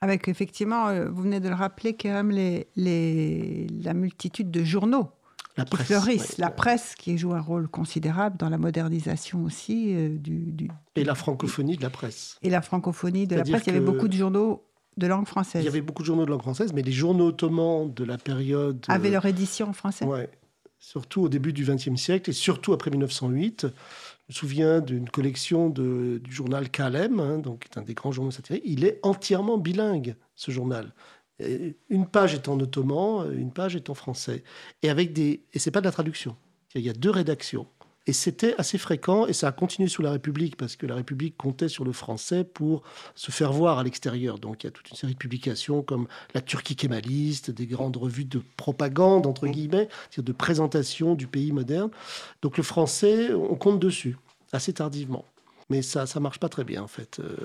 Avec 0.00 0.26
effectivement, 0.26 0.88
euh, 0.88 1.08
vous 1.08 1.22
venez 1.22 1.38
de 1.38 1.48
le 1.48 1.54
rappeler, 1.54 1.96
même, 2.04 2.32
les, 2.32 2.66
les, 2.74 3.68
la 3.82 3.94
multitude 3.94 4.50
de 4.50 4.64
journaux 4.64 5.10
la 5.56 5.64
qui 5.64 5.70
presse, 5.70 5.86
fleurissent, 5.86 6.38
la 6.38 6.50
presse 6.50 6.94
qui 6.96 7.16
joue 7.16 7.32
un 7.32 7.40
rôle 7.40 7.68
considérable 7.68 8.36
dans 8.36 8.48
la 8.48 8.58
modernisation 8.58 9.44
aussi 9.44 9.94
euh, 9.94 10.08
du, 10.16 10.68
Et 10.96 11.04
la 11.04 11.14
francophonie 11.14 11.76
de 11.76 11.82
la 11.82 11.90
presse. 11.90 12.38
Et 12.42 12.50
la 12.50 12.62
francophonie 12.62 13.26
de 13.26 13.36
la 13.36 13.42
presse, 13.42 13.62
il 13.66 13.72
y 13.72 13.76
avait 13.76 13.84
beaucoup 13.84 14.08
de 14.08 14.14
journaux 14.14 14.64
de 14.96 15.06
langue 15.06 15.26
française. 15.26 15.62
Il 15.62 15.66
y 15.66 15.68
avait 15.68 15.80
beaucoup 15.80 16.02
de 16.02 16.06
journaux 16.06 16.24
de 16.24 16.30
langue 16.30 16.42
française, 16.42 16.72
mais 16.72 16.82
les 16.82 16.92
journaux 16.92 17.28
ottomans 17.28 17.92
de 17.92 18.04
la 18.04 18.18
période... 18.18 18.84
Avaient 18.88 19.10
leur 19.10 19.26
édition 19.26 19.68
en 19.68 19.72
français 19.72 20.04
Oui, 20.04 20.20
surtout 20.78 21.22
au 21.22 21.28
début 21.28 21.52
du 21.52 21.64
XXe 21.64 21.96
siècle 21.96 22.30
et 22.30 22.32
surtout 22.32 22.72
après 22.72 22.90
1908. 22.90 23.62
Je 23.62 24.32
me 24.32 24.34
souviens 24.34 24.80
d'une 24.80 25.08
collection 25.08 25.68
de, 25.68 26.20
du 26.22 26.32
journal 26.32 26.70
Kalem, 26.70 27.20
hein, 27.20 27.38
donc, 27.38 27.60
qui 27.60 27.68
est 27.68 27.78
un 27.78 27.82
des 27.82 27.94
grands 27.94 28.12
journaux 28.12 28.30
satiriques. 28.30 28.62
Il 28.64 28.84
est 28.84 29.00
entièrement 29.02 29.58
bilingue, 29.58 30.16
ce 30.34 30.50
journal. 30.50 30.92
Une 31.40 32.06
page 32.06 32.34
est 32.34 32.48
en 32.48 32.58
ottoman, 32.60 33.32
une 33.32 33.52
page 33.52 33.76
est 33.76 33.90
en 33.90 33.94
français. 33.94 34.44
Et 34.82 34.90
avec 34.90 35.12
des 35.12 35.44
et 35.52 35.58
c'est 35.58 35.70
pas 35.70 35.80
de 35.80 35.86
la 35.86 35.92
traduction. 35.92 36.36
Il 36.74 36.82
y 36.82 36.90
a 36.90 36.92
deux 36.92 37.10
rédactions. 37.10 37.66
Et 38.06 38.12
c'était 38.12 38.54
assez 38.58 38.76
fréquent, 38.76 39.26
et 39.26 39.32
ça 39.32 39.48
a 39.48 39.52
continué 39.52 39.88
sous 39.88 40.02
la 40.02 40.10
République, 40.10 40.56
parce 40.56 40.76
que 40.76 40.84
la 40.84 40.94
République 40.94 41.38
comptait 41.38 41.70
sur 41.70 41.84
le 41.84 41.92
français 41.92 42.44
pour 42.44 42.82
se 43.14 43.30
faire 43.30 43.50
voir 43.50 43.78
à 43.78 43.82
l'extérieur. 43.82 44.38
Donc 44.38 44.62
il 44.62 44.66
y 44.66 44.68
a 44.68 44.70
toute 44.72 44.90
une 44.90 44.96
série 44.96 45.14
de 45.14 45.18
publications 45.18 45.82
comme 45.82 46.06
la 46.34 46.42
Turquie 46.42 46.76
kémaliste, 46.76 47.50
des 47.50 47.66
grandes 47.66 47.96
revues 47.96 48.26
de 48.26 48.42
propagande, 48.56 49.26
entre 49.26 49.46
guillemets, 49.46 49.88
de 50.18 50.32
présentation 50.32 51.14
du 51.14 51.26
pays 51.26 51.52
moderne. 51.52 51.90
Donc 52.42 52.58
le 52.58 52.62
français, 52.62 53.32
on 53.32 53.54
compte 53.54 53.80
dessus, 53.80 54.18
assez 54.52 54.74
tardivement 54.74 55.24
mais 55.70 55.82
ça 55.82 56.06
ça 56.06 56.20
marche 56.20 56.38
pas 56.38 56.48
très 56.48 56.64
bien 56.64 56.82
en 56.82 56.86
fait. 56.86 57.20
Euh, 57.20 57.36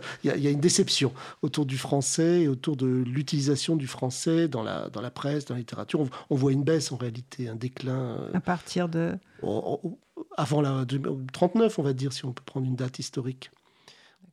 il 0.24 0.42
y, 0.42 0.46
a 0.46 0.50
une 0.50 0.60
déception 0.60 1.12
autour 1.42 1.66
du 1.66 1.78
français 1.78 2.42
et 2.42 2.48
autour 2.48 2.76
de 2.76 2.86
l'utilisation 2.86 3.76
du 3.76 3.86
français 3.86 4.48
dans 4.48 4.62
la, 4.62 4.88
dans 4.88 5.00
la 5.00 5.10
presse, 5.10 5.44
dans 5.46 5.54
la 5.54 5.60
littérature. 5.60 6.06
On, 6.30 6.36
voit 6.36 6.52
une 6.52 6.64
baisse 6.64 6.92
en 6.92 6.96
réalité, 6.96 7.48
un 7.48 7.56
déclin. 7.56 8.18
Euh, 8.18 8.30
à 8.34 8.40
partir 8.40 8.88
de 8.88 9.18
avant 10.36 10.60
la 10.60 10.84
39, 11.32 11.78
on 11.78 11.82
va 11.82 11.92
dire 11.92 12.12
si 12.12 12.24
on 12.24 12.32
peut 12.32 12.42
prendre 12.44 12.66
une 12.66 12.76
date 12.76 12.98
historique. 12.98 13.50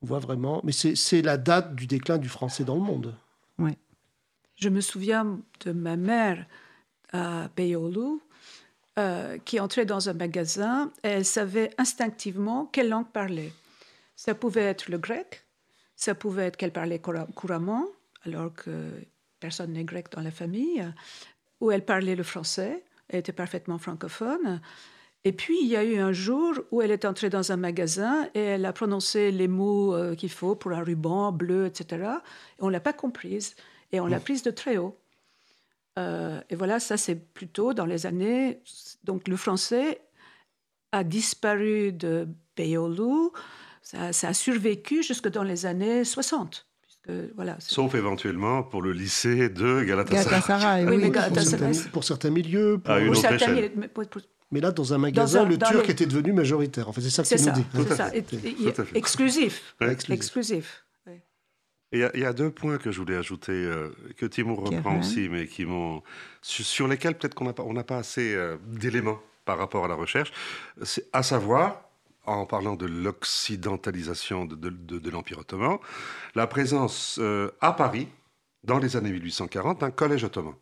On 0.02 0.06
voit 0.06 0.20
vraiment, 0.20 0.62
mais 0.64 0.74
c'est 0.74 1.22
la 1.22 1.38
date 1.38 1.76
du 1.76 1.88
déclin 1.88 2.18
du 2.18 2.28
français 2.28 2.64
dans 2.64 2.76
le 2.76 2.82
monde. 2.82 3.16
Oui. 3.58 3.78
Je 4.56 4.70
me 4.70 4.82
souviens 4.82 5.40
de 5.66 5.72
ma 5.72 5.96
mère 5.96 6.46
à 7.12 7.48
Beyoğlu 7.56 8.20
euh, 9.00 9.38
qui 9.44 9.60
entrait 9.60 9.86
dans 9.86 10.10
un 10.10 10.14
magasin 10.14 10.92
et 11.04 11.08
elle 11.08 11.26
savait 11.26 11.72
instinctivement 11.78 12.66
quelle 12.66 12.90
langue 12.90 13.10
parler. 13.10 13.52
Ça 14.16 14.36
pouvait 14.36 14.62
être 14.62 14.90
le 14.90 15.00
grec, 15.00 15.46
ça 15.96 16.14
pouvait 16.14 16.46
être 16.46 16.58
qu'elle 16.58 16.72
parlait 16.72 17.00
couramment, 17.00 17.88
alors 18.24 18.54
que 18.54 18.92
personne 19.40 19.74
n'est 19.74 19.84
grecque 19.84 20.12
dans 20.12 20.22
la 20.22 20.32
famille, 20.32 20.86
où 21.60 21.72
elle 21.72 21.84
parlait 21.84 22.16
le 22.16 22.24
français, 22.24 22.84
elle 23.10 23.20
était 23.20 23.34
parfaitement 23.34 23.78
francophone. 23.78 24.62
Et 25.26 25.32
puis, 25.32 25.58
il 25.62 25.68
y 25.68 25.76
a 25.76 25.84
eu 25.84 25.98
un 25.98 26.12
jour 26.12 26.54
où 26.72 26.82
elle 26.82 26.92
est 26.92 27.06
entrée 27.06 27.30
dans 27.30 27.52
un 27.52 27.58
magasin 27.58 28.30
et 28.34 28.42
elle 28.42 28.66
a 28.66 28.74
prononcé 28.74 29.32
les 29.32 29.48
mots 29.48 29.96
euh, 29.96 30.16
qu'il 30.16 30.32
faut 30.32 30.56
pour 30.56 30.72
un 30.74 30.84
ruban 30.84 31.32
bleu, 31.32 31.66
etc. 31.66 32.04
Et 32.60 32.62
on 32.62 32.68
ne 32.68 32.74
l'a 32.74 32.80
pas 32.80 32.94
comprise 32.94 33.56
et 33.92 34.00
on 34.00 34.08
l'a 34.08 34.20
prise 34.20 34.44
de 34.44 34.52
très 34.52 34.78
haut. 34.78 34.98
Euh, 36.00 36.42
et 36.50 36.56
voilà, 36.56 36.80
ça 36.80 36.98
c'est 36.98 37.16
plutôt 37.16 37.74
dans 37.74 37.86
les 37.86 38.06
années. 38.06 38.62
Donc 39.04 39.28
le 39.28 39.36
français 39.36 40.02
a 40.92 41.04
disparu 41.04 41.92
de 41.92 42.28
Beyoğlu, 42.56 43.30
ça, 43.82 44.14
ça, 44.14 44.30
a 44.30 44.34
survécu 44.34 45.04
jusque 45.04 45.28
dans 45.28 45.44
les 45.44 45.66
années 45.66 46.04
60. 46.04 46.68
voilà, 47.36 47.58
Sauf 47.60 47.96
éventuellement 47.96 48.64
pour 48.64 48.82
le 48.82 48.92
lycée 48.92 49.50
de 49.50 49.84
Galatasaray. 49.84 50.26
Galatasaray 50.26 50.86
oui, 50.86 50.98
mais 50.98 51.10
Galatasaray 51.10 51.74
pour, 51.92 52.04
certains, 52.04 52.30
milieux. 52.30 52.78
Pour, 52.78 52.96
pour 53.06 53.16
certains 53.16 53.54
milieux, 53.54 53.72
mais 54.54 54.62
là, 54.62 54.72
dans 54.72 54.94
un 54.94 55.00
magasin, 55.00 55.46
le 55.46 55.58
turc 55.58 55.90
était 55.90 56.06
devenu 56.06 56.32
majoritaire. 56.32 56.88
En 56.88 56.94
fait, 56.94 57.02
c'est 57.02 57.10
ça 57.10 57.24
que 57.24 57.30
tu 57.30 57.44
nous 57.44 57.52
dis. 57.52 57.66
C'est 57.74 57.96
ça, 57.96 58.12
exclusif. 58.94 59.76
exclusif. 60.10 60.86
Il 61.94 62.00
y, 62.16 62.26
a 62.26 62.34
deux 62.34 62.50
points 62.50 62.80
que 62.80 62.92
je 62.92 63.00
voulais 63.00 63.16
ajouter, 63.16 63.52
euh, 63.52 63.90
que 64.18 64.26
Timur 64.26 64.58
reprend 64.58 64.98
aussi, 64.98 65.30
mais 65.30 65.46
qui 65.46 65.64
m'ont, 65.64 66.02
sur, 66.42 66.88
lesquels 66.88 67.16
peut-être 67.16 67.36
qu'on 67.36 67.46
n'a 67.46 67.54
pas, 67.54 67.62
on 67.62 67.76
pas 67.84 67.98
assez 67.98 68.34
euh, 68.34 68.58
d'éléments 68.66 69.20
par 69.46 69.60
rapport 69.60 69.86
à 69.86 69.88
la 69.88 69.94
recherche. 69.94 70.34
À 71.12 71.22
savoir, 71.22 71.84
en 72.26 72.48
parlant 72.48 72.76
de 72.76 72.88
l'occidentalisation 72.88 74.46
de, 74.46 74.56
de, 74.56 75.10
l'Empire 75.12 75.38
ottoman, 75.38 75.78
la 76.34 76.48
présence 76.48 77.20
euh, 77.22 77.52
à 77.62 77.74
Paris, 77.74 78.08
dans 78.64 78.80
les 78.80 78.98
années 78.98 79.12
1840, 79.12 79.82
d'un 79.82 79.92
collège 79.92 80.24
ottoman 80.24 80.56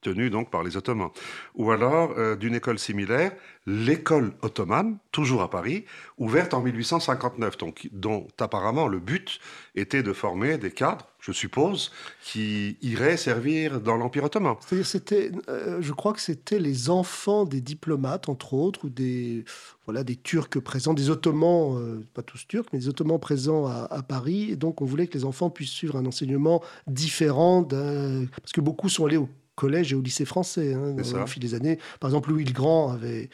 tenue 0.00 0.30
donc 0.30 0.50
par 0.50 0.62
les 0.62 0.76
Ottomans. 0.76 1.10
Ou 1.54 1.70
alors 1.70 2.12
euh, 2.16 2.36
d'une 2.36 2.54
école 2.54 2.78
similaire, 2.78 3.32
l'école 3.68 4.32
ottomane, 4.40 4.96
toujours 5.12 5.42
à 5.42 5.50
Paris, 5.50 5.84
ouverte 6.16 6.54
en 6.54 6.62
1859, 6.62 7.58
donc, 7.58 7.88
dont 7.92 8.26
apparemment 8.40 8.88
le 8.88 8.98
but 8.98 9.40
était 9.74 10.02
de 10.02 10.14
former 10.14 10.56
des 10.56 10.70
cadres, 10.70 11.06
je 11.20 11.32
suppose, 11.32 11.92
qui 12.22 12.78
iraient 12.80 13.18
servir 13.18 13.80
dans 13.82 13.96
l'Empire 13.96 14.24
ottoman. 14.24 14.56
C'est-à-dire, 14.60 14.86
c'était, 14.86 15.32
euh, 15.50 15.82
je 15.82 15.92
crois 15.92 16.14
que 16.14 16.20
c'était 16.20 16.58
les 16.58 16.88
enfants 16.88 17.44
des 17.44 17.60
diplomates, 17.60 18.30
entre 18.30 18.54
autres, 18.54 18.86
ou 18.86 18.88
des, 18.88 19.44
voilà, 19.84 20.02
des 20.02 20.16
Turcs 20.16 20.58
présents, 20.60 20.94
des 20.94 21.10
Ottomans, 21.10 21.76
euh, 21.76 22.00
pas 22.14 22.22
tous 22.22 22.46
turcs, 22.46 22.68
mais 22.72 22.78
des 22.78 22.88
Ottomans 22.88 23.20
présents 23.20 23.66
à, 23.66 23.86
à, 23.90 24.02
Paris. 24.02 24.50
Et 24.50 24.56
donc, 24.56 24.80
on 24.80 24.86
voulait 24.86 25.08
que 25.08 25.14
les 25.18 25.26
enfants 25.26 25.50
puissent 25.50 25.70
suivre 25.70 25.96
un 25.96 26.06
enseignement 26.06 26.62
différent, 26.86 27.64
parce 27.64 28.52
que 28.54 28.62
beaucoup 28.62 28.88
sont 28.88 29.04
allés 29.04 29.18
au 29.18 29.28
collège 29.58 29.92
et 29.92 29.96
au 29.96 30.00
lycée 30.00 30.24
français 30.24 30.74
hein, 30.74 30.94
au 30.96 31.26
fil 31.26 31.42
des 31.42 31.54
années. 31.54 31.78
Par 32.00 32.08
exemple, 32.08 32.30
Louis 32.30 32.44
le 32.44 32.52
Grand 32.52 32.92
avait 32.92 33.28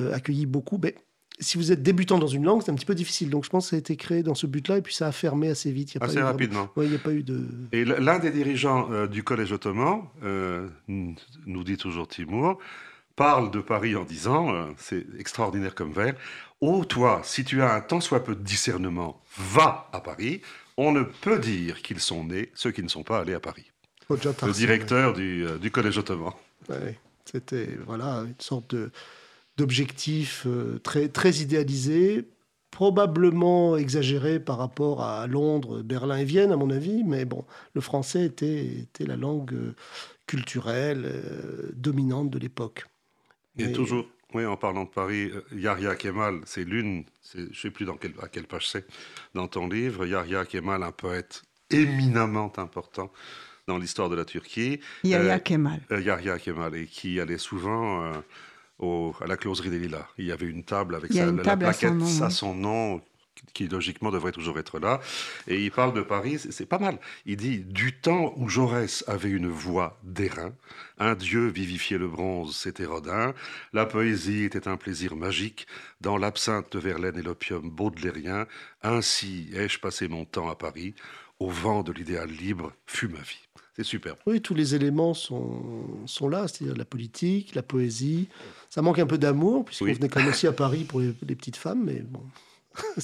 euh, 0.00 0.14
accueilli 0.14 0.46
beaucoup. 0.46 0.78
Mais 0.80 0.94
si 1.40 1.58
vous 1.58 1.72
êtes 1.72 1.82
débutant 1.82 2.18
dans 2.18 2.28
une 2.28 2.44
langue, 2.44 2.62
c'est 2.62 2.70
un 2.70 2.76
petit 2.76 2.86
peu 2.86 2.94
difficile. 2.94 3.28
Donc 3.28 3.44
je 3.44 3.50
pense 3.50 3.66
que 3.66 3.70
ça 3.70 3.76
a 3.76 3.78
été 3.80 3.96
créé 3.96 4.22
dans 4.22 4.36
ce 4.36 4.46
but-là 4.46 4.78
et 4.78 4.82
puis 4.82 4.94
ça 4.94 5.08
a 5.08 5.12
fermé 5.12 5.48
assez 5.48 5.72
vite. 5.72 5.94
Il 5.94 5.98
y 5.98 6.02
a 6.02 6.06
assez 6.06 6.22
rapidement. 6.22 6.70
il 6.76 6.90
n'y 6.90 6.94
a 6.94 6.98
pas 6.98 7.12
eu 7.12 7.24
de. 7.24 7.44
Et 7.72 7.84
l'un 7.84 8.20
des 8.20 8.30
dirigeants 8.30 8.88
euh, 8.92 9.08
du 9.08 9.24
collège 9.24 9.52
ottoman, 9.52 10.02
euh, 10.22 10.68
nous 10.88 11.64
dit 11.64 11.76
toujours 11.76 12.06
Timur, 12.06 12.58
parle 13.16 13.50
de 13.50 13.60
Paris 13.60 13.96
en 13.96 14.04
disant, 14.04 14.68
c'est 14.76 15.04
extraordinaire 15.18 15.74
comme 15.74 15.92
vers, 15.92 16.14
Oh 16.60 16.84
toi, 16.84 17.20
si 17.24 17.44
tu 17.44 17.62
as 17.62 17.74
un 17.74 17.80
tant 17.80 18.00
soit 18.00 18.24
peu 18.24 18.34
de 18.34 18.42
discernement, 18.42 19.20
va 19.36 19.88
à 19.92 20.00
Paris. 20.00 20.40
On 20.76 20.92
ne 20.92 21.02
peut 21.02 21.38
dire 21.38 21.82
qu'ils 21.82 22.00
sont 22.00 22.24
nés 22.24 22.50
ceux 22.54 22.70
qui 22.70 22.82
ne 22.82 22.88
sont 22.88 23.02
pas 23.02 23.20
allés 23.20 23.34
à 23.34 23.40
Paris 23.40 23.73
le 24.10 24.52
directeur 24.52 25.12
du, 25.12 25.46
euh, 25.46 25.58
du, 25.58 25.70
collège 25.70 25.98
ottoman. 25.98 26.32
C'était 27.24 27.68
voilà, 27.86 28.24
une 28.26 28.34
sorte 28.38 28.74
d'objectif 29.56 30.44
euh, 30.46 30.78
très, 30.82 31.08
très 31.08 31.36
idéalisé, 31.36 32.28
probablement 32.70 33.76
exagéré 33.76 34.40
par 34.40 34.58
rapport 34.58 35.02
à 35.02 35.26
Londres, 35.26 35.82
Berlin 35.82 36.18
et 36.18 36.24
Vienne, 36.24 36.52
à 36.52 36.56
mon 36.56 36.70
avis, 36.70 37.04
mais 37.04 37.24
bon, 37.24 37.44
le 37.74 37.80
français 37.80 38.24
était, 38.24 38.64
était 38.64 39.06
la 39.06 39.16
langue 39.16 39.54
euh, 39.54 39.74
culturelle 40.26 41.22
dominante 41.74 42.30
de 42.30 42.38
l'époque. 42.38 42.86
Et 43.58 43.72
toujours, 43.72 44.06
oui, 44.32 44.46
en 44.46 44.56
parlant 44.56 44.84
de 44.84 44.88
Paris, 44.88 45.30
Yahya 45.54 45.94
Kemal, 45.96 46.40
c'est 46.46 46.64
l'une, 46.64 47.04
je 47.34 47.42
ne 47.42 47.52
sais 47.52 47.70
plus 47.70 47.84
dans 47.84 47.96
quel, 47.96 48.14
à 48.22 48.28
quelle 48.28 48.46
page 48.46 48.68
c'est, 48.68 48.86
dans 49.34 49.48
ton 49.48 49.68
livre, 49.68 50.06
Yahya 50.06 50.46
Kemal, 50.46 50.82
un 50.82 50.92
poète 50.92 51.42
éminemment 51.70 52.52
important 52.56 53.12
dans 53.66 53.78
l'histoire 53.78 54.08
de 54.08 54.16
la 54.16 54.24
Turquie. 54.24 54.80
Yahya 55.02 55.34
euh, 55.34 55.38
Kemal. 55.38 55.80
Euh, 55.90 56.00
Yahya 56.00 56.38
Kemal, 56.38 56.74
et 56.76 56.86
qui 56.86 57.20
allait 57.20 57.38
souvent 57.38 58.04
euh, 58.04 58.12
au, 58.78 59.14
à 59.20 59.26
la 59.26 59.36
closerie 59.36 59.70
des 59.70 59.78
Lilas. 59.78 60.06
Il 60.18 60.26
y 60.26 60.32
avait 60.32 60.46
une 60.46 60.64
table 60.64 60.94
avec 60.94 61.12
sa, 61.12 61.30
la, 61.30 61.56
plaquette 61.56 61.92
à 62.22 62.30
son 62.30 62.54
nom, 62.54 63.00
qui 63.52 63.68
logiquement 63.68 64.10
devrait 64.10 64.32
toujours 64.32 64.58
être 64.58 64.78
là. 64.78 65.00
Et 65.46 65.64
il 65.64 65.70
parle 65.70 65.94
de 65.94 66.02
Paris, 66.02 66.38
c'est 66.38 66.66
pas 66.66 66.78
mal. 66.78 66.98
Il 67.26 67.36
dit 67.36 67.58
Du 67.58 67.98
temps 67.98 68.34
où 68.36 68.48
Jaurès 68.48 69.04
avait 69.06 69.30
une 69.30 69.48
voix 69.48 69.98
d'airain, 70.02 70.52
un 70.98 71.14
dieu 71.14 71.46
vivifiait 71.48 71.98
le 71.98 72.08
bronze, 72.08 72.56
c'était 72.56 72.84
Rodin. 72.84 73.34
La 73.72 73.86
poésie 73.86 74.44
était 74.44 74.68
un 74.68 74.76
plaisir 74.76 75.16
magique. 75.16 75.66
Dans 76.00 76.18
l'absinthe 76.18 76.72
de 76.72 76.78
Verlaine 76.78 77.18
et 77.18 77.22
l'opium 77.22 77.70
baudelairien, 77.70 78.46
ainsi 78.82 79.48
ai-je 79.54 79.78
passé 79.78 80.08
mon 80.08 80.24
temps 80.24 80.48
à 80.48 80.54
Paris. 80.54 80.94
Au 81.40 81.50
vent 81.50 81.82
de 81.82 81.92
l'idéal 81.92 82.28
libre 82.28 82.72
fut 82.86 83.08
ma 83.08 83.20
vie. 83.20 83.48
C'est 83.76 83.84
super. 83.84 84.14
Oui, 84.26 84.40
tous 84.40 84.54
les 84.54 84.76
éléments 84.76 85.14
sont, 85.14 86.06
sont 86.06 86.28
là, 86.28 86.46
c'est-à-dire 86.46 86.76
la 86.76 86.84
politique, 86.84 87.56
la 87.56 87.62
poésie. 87.62 88.28
Ça 88.70 88.82
manque 88.82 89.00
un 89.00 89.06
peu 89.06 89.18
d'amour, 89.18 89.64
puisqu'on 89.64 89.86
venait 89.86 90.08
quand 90.08 90.20
même 90.20 90.28
aussi 90.28 90.46
à 90.46 90.52
Paris 90.52 90.84
pour 90.84 91.00
les, 91.00 91.12
petites 91.12 91.56
femmes, 91.56 91.82
mais 91.84 92.00
bon, 92.00 92.22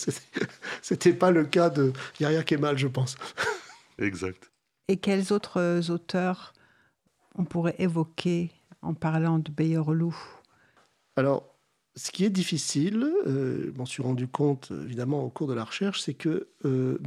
c'était 0.82 1.12
pas 1.12 1.32
le 1.32 1.44
cas 1.44 1.70
de 1.70 1.92
Yahya 2.20 2.44
Kemal, 2.44 2.78
je 2.78 2.86
pense. 2.86 3.16
Exact. 3.98 4.50
Et 4.86 4.96
quels 4.96 5.32
autres 5.32 5.60
euh, 5.60 5.92
auteurs 5.92 6.54
on 7.34 7.44
pourrait 7.44 7.76
évoquer 7.78 8.50
en 8.80 8.94
parlant 8.94 9.40
de 9.40 9.50
Beyorlou 9.50 10.16
Alors, 11.16 11.56
ce 11.96 12.12
qui 12.12 12.24
est 12.24 12.30
difficile, 12.30 13.12
euh, 13.26 13.72
je 13.72 13.78
m'en 13.78 13.86
suis 13.86 14.02
rendu 14.04 14.28
compte 14.28 14.72
évidemment 14.84 15.24
au 15.24 15.30
cours 15.30 15.48
de 15.48 15.54
la 15.54 15.64
recherche, 15.64 16.00
c'est 16.00 16.14
que 16.14 16.48
euh, 16.64 16.98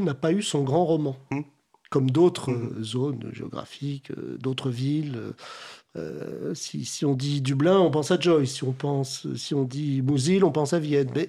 n'a 0.00 0.14
pas 0.14 0.32
eu 0.32 0.42
son 0.42 0.62
grand 0.62 0.84
roman. 0.84 1.16
Hum 1.32 1.44
comme 1.90 2.10
d'autres 2.10 2.50
mhm. 2.50 2.74
euh, 2.78 2.82
zones 2.82 3.30
géographiques, 3.32 4.10
euh, 4.10 4.36
d'autres 4.38 4.70
villes. 4.70 5.18
Euh, 5.96 6.54
si, 6.54 6.84
si, 6.84 7.04
on 7.04 7.14
dit 7.14 7.40
Dublin, 7.40 7.78
on 7.78 7.90
pense 7.90 8.10
à 8.10 8.20
Joyce. 8.20 8.52
Si 8.52 8.64
on, 8.64 8.72
pense, 8.72 9.26
si 9.34 9.54
on 9.54 9.64
dit 9.64 10.02
Mousil, 10.02 10.44
on 10.44 10.52
pense 10.52 10.72
à 10.72 10.78
Vienne. 10.78 11.10
Mais 11.14 11.28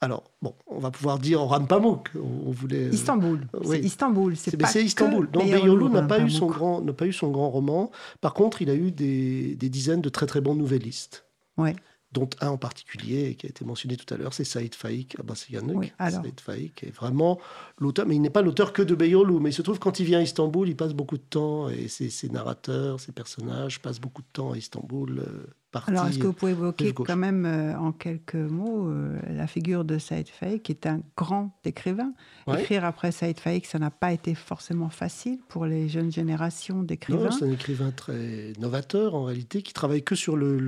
alors, 0.00 0.24
bon, 0.42 0.54
on 0.66 0.78
va 0.78 0.90
pouvoir 0.90 1.18
dire 1.18 1.40
Orhan 1.40 1.64
Pamuk. 1.64 2.10
On, 2.14 2.50
voulait. 2.50 2.88
Istanbul. 2.88 3.46
Oui. 3.64 3.78
C'est 3.78 3.86
Istanbul. 3.86 4.36
C'est 4.36 4.56
pas 4.56 4.78
Istanbul. 4.78 5.30
Donc 5.30 5.44
Beyoğlu 5.44 5.88
n'a 5.88 6.02
pas 6.02 6.20
eu 6.20 6.30
son 6.30 6.46
grand, 6.46 6.82
n'a 6.82 6.92
pas 6.92 7.06
eu 7.06 7.12
son 7.12 7.30
grand 7.30 7.50
roman. 7.50 7.90
Par 8.20 8.34
contre, 8.34 8.60
il 8.60 8.70
a 8.70 8.74
eu 8.74 8.90
des, 8.90 9.54
des 9.56 9.68
dizaines 9.70 10.02
de 10.02 10.10
très 10.10 10.26
très 10.26 10.40
bons 10.40 10.54
nouvellistes. 10.54 11.24
Ouais 11.56 11.74
dont 12.14 12.30
un 12.40 12.48
en 12.48 12.56
particulier 12.56 13.34
qui 13.34 13.46
a 13.46 13.48
été 13.50 13.64
mentionné 13.64 13.96
tout 13.96 14.12
à 14.14 14.16
l'heure, 14.16 14.32
c'est 14.32 14.44
Saïd 14.44 14.74
Faïk 14.74 15.18
Abbasiyanuk. 15.18 15.76
Oui, 15.76 15.92
Saïd 15.98 16.40
Faïk 16.40 16.84
est 16.84 16.94
vraiment 16.94 17.40
l'auteur, 17.78 18.06
mais 18.06 18.14
il 18.14 18.22
n'est 18.22 18.30
pas 18.30 18.42
l'auteur 18.42 18.72
que 18.72 18.82
de 18.82 18.94
Beyoğlu, 18.94 19.40
mais 19.40 19.50
il 19.50 19.52
se 19.52 19.62
trouve 19.62 19.80
quand 19.80 19.98
il 19.98 20.06
vient 20.06 20.20
à 20.20 20.22
Istanbul, 20.22 20.68
il 20.68 20.76
passe 20.76 20.94
beaucoup 20.94 21.18
de 21.18 21.22
temps, 21.22 21.68
et 21.68 21.88
ses, 21.88 22.10
ses 22.10 22.28
narrateurs, 22.28 23.00
ses 23.00 23.12
personnages 23.12 23.82
passent 23.82 24.00
beaucoup 24.00 24.22
de 24.22 24.28
temps 24.32 24.52
à 24.52 24.56
Istanbul, 24.56 25.18
euh, 25.18 25.46
alors, 25.86 26.06
est-ce 26.06 26.18
que 26.18 26.26
vous 26.26 26.32
pouvez 26.32 26.52
évoquer 26.52 26.92
quand 26.92 27.16
même 27.16 27.46
euh, 27.46 27.76
en 27.78 27.92
quelques 27.92 28.34
mots 28.34 28.88
euh, 28.88 29.18
la 29.30 29.46
figure 29.46 29.84
de 29.84 29.98
Saïd 29.98 30.28
Faïk, 30.28 30.62
qui 30.62 30.72
est 30.72 30.86
un 30.86 31.00
grand 31.16 31.52
écrivain 31.64 32.12
Écrire 32.46 32.84
après 32.84 33.10
Saïd 33.12 33.38
Faïk, 33.38 33.66
ça 33.66 33.78
n'a 33.78 33.90
pas 33.90 34.12
été 34.12 34.34
forcément 34.34 34.90
facile 34.90 35.38
pour 35.48 35.66
les 35.66 35.88
jeunes 35.88 36.12
générations 36.12 36.82
d'écrivains. 36.82 37.30
C'est 37.30 37.44
un 37.44 37.50
écrivain 37.50 37.90
très 37.90 38.52
novateur 38.58 39.14
en 39.14 39.24
réalité, 39.24 39.62
qui 39.62 39.72
travaille 39.72 40.02
que 40.02 40.14
sur 40.14 40.36
le, 40.36 40.58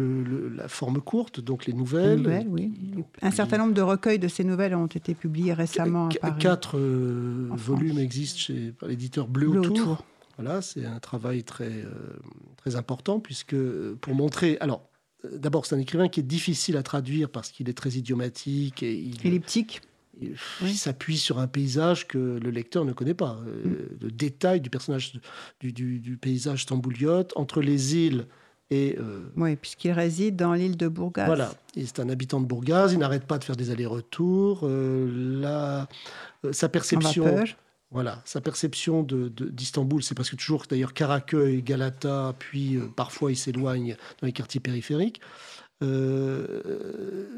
la 0.49 0.69
forme 0.69 1.01
courte, 1.01 1.41
donc 1.41 1.67
les 1.67 1.73
nouvelles. 1.73 2.19
nouvelles 2.19 2.49
oui. 2.49 2.73
Un 3.23 3.31
certain 3.31 3.59
nombre 3.59 3.75
de 3.75 3.83
recueils 3.83 4.19
de 4.19 4.29
ces 4.29 4.45
nouvelles 4.45 4.75
ont 4.75 4.87
été 4.87 5.15
publiés 5.15 5.53
récemment 5.53 6.09
à 6.09 6.31
Paris. 6.31 6.41
Quatre 6.41 6.79
euh, 6.79 7.49
volumes 7.53 7.99
existent 7.99 8.39
chez 8.39 8.75
l'éditeur 8.87 9.29
Bleu, 9.29 9.49
Bleu 9.49 9.61
Autour. 9.61 10.05
Voilà, 10.39 10.61
c'est 10.61 10.85
un 10.85 10.99
travail 10.99 11.45
très, 11.45 11.87
très 12.59 12.77
important 12.77 13.21
puisque 13.21 13.57
pour 14.03 14.15
montrer. 14.15 14.59
Alors, 14.61 14.87
D'abord, 15.33 15.67
c'est 15.67 15.75
un 15.75 15.79
écrivain 15.79 16.09
qui 16.09 16.21
est 16.21 16.25
difficile 16.25 16.77
à 16.77 16.83
traduire 16.83 17.29
parce 17.29 17.51
qu'il 17.51 17.69
est 17.69 17.77
très 17.77 17.91
idiomatique 17.91 18.83
et 18.83 18.95
il, 18.95 19.27
elliptique. 19.27 19.83
Il, 20.21 20.75
s'appuie 20.75 21.19
sur 21.19 21.39
un 21.39 21.47
paysage 21.47 22.09
que 22.09 22.39
le 22.43 22.51
lecteur 22.51 22.87
ne 22.87 22.93
connaît 22.93 23.15
pas. 23.15 23.39
Euh, 23.47 23.69
mm. 23.69 23.99
Le 24.03 24.11
détail 24.11 24.61
du 24.61 24.71
personnage 24.71 25.13
du, 25.61 26.19
paysage 26.21 26.63
stambouliote 26.63 27.33
entre 27.37 27.61
les 27.61 27.97
îles 27.97 28.27
et. 28.71 28.97
Euh, 28.99 29.21
oui, 29.37 29.57
puisqu'il 29.57 29.93
réside 29.93 30.37
dans 30.37 30.55
l'île 30.55 30.79
de 30.79 30.89
Bourgas. 30.89 31.27
Voilà, 31.27 31.53
c'est 31.75 32.01
un 32.01 32.09
habitant 32.09 32.41
de 32.41 32.47
Bourgas. 32.47 32.93
Il 32.93 32.99
n'arrête 32.99 33.27
pas 33.27 33.39
de 33.39 33.45
faire 33.45 33.57
des 33.57 33.71
allers-retours. 33.71 34.61
Euh, 34.63 35.85
sa 36.51 36.69
perception. 36.71 37.45
Voilà, 37.93 38.21
sa 38.25 38.41
perception 38.41 39.05
d'Istanbul, 39.05 40.01
de, 40.01 40.05
c'est 40.05 40.15
presque 40.15 40.37
toujours 40.37 40.65
d'ailleurs 40.69 40.93
Karaköy, 40.93 41.63
Galata, 41.63 42.35
puis 42.39 42.77
euh, 42.77 42.89
parfois 42.95 43.31
il 43.31 43.37
s'éloigne 43.37 43.97
dans 44.21 44.27
les 44.27 44.33
quartiers 44.33 44.61
périphériques. 44.61 45.21
Euh, 45.83 47.29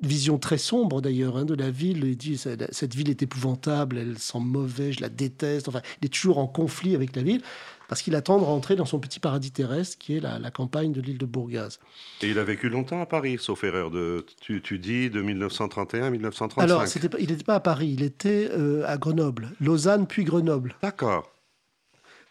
vision 0.00 0.38
très 0.38 0.58
sombre 0.58 1.02
d'ailleurs 1.02 1.36
hein, 1.36 1.44
de 1.44 1.54
la 1.54 1.70
ville. 1.70 2.04
Il 2.04 2.16
dit 2.16 2.38
cette 2.38 2.94
ville 2.94 3.10
est 3.10 3.22
épouvantable, 3.22 3.98
elle 3.98 4.18
sent 4.18 4.40
mauvais, 4.40 4.92
je 4.92 5.00
la 5.00 5.08
déteste. 5.08 5.68
Enfin, 5.68 5.82
il 6.00 6.06
est 6.06 6.12
toujours 6.12 6.38
en 6.38 6.46
conflit 6.46 6.94
avec 6.94 7.14
la 7.14 7.22
ville 7.22 7.42
parce 7.88 8.02
qu'il 8.02 8.14
attend 8.14 8.38
de 8.38 8.44
rentrer 8.44 8.76
dans 8.76 8.84
son 8.84 9.00
petit 9.00 9.18
paradis 9.18 9.50
terrestre 9.50 9.96
qui 9.98 10.16
est 10.16 10.20
la, 10.20 10.50
campagne 10.50 10.92
de 10.92 11.00
l'île 11.00 11.18
de 11.18 11.26
Bourgaz. 11.26 11.80
Et 12.22 12.28
il 12.28 12.38
a 12.38 12.44
vécu 12.44 12.68
longtemps 12.68 13.00
à 13.00 13.06
Paris, 13.06 13.38
sauf 13.40 13.64
erreur. 13.64 13.90
De, 13.90 14.24
tu, 14.40 14.78
dis 14.78 15.10
de 15.10 15.22
1931 15.22 16.04
à 16.04 16.10
1935. 16.10 16.62
Alors, 16.62 16.84
il 17.18 17.30
n'était 17.30 17.44
pas 17.44 17.56
à 17.56 17.60
Paris, 17.60 17.94
il 17.96 18.02
était 18.02 18.50
euh, 18.52 18.84
à 18.86 18.98
Grenoble, 18.98 19.50
Lausanne 19.60 20.06
puis 20.06 20.24
Grenoble. 20.24 20.76
D'accord. 20.82 21.32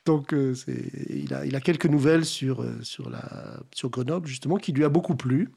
Donc, 0.05 0.33
euh, 0.33 0.53
il, 1.09 1.33
a, 1.33 1.45
il, 1.45 1.55
a, 1.55 1.59
quelques 1.59 1.87
nouvelles 1.87 2.23
sur, 2.23 2.61
euh, 2.61 2.77
sur, 2.81 3.09
la, 3.09 3.59
sur 3.73 3.89
Grenoble, 3.89 4.27
justement, 4.27 4.57
qui 4.57 4.71
lui 4.71 4.85
a 4.85 4.89
beaucoup 4.89 5.15
plu. 5.15 5.49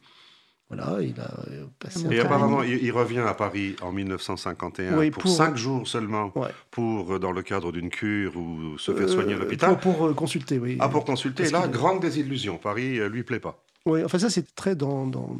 Voilà, 0.70 1.02
il 1.02 1.20
a 1.20 1.24
euh, 1.50 1.64
passé 1.80 2.06
Et 2.12 2.20
apparemment, 2.20 2.62
il, 2.62 2.92
revient 2.92 3.24
à 3.26 3.34
Paris 3.34 3.74
en 3.82 3.90
1951 3.90 5.10
pour, 5.10 5.28
cinq 5.28 5.56
jours 5.56 5.88
seulement, 5.88 6.32
pour, 6.70 7.14
euh, 7.14 7.18
dans 7.18 7.32
le 7.32 7.42
cadre 7.42 7.72
d'une 7.72 7.90
cure 7.90 8.36
ou 8.36 8.78
se 8.78 8.94
faire 8.94 9.08
soigner 9.08 9.34
à 9.34 9.36
euh, 9.36 9.40
l'hôpital. 9.40 9.78
Pour, 9.80 10.14
consulter, 10.14 10.60
oui. 10.60 10.76
Ah, 10.78 10.88
pour 10.88 11.04
consulter. 11.04 11.48
Et 11.48 11.50
là, 11.50 11.66
grande 11.66 12.00
désillusion. 12.00 12.56
Paris 12.56 13.00
lui 13.08 13.24
plaît 13.24 13.40
pas. 13.40 13.60
Oui, 13.86 14.04
enfin 14.04 14.18
ça 14.18 14.28
c'est 14.28 14.54
très 14.54 14.76
dans, 14.76 15.06
dans, 15.06 15.34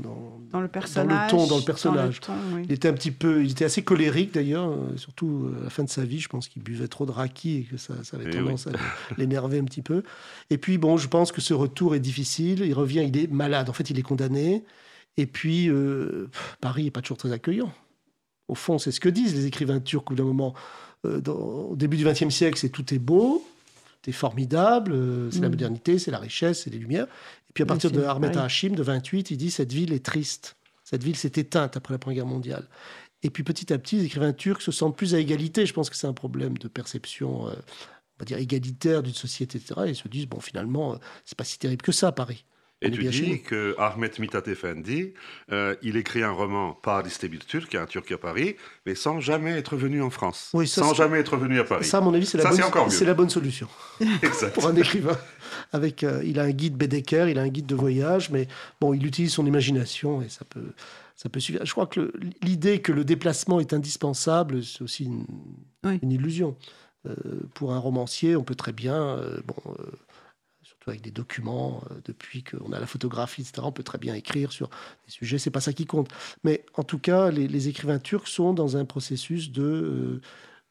dans, 0.50 0.60
le 0.62 0.68
personnage. 0.68 1.30
Dans 1.30 1.36
le 1.36 1.42
ton, 1.42 1.46
dans 1.46 1.58
le 1.58 1.62
personnage. 1.62 2.20
Il 2.64 2.72
était 2.72 2.88
un 2.88 2.94
petit 2.94 3.10
peu, 3.10 3.44
il 3.44 3.50
était 3.50 3.66
assez 3.66 3.82
colérique 3.82 4.32
d'ailleurs, 4.32 4.74
surtout 4.96 5.52
à 5.60 5.64
la 5.64 5.70
fin 5.70 5.84
de 5.84 5.90
sa 5.90 6.04
vie. 6.04 6.20
Je 6.20 6.28
pense 6.28 6.48
qu'il 6.48 6.62
buvait 6.62 6.88
trop 6.88 7.04
de 7.04 7.10
raki 7.10 7.58
et 7.58 7.62
que 7.64 7.76
ça, 7.76 7.92
ça 8.02 8.16
avait 8.16 8.30
eh 8.32 8.36
tendance 8.38 8.66
à 8.66 8.70
l'énerver 9.18 9.58
un 9.58 9.64
petit 9.64 9.82
peu. 9.82 10.02
Et 10.48 10.56
puis 10.56 10.78
bon, 10.78 10.96
je 10.96 11.06
pense 11.06 11.32
que 11.32 11.42
ce 11.42 11.52
retour 11.52 11.94
est 11.94 12.00
difficile. 12.00 12.62
Il 12.64 12.72
revient, 12.72 13.04
il 13.06 13.16
est 13.18 13.30
malade. 13.30 13.68
En 13.68 13.74
fait, 13.74 13.90
il 13.90 13.98
est 13.98 14.02
condamné. 14.02 14.64
Et 15.16 15.26
puis, 15.26 15.68
euh, 15.68 16.28
Paris 16.60 16.84
n'est 16.84 16.90
pas 16.90 17.02
toujours 17.02 17.18
très 17.18 17.32
accueillant. 17.32 17.72
Au 18.48 18.54
fond, 18.54 18.78
c'est 18.78 18.90
ce 18.90 19.00
que 19.00 19.08
disent 19.08 19.34
les 19.34 19.46
écrivains 19.46 19.80
turcs 19.80 20.02
au 20.06 20.10
bout 20.10 20.16
d'un 20.16 20.24
moment. 20.24 20.54
Euh, 21.06 21.20
au 21.26 21.76
début 21.76 21.96
du 21.96 22.04
XXe 22.04 22.30
siècle, 22.30 22.58
c'est 22.58 22.68
tout 22.68 22.94
est 22.94 22.98
beau, 22.98 23.44
tout 24.02 24.10
est 24.10 24.14
formidable, 24.14 24.92
euh, 24.92 25.30
c'est 25.30 25.40
la 25.40 25.48
mm. 25.48 25.52
modernité, 25.52 25.98
c'est 25.98 26.10
la 26.10 26.18
richesse, 26.18 26.62
c'est 26.64 26.70
les 26.70 26.78
lumières. 26.78 27.06
Et 27.48 27.52
puis 27.54 27.62
à 27.62 27.66
partir 27.66 27.90
de 27.90 28.02
Ahmet 28.02 28.36
Hachim, 28.36 28.70
de 28.70 28.82
28, 28.82 29.30
il 29.30 29.36
dit 29.36 29.50
cette 29.50 29.72
ville 29.72 29.92
est 29.92 30.04
triste. 30.04 30.56
Cette 30.84 31.02
ville 31.02 31.16
s'est 31.16 31.32
éteinte 31.36 31.76
après 31.76 31.94
la 31.94 31.98
Première 31.98 32.24
Guerre 32.24 32.32
mondiale. 32.32 32.66
Et 33.22 33.30
puis 33.30 33.42
petit 33.42 33.72
à 33.72 33.78
petit, 33.78 33.96
les 33.96 34.04
écrivains 34.04 34.32
turcs 34.32 34.62
se 34.62 34.72
sentent 34.72 34.96
plus 34.96 35.14
à 35.14 35.18
égalité. 35.18 35.66
Je 35.66 35.72
pense 35.72 35.90
que 35.90 35.96
c'est 35.96 36.06
un 36.06 36.12
problème 36.12 36.56
de 36.58 36.68
perception, 36.68 37.44
on 37.44 37.50
va 38.18 38.24
dire, 38.24 38.38
égalitaire 38.38 39.02
d'une 39.02 39.14
société, 39.14 39.58
etc. 39.58 39.82
Et 39.86 39.90
ils 39.90 39.96
se 39.96 40.08
disent, 40.08 40.26
bon, 40.26 40.40
finalement, 40.40 40.98
c'est 41.24 41.36
pas 41.36 41.44
si 41.44 41.58
terrible 41.58 41.82
que 41.82 41.92
ça, 41.92 42.12
Paris. 42.12 42.44
Et 42.82 42.90
tu 42.90 43.04
dis 43.04 43.42
que 43.42 43.74
Ahmet 43.78 44.10
Mithat 44.18 44.42
Efendi, 44.46 45.12
euh, 45.52 45.74
il 45.82 45.96
écrit 45.96 46.22
un 46.22 46.30
roman 46.30 46.72
par 46.72 47.02
l'Istebil 47.02 47.44
turc, 47.44 47.74
un 47.74 47.84
turc 47.84 48.10
à 48.10 48.16
Paris, 48.16 48.56
mais 48.86 48.94
sans 48.94 49.20
jamais 49.20 49.50
être 49.50 49.76
venu 49.76 50.00
en 50.00 50.08
France. 50.08 50.50
Oui, 50.54 50.66
sans 50.66 50.94
jamais 50.94 51.18
être 51.18 51.36
venu 51.36 51.60
à 51.60 51.64
Paris. 51.64 51.84
Ça, 51.84 51.98
à 51.98 52.00
mon 52.00 52.14
avis, 52.14 52.24
c'est 52.24 52.38
la, 52.38 52.48
bonne, 52.48 52.90
la 53.02 53.14
bonne 53.14 53.28
solution 53.28 53.68
pour 54.54 54.66
un 54.66 54.76
écrivain. 54.76 55.18
Avec, 55.72 56.04
euh, 56.04 56.22
il 56.24 56.40
a 56.40 56.44
un 56.44 56.52
guide 56.52 56.76
Bedecker, 56.76 57.26
il 57.28 57.38
a 57.38 57.42
un 57.42 57.48
guide 57.48 57.66
de 57.66 57.74
voyage, 57.74 58.30
mais 58.30 58.48
bon, 58.80 58.94
il 58.94 59.06
utilise 59.06 59.34
son 59.34 59.44
imagination 59.44 60.22
et 60.22 60.30
ça 60.30 60.46
peut, 60.46 60.72
ça 61.16 61.28
peut 61.28 61.40
suffire. 61.40 61.66
Je 61.66 61.72
crois 61.72 61.86
que 61.86 62.12
l'idée 62.42 62.80
que 62.80 62.92
le 62.92 63.04
déplacement 63.04 63.60
est 63.60 63.74
indispensable, 63.74 64.64
c'est 64.64 64.82
aussi 64.82 65.04
une, 65.04 65.26
une 66.02 66.12
illusion. 66.12 66.56
Euh, 67.06 67.14
pour 67.54 67.72
un 67.72 67.78
romancier, 67.78 68.36
on 68.36 68.42
peut 68.42 68.54
très 68.54 68.72
bien, 68.72 69.18
bon 69.46 69.74
avec 70.90 71.02
des 71.02 71.10
documents, 71.10 71.82
euh, 71.90 71.94
depuis 72.04 72.42
qu'on 72.44 72.72
a 72.72 72.80
la 72.80 72.86
photographie, 72.86 73.42
etc. 73.42 73.62
On 73.64 73.72
peut 73.72 73.82
très 73.82 73.98
bien 73.98 74.14
écrire 74.14 74.52
sur 74.52 74.68
des 74.68 75.12
sujets, 75.12 75.38
c'est 75.38 75.50
pas 75.50 75.60
ça 75.60 75.72
qui 75.72 75.86
compte. 75.86 76.10
Mais 76.44 76.64
en 76.74 76.82
tout 76.82 76.98
cas, 76.98 77.30
les, 77.30 77.68
écrivains 77.68 77.98
turcs 77.98 78.28
sont 78.28 78.52
dans 78.52 78.76
un 78.76 78.84
processus 78.84 79.52
de, 79.52 79.62
euh, 79.62 80.20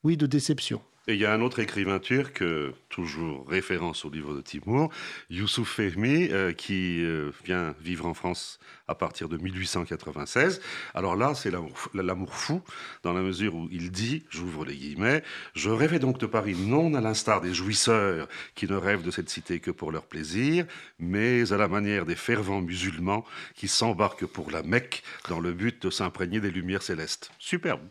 oui, 0.04 0.18
de 0.18 0.26
déception. 0.26 0.82
Et 1.10 1.14
il 1.14 1.20
y 1.20 1.26
a 1.26 1.34
un 1.34 1.42
autre 1.42 1.58
écrivain 1.58 1.98
turc, 1.98 2.44
euh, 2.44 2.72
toujours 2.90 3.50
référence 3.50 4.06
au 4.06 4.12
livre 4.12 4.36
de 4.36 4.42
Timur, 4.42 4.90
Youssouf 5.32 5.68
Fehmi, 5.68 6.28
euh, 6.30 6.54
qui 6.54 7.04
euh, 7.04 7.32
vient 7.44 7.74
vivre 7.82 8.06
en 8.06 8.14
France 8.14 8.60
à 8.88 8.94
partir 8.94 9.28
de 9.28 9.38
1896. 9.38 10.62
Alors 10.94 11.16
là, 11.16 11.34
c'est 11.34 11.50
l'amour 11.50 12.36
fou, 12.36 12.62
dans 13.02 13.14
la 13.14 13.22
mesure 13.22 13.56
où 13.56 13.68
il 13.72 13.90
dit, 13.90 14.24
j'ouvre 14.30 14.66
les 14.66 14.76
guillemets, 14.76 15.24
Je 15.56 15.72
rêvais 15.72 15.98
donc 15.98 16.20
de 16.20 16.28
Paris, 16.28 16.54
non 16.56 16.94
à 16.94 17.02
l'instar 17.02 17.42
des 17.42 17.56
jouisseurs 17.56 18.28
qui 18.54 18.68
ne 18.68 18.76
rêvent 18.76 19.02
de 19.02 19.10
cette 19.10 19.32
cité 19.32 19.60
que 19.60 19.72
pour 19.72 19.92
leur 19.92 20.06
plaisir, 20.06 20.68
mais 21.00 21.52
à 21.52 21.58
la 21.58 21.68
manière 21.68 22.06
des 22.06 22.16
fervents 22.16 22.62
musulmans 22.62 23.26
qui 23.56 23.68
s'embarquent 23.68 24.28
pour 24.28 24.52
la 24.52 24.62
Mecque 24.62 25.02
dans 25.28 25.40
le 25.40 25.54
but 25.54 25.82
de 25.82 25.90
s'imprégner 25.90 26.40
des 26.40 26.52
lumières 26.52 26.84
célestes. 26.84 27.32
Superbe. 27.40 27.82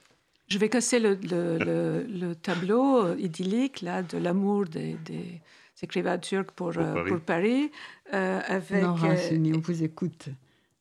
Je 0.49 0.59
vais 0.59 0.69
casser 0.69 0.99
le, 0.99 1.19
le, 1.21 2.35
tableau 2.35 3.15
idyllique 3.17 3.83
là, 3.83 4.03
de 4.03 4.17
l'amour 4.17 4.65
des, 4.65 4.97
des, 5.05 5.41
écrivains 5.83 6.19
turcs 6.19 6.53
pour, 6.53 6.73
pour 6.73 6.83
euh, 6.83 7.19
Paris, 7.19 7.71
euh, 8.13 8.41
avec 8.47 8.83
non, 8.83 8.97
euh, 9.05 9.55
on 9.55 9.61
vous 9.61 9.83
écoute. 9.83 10.29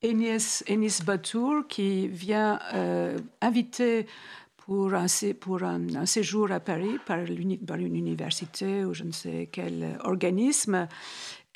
Enis, 0.03 0.63
Enis 0.69 0.99
Batour 1.05 1.67
qui 1.67 2.07
vient 2.07 2.59
inviter 3.41 4.05
pour, 4.57 4.93
un, 4.93 5.07
pour 5.39 5.63
un, 5.63 6.05
séjour 6.05 6.51
à 6.51 6.59
Paris 6.59 6.97
par, 7.05 7.19
par, 7.65 7.77
une 7.77 7.95
université 7.95 8.85
ou 8.85 8.93
je 8.93 9.03
ne 9.03 9.11
sais 9.11 9.49
quel 9.51 9.97
organisme. 10.03 10.87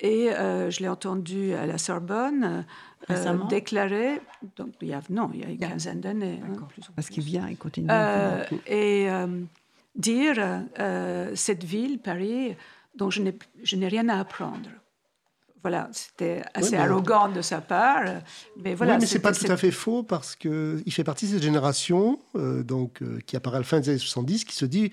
Et 0.02 0.30
je 0.32 0.80
l'ai 0.80 0.88
entendu 0.88 1.54
à 1.54 1.66
la 1.68 1.78
Sorbonne 1.78 2.66
euh, 3.10 3.38
déclaré, 3.49 4.22
donc 4.58 4.74
il 4.82 4.89
y 4.89 4.93
a, 4.93 5.02
non, 5.10 5.32
il 5.34 5.39
y 5.39 5.43
a 5.43 5.49
une 5.49 5.58
quinzaine 5.58 6.02
d'années. 6.02 6.39
Hein, 6.43 6.68
Parce 6.95 7.10
qu'il 7.10 7.24
vient 7.24 7.47
et 7.47 7.56
continue. 7.56 7.88
Euh, 7.89 8.43
et 8.68 9.10
euh, 9.10 9.28
dire 9.95 10.64
cette 11.34 11.64
ville, 11.64 11.99
Paris, 11.99 12.56
dont 12.95 13.10
je 13.10 13.22
n'ai 13.22 13.88
rien 13.88 14.08
à 14.10 14.20
apprendre. 14.20 14.70
Voilà, 15.64 15.89
c'était 15.91 16.41
assez 16.54 16.76
arrogant 16.76 17.30
de 17.30 17.41
sa 17.41 17.62
part. 17.62 18.04
Mais 18.64 18.74
voilà, 18.76 18.93
oui, 18.93 18.99
mais 19.02 19.06
c'est 19.06 19.20
pas 19.20 19.32
tout 19.32 19.52
à 19.52 19.58
fait 19.58 19.72
faux 19.72 20.04
parce 20.04 20.36
qu'il 20.36 20.91
fait 20.91 21.04
partie 21.04 21.28
de 21.28 21.34
cette 21.34 21.43
génération 21.43 22.20
donc, 22.36 23.02
qui 23.26 23.36
apparaît 23.36 23.58
à 23.58 23.62
la 23.62 23.66
fin 23.66 23.80
des 23.80 23.89
années 23.89 23.97
70 23.97 24.45
qui 24.45 24.56
se 24.56 24.66
dit 24.66 24.91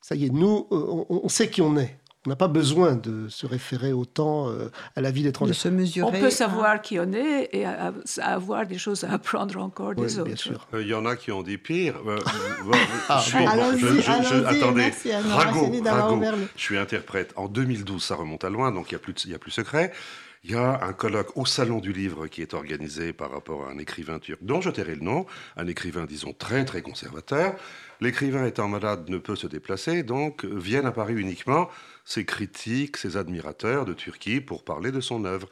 ça 0.00 0.14
y 0.14 0.26
est, 0.26 0.30
nous, 0.30 0.66
on 0.70 1.28
sait 1.28 1.50
qui 1.50 1.60
on 1.60 1.76
est. 1.76 1.98
On 2.28 2.32
n'a 2.32 2.36
pas 2.36 2.46
besoin 2.46 2.94
de 2.94 3.26
se 3.30 3.46
référer 3.46 3.94
autant 3.94 4.50
euh, 4.50 4.70
à 4.94 5.00
la 5.00 5.10
ville 5.10 5.26
étrangère. 5.26 5.54
se 5.54 5.70
mesurer. 5.70 6.06
On 6.06 6.20
peut 6.20 6.28
savoir 6.28 6.82
qui 6.82 7.00
on 7.00 7.10
est 7.14 7.48
et 7.54 7.64
avoir 8.20 8.66
des 8.66 8.76
choses 8.76 9.02
à 9.04 9.12
apprendre 9.12 9.58
encore 9.62 9.94
des 9.94 10.18
autres. 10.18 10.26
Bien 10.26 10.36
sûr. 10.36 10.68
Il 10.74 10.86
y 10.86 10.92
en 10.92 11.06
a 11.06 11.16
qui 11.16 11.32
ont 11.32 11.42
dit 11.42 11.56
pire. 11.56 11.94
attendez, 13.08 14.92
je 16.54 16.62
suis 16.62 16.76
interprète. 16.76 17.32
En 17.36 17.48
2012, 17.48 18.04
ça 18.04 18.16
remonte 18.16 18.44
à 18.44 18.50
loin, 18.50 18.72
donc 18.72 18.90
il 18.90 18.94
n'y 18.94 18.96
a, 18.96 18.98
plus 18.98 19.14
a 19.34 19.38
plus 19.38 19.50
secret. 19.50 19.90
Il 20.44 20.50
y 20.50 20.54
a 20.54 20.84
un 20.84 20.92
colloque 20.92 21.34
au 21.34 21.46
Salon 21.46 21.80
du 21.80 21.94
Livre 21.94 22.26
qui 22.26 22.42
est 22.42 22.52
organisé 22.52 23.14
par 23.14 23.30
rapport 23.30 23.66
à 23.66 23.70
un 23.70 23.78
écrivain 23.78 24.18
turc 24.18 24.38
dont 24.42 24.60
je 24.60 24.68
tairai 24.68 24.96
le 24.96 25.02
nom, 25.02 25.24
un 25.56 25.66
écrivain, 25.66 26.04
disons, 26.04 26.34
très 26.34 26.66
très 26.66 26.82
conservateur. 26.82 27.54
L'écrivain 28.00 28.46
étant 28.46 28.68
malade 28.68 29.08
ne 29.08 29.18
peut 29.18 29.34
se 29.34 29.46
déplacer, 29.48 30.02
donc 30.02 30.44
viennent 30.44 30.86
à 30.86 30.92
Paris 30.92 31.14
uniquement 31.14 31.68
ses 32.04 32.24
critiques, 32.24 32.96
ses 32.96 33.16
admirateurs 33.16 33.84
de 33.84 33.92
Turquie 33.92 34.40
pour 34.40 34.64
parler 34.64 34.92
de 34.92 35.00
son 35.00 35.24
œuvre. 35.24 35.48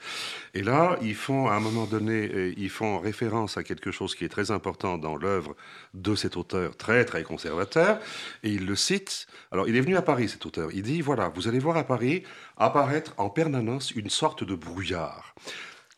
Et 0.54 0.62
là, 0.62 0.96
ils 1.02 1.14
font, 1.14 1.48
à 1.48 1.54
un 1.54 1.60
moment 1.60 1.84
donné, 1.84 2.30
euh, 2.32 2.54
ils 2.56 2.70
font 2.70 2.98
référence 2.98 3.58
à 3.58 3.62
quelque 3.62 3.90
chose 3.90 4.14
qui 4.14 4.24
est 4.24 4.30
très 4.30 4.50
important 4.50 4.96
dans 4.96 5.16
l'œuvre 5.16 5.54
de 5.92 6.14
cet 6.14 6.36
auteur 6.36 6.76
très, 6.76 7.04
très 7.04 7.24
conservateur, 7.24 7.98
et 8.42 8.50
ils 8.50 8.64
le 8.64 8.74
citent. 8.76 9.26
Alors, 9.52 9.68
il 9.68 9.76
est 9.76 9.82
venu 9.82 9.96
à 9.96 10.02
Paris, 10.02 10.30
cet 10.30 10.46
auteur. 10.46 10.70
Il 10.72 10.82
dit, 10.82 11.02
voilà, 11.02 11.28
vous 11.28 11.46
allez 11.46 11.58
voir 11.58 11.76
à 11.76 11.84
Paris 11.84 12.22
apparaître 12.56 13.12
en 13.18 13.28
permanence 13.28 13.90
une 13.90 14.10
sorte 14.10 14.44
de 14.44 14.54
brouillard. 14.54 15.34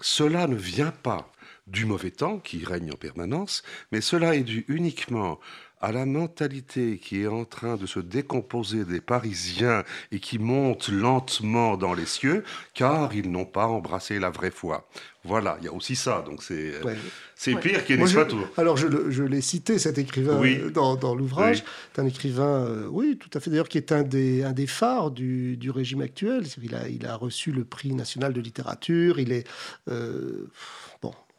Cela 0.01 0.47
ne 0.47 0.57
vient 0.57 0.93
pas 0.93 1.31
du 1.69 1.85
mauvais 1.85 2.11
temps 2.11 2.39
qui 2.39 2.65
règne 2.65 2.93
en 2.93 2.97
permanence, 2.97 3.63
mais 3.93 4.01
cela 4.01 4.35
est 4.35 4.43
dû 4.43 4.65
uniquement 4.69 5.39
à 5.81 5.93
la 5.93 6.07
mentalité 6.07 6.99
qui 6.99 7.23
est 7.23 7.27
en 7.27 7.45
train 7.45 7.77
de 7.77 7.87
se 7.87 8.01
décomposer 8.01 8.85
des 8.85 9.01
Parisiens 9.01 9.85
et 10.13 10.21
qui 10.21 10.39
monte 10.39 10.89
lentement 10.89 11.77
dans 11.77 11.95
les 11.95 12.07
cieux, 12.07 12.45
car 12.75 13.15
ils 13.15 13.31
n'ont 13.31 13.47
pas 13.47 13.67
embrassé 13.67 14.19
la 14.19 14.31
vraie 14.31 14.51
foi. 14.51 14.89
Voilà, 15.25 15.59
il 15.61 15.67
y 15.67 15.69
a 15.69 15.73
aussi 15.73 15.97
ça, 15.97 16.23
donc 16.25 16.43
c'est 16.43 16.73
c'est 17.35 17.55
pire 17.57 17.85
qu'Enis 17.85 18.09
Fatour. 18.09 18.49
Alors 18.57 18.77
je, 18.77 19.23
l'ai 19.23 19.41
cité, 19.41 19.79
cet 19.79 19.99
écrivain, 19.99 20.43
euh, 20.43 20.71
dans, 20.71 21.15
l'ouvrage. 21.15 21.65
C'est 21.93 22.01
un 22.01 22.07
écrivain, 22.07 22.65
euh, 22.65 22.87
oui, 22.91 23.19
tout 23.19 23.31
à 23.35 23.41
fait, 23.41 23.51
d'ailleurs, 23.51 23.69
qui 23.69 23.79
est 23.79 23.93
un 23.93 24.03
des, 24.03 24.43
un 24.43 24.53
des 24.53 24.67
phares 24.67 25.11
du, 25.11 25.57
du 25.57 25.71
régime 25.71 26.01
actuel. 26.01 26.45
Il 26.63 26.75
a, 26.75 26.89
il 26.89 27.05
a 27.05 27.15
reçu 27.15 27.53
le 27.53 27.65
prix 27.65 27.93
national 27.93 28.33
de 28.33 28.41
littérature, 28.41 29.19
il 29.19 29.33
est... 29.33 29.47
Euh, 29.89 30.49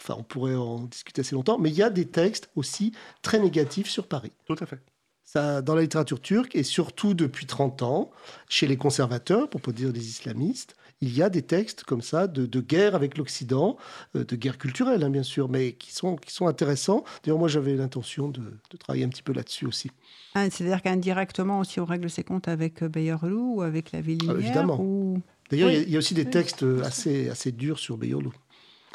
on 0.10 0.24
pourrait 0.24 0.56
en 0.56 0.80
discuter 0.82 1.22
assez 1.22 1.36
longtemps, 1.36 1.58
mais 1.58 1.70
il 1.70 1.76
y 1.76 1.84
a 1.84 1.90
des 1.90 2.06
textes 2.06 2.50
aussi 2.56 2.92
très 3.22 3.40
négatifs 3.40 3.90
sur 3.90 4.08
Paris. 4.08 4.32
Tout 4.46 4.56
à 4.60 4.66
fait. 4.66 4.80
Ça, 5.24 5.62
dans 5.62 5.76
la 5.76 5.84
littérature 5.84 6.20
turque, 6.20 6.56
et 6.56 6.64
surtout 6.64 7.14
depuis 7.14 7.46
30 7.46 7.84
ans, 7.84 8.10
chez 8.48 8.66
les 8.66 8.78
conservateurs, 8.78 9.48
pour 9.48 9.62
pas 9.62 9.72
dire 9.72 9.92
les 9.92 10.08
islamistes, 10.08 10.76
il 11.02 11.16
y 11.16 11.22
a 11.22 11.30
des 11.30 11.44
textes 11.44 11.84
comme 11.84 12.02
ça 12.02 12.28
de, 12.28 12.60
guerre 12.60 12.96
avec 12.96 13.18
l'Occident, 13.18 13.78
euh, 14.16 14.26
de 14.26 14.36
guerre 14.36 14.58
culturelle, 14.58 15.04
hein, 15.04 15.10
bien 15.10 15.24
sûr, 15.24 15.48
mais 15.48 15.74
qui 15.74 15.94
sont, 15.94 16.16
qui 16.16 16.34
sont 16.34 16.48
intéressants. 16.48 17.04
D'ailleurs, 17.24 17.38
moi, 17.38 17.48
j'avais 17.48 17.76
l'intention 17.76 18.28
de, 18.28 18.42
travailler 18.80 19.06
un 19.06 19.10
petit 19.10 19.22
peu 19.22 19.32
là-dessus 19.32 19.66
aussi. 19.66 19.92
Ah, 20.34 20.50
c'est-à-dire 20.50 20.82
qu'indirectement 20.82 21.60
aussi, 21.60 21.80
on 21.80 21.86
règle 21.86 22.10
ses 22.10 22.24
comptes 22.24 22.48
avec 22.48 22.84
euh, 22.84 22.90
Beyorlou 22.90 23.58
ou 23.58 23.62
avec 23.62 23.92
la 23.92 24.02
ville 24.02 24.28
ah, 24.30 24.34
Évidemment. 24.34 25.22
D'ailleurs, 25.50 25.72
il 25.72 25.90
y, 25.90 25.96
a 25.96 26.00
aussi 26.00 26.14
des 26.14 26.26
textes 26.26 26.66
assez, 26.84 27.30
assez 27.30 27.52
durs 27.52 27.80
sur 27.80 27.98
Beyorlou. 27.98 28.34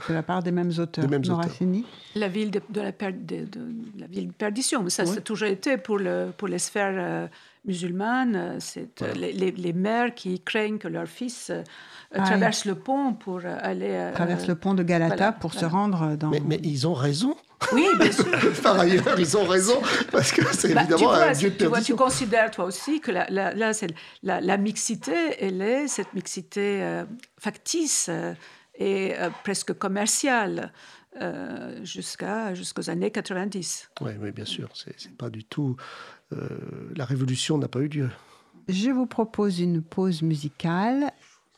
De 0.09 0.15
la 0.15 0.23
part 0.23 0.43
des 0.43 0.51
mêmes 0.51 0.73
auteurs. 0.79 1.07
Des 1.07 1.85
La 2.17 2.29
ville 2.29 2.51
de, 2.51 2.61
la, 2.75 2.91
de, 2.91 3.47
la 3.99 4.07
ville 4.07 4.29
de 4.29 4.33
perdition, 4.33 4.89
ça, 4.89 5.07
ça 5.07 5.19
a 5.19 5.21
toujours 5.21 5.49
été 5.49 5.77
pour, 5.77 5.99
le, 5.99 6.33
pour 6.37 6.49
les 6.49 6.59
sphères 6.59 6.95
euh, 6.97 7.27
musulmanes. 7.65 8.57
C'est 8.61 9.03
les, 9.15 9.33
les, 9.33 9.73
mères 9.73 10.15
qui 10.15 10.41
craignent 10.41 10.79
que 10.79 10.89
leur 10.89 11.07
fils 11.07 11.51
euh, 11.51 11.63
traverse 12.25 12.65
le 12.65 12.75
pont 12.75 13.13
pour 13.13 13.41
euh, 13.45 13.57
aller. 13.61 13.91
Euh, 13.91 14.13
traverse 14.13 14.47
le 14.47 14.55
pont 14.55 14.75
de 14.75 14.83
Galata 14.83 15.33
pour 15.33 15.55
se 15.55 15.65
rendre 15.65 16.17
dans. 16.17 16.31
Mais, 16.31 16.61
ils 16.63 16.87
ont 16.87 16.95
raison. 16.95 17.37
Oui, 17.73 17.87
bien 17.99 18.13
sûr. 18.13 18.27
Par 18.63 18.79
ailleurs, 18.79 19.19
ils 19.19 19.37
ont 19.37 19.45
raison, 19.45 19.81
parce 20.13 20.33
que 20.33 20.43
c'est 20.53 20.75
bah, 20.75 20.83
évidemment 20.83 21.13
un 21.13 21.33
dieu 21.33 21.51
de 21.51 21.57
tu, 21.57 21.83
tu 21.85 21.95
considères, 21.95 22.51
toi 22.51 22.67
aussi, 22.67 23.01
que 23.01 23.11
la, 23.11 23.27
la, 23.31 23.55
la, 23.55 24.41
la 24.41 24.57
mixité, 24.59 25.15
elle 25.41 25.63
est 25.63 25.89
cette 25.89 26.13
mixité 26.13 27.03
factice 27.39 28.11
et 28.77 29.15
presque 29.43 29.73
commerciale. 29.75 30.73
jusqu'à 31.83 32.55
jusqu'aux 32.55 32.91
années 32.91 33.13
90. 33.13 33.91
Oui, 34.01 34.13
oui 34.21 34.33
bien 34.33 34.45
sûr. 34.45 34.69
C'est 34.75 35.17
pas 35.17 35.31
du 35.31 35.45
tout. 35.45 35.77
la 36.31 37.05
révolution 37.05 37.57
n'a 37.57 37.69
pas 37.69 37.81
eu 37.81 37.89
lieu. 37.89 38.11
Je 38.69 38.91
vous 38.91 39.07
propose 39.07 39.61
une 39.61 39.83
pause 39.83 40.23
musicale 40.23 41.13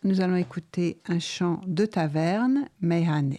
nous 0.07 0.21
allons 0.21 0.37
écouter 0.37 1.01
un 1.07 1.19
chant 1.19 1.61
de 1.67 1.85
taverne, 1.85 2.69
Meyhane. 2.81 3.35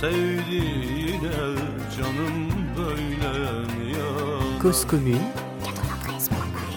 Sevdiğine 0.00 1.38
canım 1.96 2.52
böyle 2.78 3.50
mi 3.60 3.92
yanar 3.92 4.62
Cause 4.62 4.88
Commune 4.88 5.32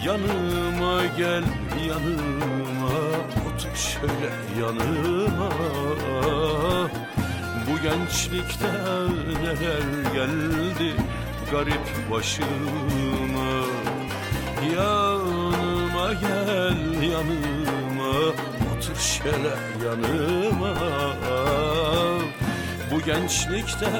Yanıma 0.04 1.06
gel 1.18 1.44
yanıma 1.88 2.90
otur 3.46 3.76
şöyle 3.76 4.30
yanıma. 4.60 5.50
Bu 7.66 7.82
gençlikte 7.82 8.72
neler 9.42 10.12
geldi 10.14 10.94
garip 11.50 12.10
başıma? 12.10 13.66
Yanıma 14.76 16.12
gel 16.12 17.02
yanıma 17.02 18.18
otur 18.76 18.96
şöyle 18.96 19.54
yanıma 19.84 20.74
Bu 22.92 23.00
gençlikte 23.00 23.90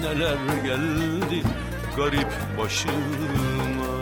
neler 0.00 0.36
geldi 0.64 1.42
garip 1.96 2.28
başıma 2.58 3.93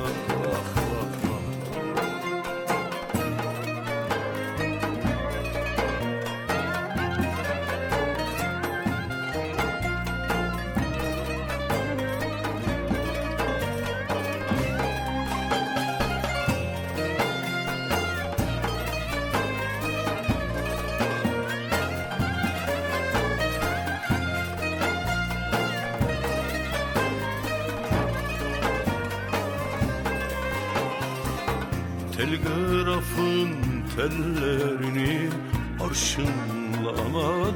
tellerini 33.97 35.29
arşınlamalı 35.81 37.53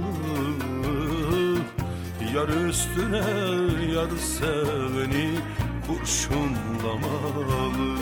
Yar 2.35 2.49
üstüne 2.69 3.25
yar 3.95 4.11
seveni 4.19 5.31
kurşunlamalı 5.87 7.97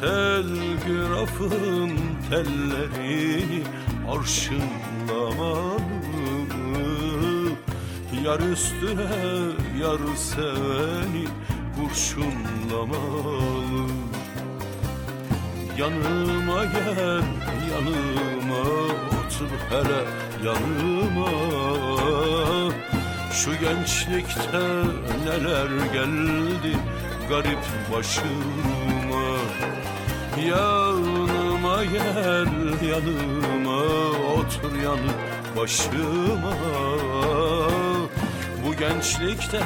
Telgrafın 0.00 1.92
tellerini 2.30 3.62
arşınlamalı 4.10 5.80
Yar 8.24 8.40
üstüne 8.40 9.12
yar 9.80 10.00
seveni 10.16 11.26
kurşunlamalı 11.76 13.91
Yanıma 15.78 16.64
gel 16.64 17.22
yanıma 17.72 18.60
otur 19.08 19.50
hele 19.70 20.04
yanıma. 20.44 21.30
Şu 23.32 23.50
gençlikte 23.50 24.60
neler 25.24 25.92
geldi 25.92 26.76
garip 27.28 27.58
başıma. 27.92 29.38
Yanıma 30.48 31.84
gel 31.84 32.46
yanıma 32.88 33.82
otur 34.36 34.82
yanı 34.84 35.12
başıma. 35.56 36.56
Bu 38.66 38.76
gençlikte 38.76 39.60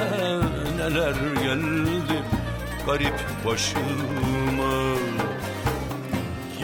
neler 0.79 1.15
geldi 1.43 2.23
garip 2.87 3.15
başıma 3.47 4.36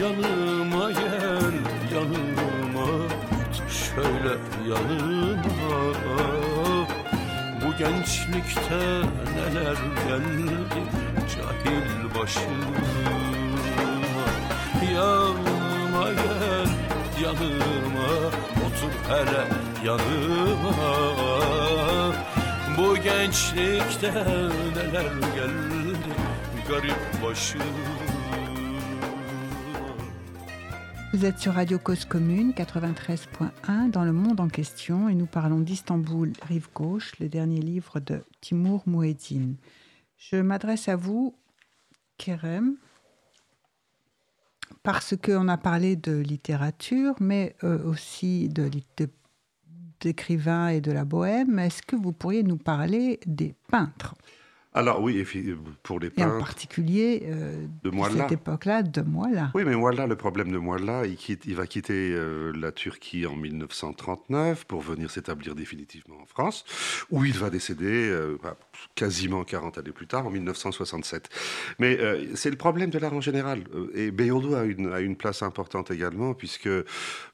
Yanıma 0.03 0.91
gel 0.91 1.53
yanıma. 1.93 2.87
Şöyle 3.69 4.33
yanıma. 4.69 5.93
Bu 7.61 7.77
gençlikte 7.77 8.79
neler 9.35 9.77
geldi 10.07 10.83
Cahil 11.35 12.19
başıma. 12.19 12.83
Yanıma 14.93 16.09
gel 16.13 16.69
yanıma. 17.23 18.09
Otur 18.65 18.93
hele 19.09 19.47
yanıma. 19.85 20.93
Bu 22.77 22.97
gençlikte 22.97 24.11
neler 24.75 25.05
geldi 25.35 25.97
Garip 26.69 27.23
başıma 27.23 28.02
Vous 31.23 31.29
êtes 31.29 31.39
sur 31.39 31.53
Radio 31.53 31.79
Cause 31.79 32.03
Commune 32.03 32.51
93.1 32.51 33.89
dans 33.91 34.03
le 34.03 34.11
monde 34.11 34.41
en 34.41 34.49
question 34.49 35.07
et 35.07 35.15
nous 35.15 35.25
parlons 35.25 35.61
d'Istanbul, 35.61 36.33
rive 36.45 36.67
gauche, 36.75 37.17
le 37.21 37.29
dernier 37.29 37.61
livre 37.61 38.01
de 38.01 38.21
Timur 38.41 38.81
Mouedine. 38.85 39.55
Je 40.17 40.35
m'adresse 40.35 40.89
à 40.89 40.97
vous, 40.97 41.33
Kerem, 42.17 42.75
parce 44.83 45.15
qu'on 45.15 45.47
a 45.47 45.55
parlé 45.55 45.95
de 45.95 46.11
littérature, 46.11 47.15
mais 47.21 47.55
aussi 47.85 48.49
de, 48.49 48.69
d'écrivains 50.01 50.67
et 50.67 50.81
de 50.81 50.91
la 50.91 51.05
bohème. 51.05 51.57
Est-ce 51.57 51.83
que 51.83 51.95
vous 51.95 52.11
pourriez 52.11 52.43
nous 52.43 52.57
parler 52.57 53.21
des 53.25 53.55
peintres? 53.69 54.13
Alors 54.75 55.01
oui, 55.01 55.23
pour 55.83 55.99
les 55.99 56.09
peintres. 56.09 56.33
Et 56.33 56.35
en 56.35 56.39
particulier 56.39 57.23
euh, 57.27 57.67
de, 57.83 57.91
cette 58.17 58.31
époque-là, 58.31 58.81
de 58.81 59.01
Moilla. 59.01 59.51
Oui, 59.53 59.63
mais 59.65 59.75
Moilla, 59.75 60.07
le 60.07 60.15
problème 60.15 60.51
de 60.51 60.57
Moilla, 60.57 61.05
il, 61.05 61.15
quitte, 61.15 61.43
il 61.45 61.55
va 61.55 61.67
quitter 61.67 62.11
euh, 62.11 62.51
la 62.55 62.71
Turquie 62.71 63.27
en 63.27 63.35
1939 63.35 64.65
pour 64.65 64.81
venir 64.81 65.11
s'établir 65.11 65.53
définitivement 65.53 66.15
en 66.21 66.25
France, 66.25 66.65
où 67.11 67.23
il 67.23 67.37
va 67.37 67.51
décéder 67.51 68.09
euh, 68.09 68.37
quasiment 68.95 69.43
40 69.43 69.77
années 69.77 69.91
plus 69.91 70.07
tard, 70.07 70.27
en 70.27 70.29
1967. 70.29 71.29
Mais 71.79 71.97
c'est 72.35 72.49
le 72.49 72.55
problème 72.55 72.89
de 72.89 72.99
l'art 72.99 73.13
en 73.13 73.21
général. 73.21 73.63
Et 73.93 74.11
Beyoğlu 74.11 74.55
a 74.55 74.63
une, 74.63 74.93
a 74.93 74.99
une 74.99 75.15
place 75.15 75.41
importante 75.43 75.91
également, 75.91 76.33
puisque 76.33 76.69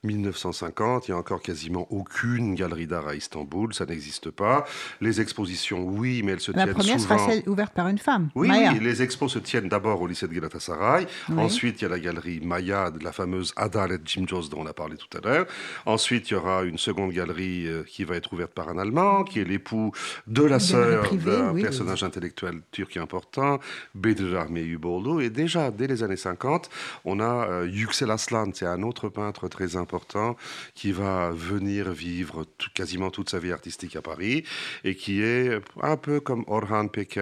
1950, 0.04 1.08
il 1.08 1.12
n'y 1.12 1.16
a 1.16 1.20
encore 1.20 1.42
quasiment 1.42 1.88
aucune 1.92 2.56
galerie 2.56 2.88
d'art 2.88 3.08
à 3.08 3.16
Istanbul, 3.16 3.74
ça 3.74 3.86
n'existe 3.86 4.32
pas. 4.32 4.66
Les 5.02 5.22
expositions, 5.22 5.84
oui, 5.84 6.22
mais 6.24 6.34
elles 6.34 6.40
se 6.40 6.52
tiennent 6.52 7.00
souvent 7.00 7.30
ouverte 7.48 7.74
par 7.74 7.88
une 7.88 7.98
femme. 7.98 8.30
Oui, 8.36 8.50
les 8.80 9.02
expos 9.02 9.32
se 9.32 9.40
tiennent 9.40 9.70
d'abord 9.70 10.02
au 10.02 10.08
lycée 10.08 10.28
de 10.28 10.34
Galatasaray. 10.34 11.08
Ensuite, 11.36 11.82
il 11.82 11.84
y 11.84 11.86
a 11.86 11.90
la 11.90 12.00
galerie 12.00 12.40
Maya, 12.42 12.92
de 12.92 13.04
la 13.04 13.12
fameuse 13.12 13.54
Adalet 13.56 14.00
Jimjos 14.06 14.50
dont 14.50 14.62
on 14.62 14.66
a 14.66 14.74
parlé 14.74 14.98
tout 14.98 15.18
à 15.18 15.22
l'heure. 15.22 15.46
Ensuite, 15.86 16.30
il 16.30 16.34
y 16.34 16.38
aura 16.38 16.64
une 16.64 16.78
seconde 16.78 17.12
galerie 17.12 17.68
euh, 17.68 17.84
qui 17.84 18.04
va 18.04 18.16
être 18.16 18.34
ouverte 18.34 18.54
par 18.54 18.70
un 18.70 18.78
Allemand, 18.78 19.24
qui 19.24 19.40
est 19.40 19.44
l'époux 19.44 19.92
de 20.28 20.44
la 20.44 20.60
sœur 20.60 21.06
d'un 21.54 21.62
personnage 21.62 22.04
intellectuel 22.04 22.62
turc 22.72 22.98
important, 22.98 23.60
Bedir 23.96 24.48
Ubolu. 24.50 25.24
Et 25.24 25.30
déjà, 25.30 25.72
dès 25.72 25.88
les 25.88 26.04
années 26.04 26.18
50, 26.18 26.70
on 27.06 27.20
a 27.20 27.48
euh, 27.48 27.68
Yüksel 27.68 28.12
Aslan, 28.12 28.52
c'est 28.54 28.66
un 28.66 28.84
autre 28.84 29.10
peintre 29.10 29.48
très 29.48 29.76
important 29.76 30.36
qui 30.76 30.92
va 30.92 31.32
venir 31.32 31.92
vivre 31.92 32.46
quasiment 32.74 33.12
toute 33.12 33.30
sa 33.30 33.40
vie 33.40 33.52
artistique 33.52 33.96
à 33.96 34.02
Paris 34.02 34.44
et 34.84 34.96
qui 34.96 35.22
est 35.22 35.60
un 35.82 35.98
peu 35.98 36.20
comme 36.20 36.44
Orhan 36.48 36.88
Peki 36.88 37.20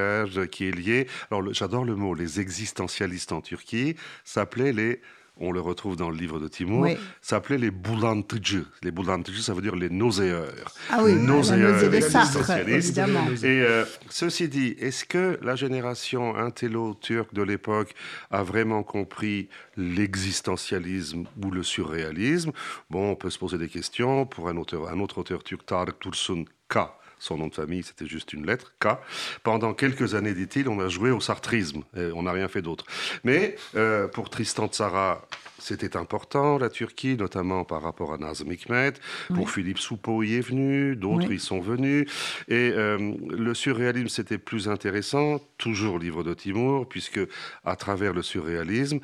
qui 0.52 0.68
est 0.68 0.72
lié. 0.72 1.08
Alors, 1.32 1.54
j'adore 1.54 1.86
le 1.86 1.96
mot, 1.96 2.14
les 2.14 2.40
existentialistes 2.40 3.32
en 3.32 3.42
Turquie 3.42 3.96
s'appelaient 4.24 4.74
les 4.74 5.02
on 5.40 5.52
le 5.52 5.62
retrouve 5.62 5.96
dans 5.96 6.10
le 6.10 6.18
livre 6.18 6.40
de 6.40 6.48
Timur, 6.48 6.88
s'appelait 7.22 7.58
les 7.58 7.72
boulantıcı. 7.72 8.66
Les 8.84 8.92
boulantıcı, 8.92 9.42
ça 9.42 9.54
veut 9.54 9.62
dire 9.62 9.76
les 9.76 9.90
nauséeurs. 9.90 10.74
Ah 10.90 11.00
oui, 11.04 11.16
les 11.16 11.22
nauséeurs 11.22 11.84
évidemment. 12.68 13.28
Et 13.44 13.62
euh, 13.62 13.86
ceci 14.10 14.48
dit, 14.48 14.76
est-ce 14.80 15.06
que 15.06 15.40
la 15.42 15.56
génération 15.56 16.36
intello-turque 16.36 17.34
de 17.34 17.44
l'époque 17.44 17.94
a 18.32 18.44
vraiment 18.44 18.84
compris 18.84 19.50
l'existentialisme 19.76 21.26
ou 21.44 21.52
le 21.52 21.64
surréalisme? 21.64 22.52
Bon, 22.90 23.12
on 23.12 23.16
peut 23.16 23.30
se 23.30 23.40
poser 23.40 23.58
des 23.58 23.70
questions. 23.70 24.26
Pour 24.26 24.50
un, 24.50 24.58
auteur, 24.58 24.90
un 24.90 25.00
autre 25.00 25.20
auteur 25.20 25.44
turc, 25.44 25.66
Tarık 25.66 26.00
Tursun 26.00 26.46
K., 26.70 26.78
son 27.20 27.38
nom 27.38 27.48
de 27.48 27.54
famille, 27.56 27.84
c'était 27.84 28.06
juste 28.06 28.34
une 28.34 28.46
lettre, 28.46 28.74
K. 28.80 28.88
Pendant 29.44 29.74
quelques 29.74 30.16
années, 30.16 30.34
dit-il, 30.34 30.70
on 30.70 30.80
a 30.80 30.90
joué 30.90 31.12
au 31.12 31.20
sartrisme. 31.20 31.84
Et 31.96 32.12
on 32.14 32.24
n'a 32.24 32.32
rien 32.32 32.48
fait 32.48 32.62
d'autre. 32.62 32.86
Mais 33.24 33.56
euh, 33.76 34.08
pour 34.08 34.30
Tristan 34.30 34.68
Tzara, 34.68 35.28
c'était 35.60 35.98
important, 35.98 36.58
la 36.58 36.70
Turquie, 36.70 37.18
notamment 37.18 37.66
par 37.66 37.82
rapport 37.82 38.14
à 38.14 38.18
Nazım 38.18 38.52
Hikmet. 38.52 38.94
Pour 39.34 39.50
Philippe 39.50 39.80
Soupeau, 39.80 40.24
y 40.24 40.36
est 40.36 40.42
venu, 40.42 40.96
d'autres 40.96 41.32
y 41.32 41.40
sont 41.40 41.60
venus. 41.60 42.10
Et 42.48 42.72
euh, 42.74 43.14
le 43.30 43.54
surréalisme, 43.54 44.08
c'était 44.08 44.38
plus 44.38 44.70
intéressant, 44.70 45.40
toujours 45.58 46.00
livre 46.00 46.24
de 46.24 46.34
Timur, 46.34 46.88
puisque 46.88 47.20
à 47.66 47.76
travers 47.76 48.14
le 48.14 48.22
surréalisme, 48.22 49.00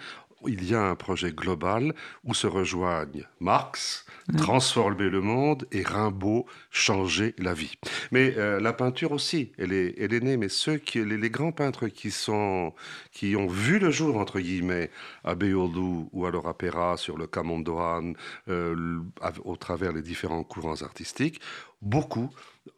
il 0.47 0.69
y 0.69 0.75
a 0.75 0.81
un 0.81 0.95
projet 0.95 1.31
global 1.31 1.93
où 2.23 2.33
se 2.33 2.47
rejoignent 2.47 3.25
Marx, 3.39 4.05
transformer 4.37 5.09
le 5.09 5.21
monde 5.21 5.67
et 5.71 5.83
Rimbaud, 5.83 6.45
changer 6.71 7.35
la 7.37 7.53
vie. 7.53 7.73
Mais 8.11 8.35
euh, 8.37 8.59
la 8.59 8.73
peinture 8.73 9.11
aussi, 9.11 9.51
elle 9.57 9.73
est, 9.73 9.95
elle 9.97 10.13
est 10.13 10.19
née, 10.19 10.37
mais 10.37 10.49
ceux 10.49 10.77
qui, 10.77 11.03
les, 11.03 11.29
grands 11.29 11.51
peintres 11.51 11.87
qui, 11.87 12.11
sont, 12.11 12.73
qui 13.11 13.35
ont 13.35 13.47
vu 13.47 13.79
le 13.79 13.91
jour, 13.91 14.17
entre 14.17 14.39
guillemets, 14.39 14.89
à 15.23 15.35
Beyoğlu 15.35 16.07
ou 16.11 16.25
alors 16.25 16.47
à 16.47 16.57
Pera, 16.57 16.97
sur 16.97 17.17
le 17.17 17.27
Camondoan, 17.27 18.13
euh, 18.49 18.99
au 19.43 19.55
travers 19.55 19.91
les 19.91 20.01
différents 20.01 20.43
courants 20.43 20.81
artistiques, 20.81 21.39
beaucoup 21.81 22.29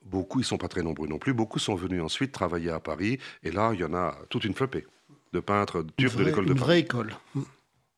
Beaucoup, 0.03 0.39
ils 0.39 0.45
sont 0.45 0.57
pas 0.57 0.67
très 0.67 0.81
nombreux 0.81 1.07
non 1.07 1.19
plus, 1.19 1.33
beaucoup 1.33 1.59
sont 1.59 1.75
venus 1.75 2.01
ensuite 2.01 2.31
travailler 2.31 2.71
à 2.71 2.79
Paris, 2.79 3.19
et 3.43 3.51
là, 3.51 3.71
il 3.73 3.79
y 3.79 3.83
en 3.83 3.93
a 3.93 4.15
toute 4.29 4.43
une 4.45 4.53
flopée 4.53 4.85
de 5.33 5.39
peintres 5.39 5.85
turcs 5.97 6.15
de 6.15 6.23
l'école 6.23 6.45
de 6.45 6.53
Paris. 6.53 6.59
Une 6.59 6.65
vraie 6.65 6.79
école. 6.79 7.13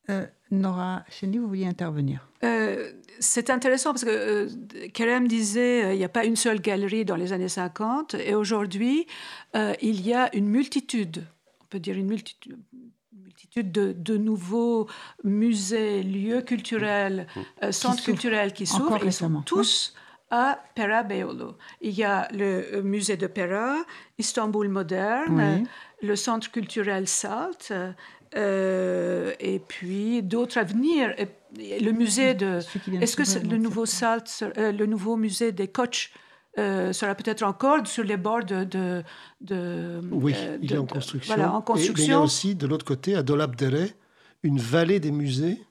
Euh, 0.10 0.26
Nora 0.51 1.03
Chenny, 1.10 1.38
vous 1.38 1.47
vouliez 1.47 1.68
intervenir. 1.68 2.30
Euh, 2.43 2.91
C'est 3.20 3.49
intéressant 3.49 3.91
parce 3.91 4.05
que 4.05 4.10
euh, 4.10 4.49
Kerem 4.93 5.28
disait 5.28 5.88
qu'il 5.89 5.97
n'y 5.97 6.05
a 6.05 6.10
pas 6.10 6.24
une 6.24 6.38
seule 6.38 6.62
galerie 6.62 7.03
dans 7.03 7.18
les 7.18 7.34
années 7.34 7.49
50 7.49 8.16
et 8.16 8.34
aujourd'hui 8.34 9.08
il 9.82 10.01
y 10.05 10.14
a 10.14 10.34
une 10.36 10.47
multitude, 10.47 11.26
on 11.62 11.66
peut 11.66 11.80
dire 11.80 11.97
une 11.97 12.08
multitude, 12.08 12.58
multitude 13.12 13.72
de, 13.72 14.18
nouveaux 14.18 14.88
musées, 15.24 16.03
lieux 16.03 16.41
culturels, 16.41 17.28
centres 17.72 18.03
culturels 18.03 18.53
qui 18.53 18.66
s'ouvrent. 18.66 19.03
Ils 19.03 19.12
sont 19.12 19.41
tous 19.41 19.93
à 20.30 20.60
Pera 20.76 21.03
Beyoğlu. 21.03 21.53
Il 21.82 21.91
y 21.91 22.03
a 22.03 22.28
le 22.32 22.82
musée 22.82 23.18
de 23.18 23.28
Pera, 23.28 23.78
Istanbul 24.18 24.70
moderne, 24.70 25.66
le 26.01 26.16
centre 26.16 26.51
culturel 26.51 27.08
Salt, 27.08 27.74
euh, 28.36 29.34
et 29.39 29.59
puis 29.59 30.21
d'autres 30.23 30.57
à 30.57 30.63
venir. 30.63 31.13
le 31.57 31.91
musée 31.91 32.34
de. 32.34 32.59
Est-ce 33.01 33.15
que 33.15 33.47
le 33.47 33.57
nouveau 33.57 33.86
Salt, 33.86 34.43
euh, 34.57 34.71
le 34.71 34.86
nouveau 34.86 35.15
musée 35.15 35.51
des 35.51 35.67
coachs 35.67 36.11
euh, 36.57 36.91
sera 36.91 37.15
peut-être 37.15 37.43
encore 37.43 37.86
sur 37.88 38.03
les 38.03 38.17
bords 38.17 38.43
de. 38.43 39.03
de, 39.41 40.01
oui, 40.11 40.36
il 40.61 40.73
est 40.73 40.78
en 40.78 40.86
construction. 40.86 41.34
Voilà, 41.34 41.53
en 41.53 41.61
construction. 41.61 42.05
il 42.05 42.09
y 42.09 42.13
a 42.13 42.19
aussi, 42.19 42.55
de 42.55 42.67
l'autre 42.67 42.86
côté, 42.86 43.15
à 43.15 43.23
Dolabdere, 43.23 43.89
une 44.43 44.59
vallée 44.59 44.99
des 44.99 45.11
musées 45.11 45.61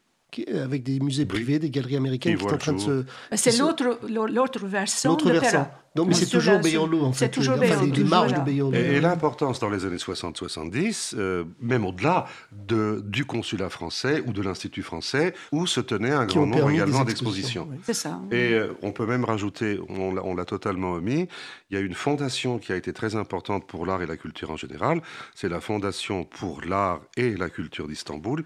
avec 0.54 0.82
des 0.82 1.00
musées 1.00 1.24
privés, 1.24 1.59
des 1.59 1.70
galeries 1.70 1.96
américaines 1.96 2.36
qui 2.36 2.42
sont 2.42 2.54
en 2.54 2.59
train 2.59 2.72
de 2.74 2.78
se. 2.78 3.04
C'est 3.34 3.57
l'autre, 3.59 4.00
l'autre 4.09 4.66
version 4.66 5.14
de 5.14 5.30
version. 5.30 5.66
Donc, 5.97 6.09
mais 6.09 6.14
c'est 6.14 6.26
toujours 6.26 6.59
Beyoğlu, 6.61 7.01
en 7.01 7.12
fait. 7.12 7.24
C'est 7.24 7.30
toujours 7.30 7.57
Beyoğlu. 7.57 7.90
Les 7.90 8.05
marges 8.05 8.34
de 8.34 8.40
Beyoğlu. 8.40 8.76
Et, 8.76 9.01
l'importance 9.01 9.59
dans 9.61 9.70
les 9.70 9.86
années 9.86 9.97
60-70, 9.97 11.14
euh, 11.16 11.44
même 11.62 11.86
au-delà 11.86 12.26
de, 12.53 13.03
du 13.07 13.24
consulat 13.24 13.70
français 13.70 14.22
ou 14.26 14.34
de 14.34 14.42
l'Institut 14.42 14.82
français, 14.82 15.32
où 15.53 15.66
se 15.66 15.80
tenait 15.80 16.11
un 16.11 16.26
grand 16.26 16.47
nombre 16.47 16.68
également 16.70 17.03
d'expositions. 17.03 17.66
C'est 17.82 17.94
ça. 17.94 18.20
Et 18.30 18.53
euh, 18.53 18.76
on 18.82 18.92
peut 18.92 19.07
même 19.07 19.24
rajouter, 19.24 19.80
on 19.88 20.34
l'a 20.34 20.44
totalement 20.44 20.92
omis, 20.92 21.28
il 21.70 21.74
y 21.74 21.80
a 21.80 21.80
une 21.80 21.94
fondation 21.94 22.59
qui 22.59 22.72
a 22.74 22.76
été 22.76 22.92
très 22.92 23.16
importante 23.16 23.66
pour 23.66 23.86
l'art 23.86 24.03
et 24.03 24.07
la 24.07 24.18
culture 24.18 24.51
en 24.51 24.57
général. 24.59 25.01
C'est 25.34 25.49
la 25.49 25.62
Fondation 25.62 26.24
pour 26.24 26.61
l'art 26.62 27.01
et 27.16 27.34
la 27.36 27.49
culture 27.49 27.88
d'Istanbul, 27.88 28.44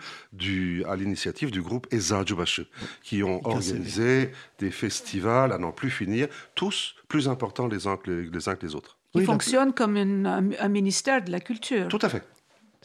à 0.86 0.96
l'initiative 0.96 1.51
du 1.51 1.62
groupe 1.62 1.88
Eczacıbaşı, 1.92 2.66
qui 3.03 3.24
ont 3.24 3.40
organisé 3.44 4.30
des 4.61 4.70
festivals 4.70 5.53
à 5.53 5.59
n'en 5.59 5.72
plus 5.72 5.90
finir, 5.90 6.28
tous 6.55 6.94
plus 7.09 7.26
importants 7.26 7.39
les 7.70 7.86
uns 7.86 7.97
que 7.97 8.11
les, 8.11 8.49
uns 8.49 8.57
que 8.57 8.66
les 8.66 8.74
autres. 8.74 8.99
Qui 9.12 9.24
fonctionne 9.24 9.72
comme 9.72 9.97
un, 9.97 10.68
ministère 10.68 11.22
de 11.22 11.30
la 11.30 11.41
culture. 11.41 11.88
Tout 11.88 11.99
à 12.03 12.09
fait. 12.09 12.22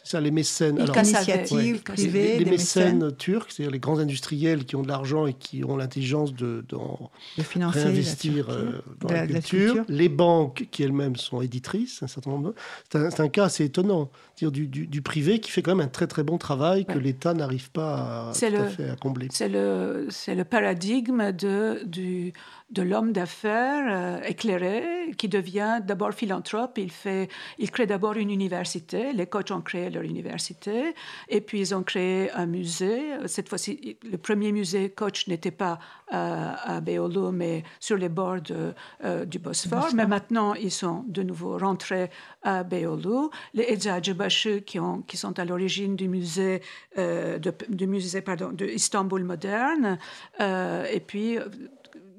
C'est 0.05 0.11
ça, 0.11 0.21
les 0.21 0.29
mécènes. 0.29 0.79
Alors, 0.79 0.95
initiatives 0.95 1.81
privées, 1.81 2.37
les, 2.37 2.45
mécènes, 2.45 3.11
turcs, 3.17 3.47
c'est-à-dire 3.49 3.71
les 3.71 3.79
grands 3.79 3.97
industriels 3.97 4.63
qui 4.63 4.75
ont 4.75 4.83
de 4.83 4.87
l'argent 4.87 5.25
et 5.25 5.33
qui 5.33 5.63
ont 5.63 5.77
l'intelligence 5.77 6.35
de, 6.35 6.63
de, 6.69 7.43
financer 7.43 7.79
réinvestir 7.79 8.51
euh, 8.51 8.83
dans 8.99 9.09
la, 9.09 9.25
culture. 9.25 9.83
Les 9.89 10.07
banques 10.07 10.67
qui 10.69 10.83
elles-mêmes 10.83 11.15
sont 11.15 11.41
éditrices, 11.41 12.03
un 12.03 12.07
certain 12.07 12.29
nombre. 12.29 12.53
C'est 12.91 13.19
un, 13.19 13.29
cas 13.29 13.45
assez 13.45 13.65
étonnant, 13.65 14.11
dire 14.37 14.51
du, 14.51 14.67
du, 14.67 15.01
privé 15.01 15.39
qui 15.39 15.49
fait 15.49 15.63
quand 15.63 15.75
même 15.75 15.87
un 15.87 15.89
très 15.89 16.05
très 16.05 16.21
bon 16.21 16.37
travail 16.37 16.85
que 16.85 16.99
l'État 16.99 17.33
n'arrive 17.33 17.71
pas 17.71 18.29
à, 18.29 18.31
tout 18.31 18.45
à, 18.45 18.65
fait 18.65 18.89
à 18.91 18.95
combler. 18.95 19.27
C'est 19.31 19.49
le, 19.49 20.07
le 20.27 20.43
paradigme 20.43 21.31
de, 21.31 21.81
du 21.85 22.31
de 22.71 22.81
l'homme 22.81 23.11
d'affaires 23.11 23.85
euh, 23.87 24.21
éclairé 24.23 25.11
qui 25.17 25.29
devient 25.29 25.81
d'abord 25.85 26.13
philanthrope. 26.13 26.77
Il, 26.77 26.91
fait, 26.91 27.29
il 27.59 27.69
crée 27.69 27.85
d'abord 27.85 28.13
une 28.13 28.31
université. 28.31 29.13
Les 29.13 29.27
coachs 29.27 29.51
ont 29.51 29.61
créé 29.61 29.89
leur 29.95 30.03
université. 30.03 30.93
Et 31.29 31.41
puis, 31.41 31.59
ils 31.59 31.73
ont 31.75 31.83
créé 31.83 32.31
un 32.31 32.45
musée. 32.45 33.01
Cette 33.25 33.49
fois-ci, 33.49 33.97
le 34.09 34.17
premier 34.17 34.51
musée 34.51 34.89
coach 34.89 35.27
n'était 35.27 35.51
pas 35.51 35.79
à, 36.09 36.75
à 36.75 36.81
Beyoğlu, 36.81 37.31
mais 37.31 37.63
sur 37.79 37.97
les 37.97 38.09
bords 38.09 38.51
euh, 38.51 39.25
du 39.25 39.39
Bosphore. 39.39 39.89
Mais 39.95 40.05
maintenant, 40.05 40.53
ils 40.53 40.71
sont 40.71 41.03
de 41.07 41.23
nouveau 41.23 41.57
rentrés 41.57 42.09
à 42.43 42.63
Beyoğlu. 42.63 43.29
Les 43.53 43.65
Eczacıbaşı, 43.73 44.61
qui, 44.61 44.79
qui 45.07 45.17
sont 45.17 45.37
à 45.39 45.45
l'origine 45.45 45.95
du 45.95 46.07
musée, 46.07 46.61
euh, 46.97 47.39
de, 47.39 47.53
du 47.69 47.87
musée 47.87 48.21
pardon, 48.21 48.51
de 48.51 48.65
Istanbul 48.65 49.23
moderne. 49.23 49.97
et 50.39 50.99
puis, 50.99 51.39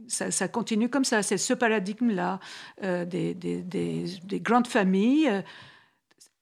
ça, 0.09 0.49
continue 0.49 0.89
comme 0.89 1.05
ça. 1.05 1.23
C'est 1.23 1.39
ce 1.39 1.55
paradigme-là 1.55 2.41
euh, 2.83 3.05
des, 3.05 3.35
des, 3.35 3.63
des, 3.63 4.41
grandes 4.41 4.67
familles. 4.67 5.43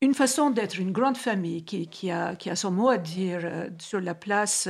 Une 0.05 0.15
façon 0.15 0.51
d'être 0.51 0.79
une 0.79 0.93
grande 0.93 1.17
famille 1.17 1.65
qui, 1.65 1.89
qui, 1.89 2.11
a, 2.11 2.37
qui, 2.37 2.51
a, 2.51 2.57
son 2.57 2.71
mot 2.71 2.89
à 2.89 2.99
dire 2.99 3.41
euh, 3.45 3.69
sur 3.79 4.01
la 4.01 4.15
place 4.15 4.69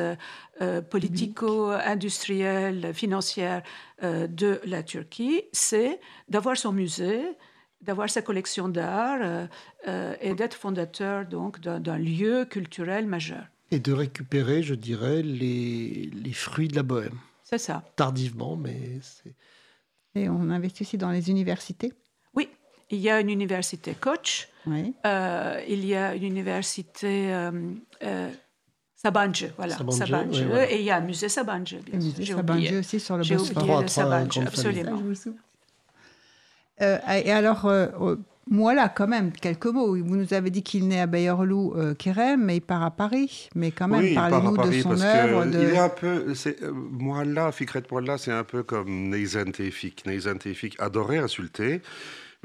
euh, 0.61 0.83
politico-industrielle, 0.83 2.95
financière 2.95 3.63
de 4.03 4.61
la 4.65 4.83
Turquie, 4.83 5.43
c'est 5.53 6.01
d'avoir 6.29 6.57
son 6.57 6.73
musée, 6.73 7.23
d'avoir 7.81 8.11
sa 8.11 8.23
collection 8.23 8.69
d'art 8.69 9.47
et 10.21 10.35
d'être 10.35 10.55
fondateur 10.55 11.25
donc 11.25 11.61
d'un 11.61 11.99
lieu 11.99 12.45
culturel 12.45 13.07
majeur. 13.07 13.45
Et 13.71 13.79
de 13.79 13.93
récupérer, 13.93 14.63
je 14.63 14.75
dirais, 14.75 15.23
les, 15.23 16.11
les 16.13 16.33
fruits 16.33 16.69
de 16.69 16.77
la 16.77 16.83
bohème. 16.83 17.19
C'est 17.45 17.59
ça. 17.59 17.85
Tardivement, 17.97 18.57
mais 18.57 18.99
c'est... 19.01 19.35
Et 20.15 20.29
on 20.29 20.51
investit 20.51 20.83
aussi 20.83 20.99
dans 20.99 21.11
les 21.11 21.31
universités 21.31 21.93
Oui, 22.35 22.49
il 22.91 22.99
y 22.99 23.11
a 23.11 23.21
une 23.21 23.31
université 23.31 23.95
Koch, 23.95 24.49
oui. 24.67 24.95
Euh, 25.07 25.61
il 25.69 25.85
y 25.85 25.95
a 25.95 26.15
une 26.15 26.25
université 26.25 27.35
euh, 27.35 27.51
euh, 28.03 28.31
voilà, 29.57 29.77
oui, 29.83 30.45
voilà. 30.47 30.71
et 30.71 30.79
il 30.79 30.85
y 30.85 30.91
a 30.91 30.97
un 30.97 31.01
musée 31.01 31.29
Sabancı, 31.29 31.77
bien 31.85 32.01
sûr. 32.01 32.19
musée 32.19 32.33
Sabancı 32.33 32.79
aussi 32.79 33.01
sur 33.01 33.17
le 33.17 33.23
Bosphore. 33.23 33.45
J'ai 33.45 33.59
oublié 33.59 33.83
le 33.83 33.89
Sabancı, 33.89 34.41
absolument. 34.41 35.03
Euh, 36.83 36.99
et 37.25 37.31
alors, 37.31 37.67
euh, 37.67 38.17
moi 38.51 38.75
là, 38.75 38.89
quand 38.89 39.07
même, 39.07 39.31
quelques 39.33 39.67
mots. 39.67 39.97
Vous 39.97 40.17
nous 40.17 40.35
avez 40.35 40.51
dit 40.51 40.63
qu'il 40.63 40.89
naît 40.89 41.01
à 41.01 41.07
Bayerlou, 41.07 41.75
euh, 41.77 41.95
Kerem, 41.95 42.45
mais 42.45 42.57
il 42.57 42.61
part 42.61 42.83
à 42.83 42.91
Paris. 42.91 43.49
Mais 43.55 43.71
quand 43.71 43.89
même, 43.89 44.01
oui, 44.01 44.15
parlez-nous 44.15 44.57
de 44.57 44.73
son 44.83 45.01
œuvre. 45.01 45.45
De... 45.47 45.59
Il 45.59 45.75
est 45.75 45.79
un 45.79 45.89
peu, 45.89 46.35
euh, 46.47 46.73
moi 46.73 47.25
là, 47.25 47.53
Fikret 47.53 47.83
là, 48.03 48.19
c'est 48.19 48.33
un 48.33 48.45
peu 48.45 48.63
comme 48.63 49.11
Neyzen 49.11 49.53
Tefik. 49.53 50.05
Neyzen 50.07 50.39
Tefik 50.39 50.77
adorait 50.81 51.19
insulter. 51.19 51.81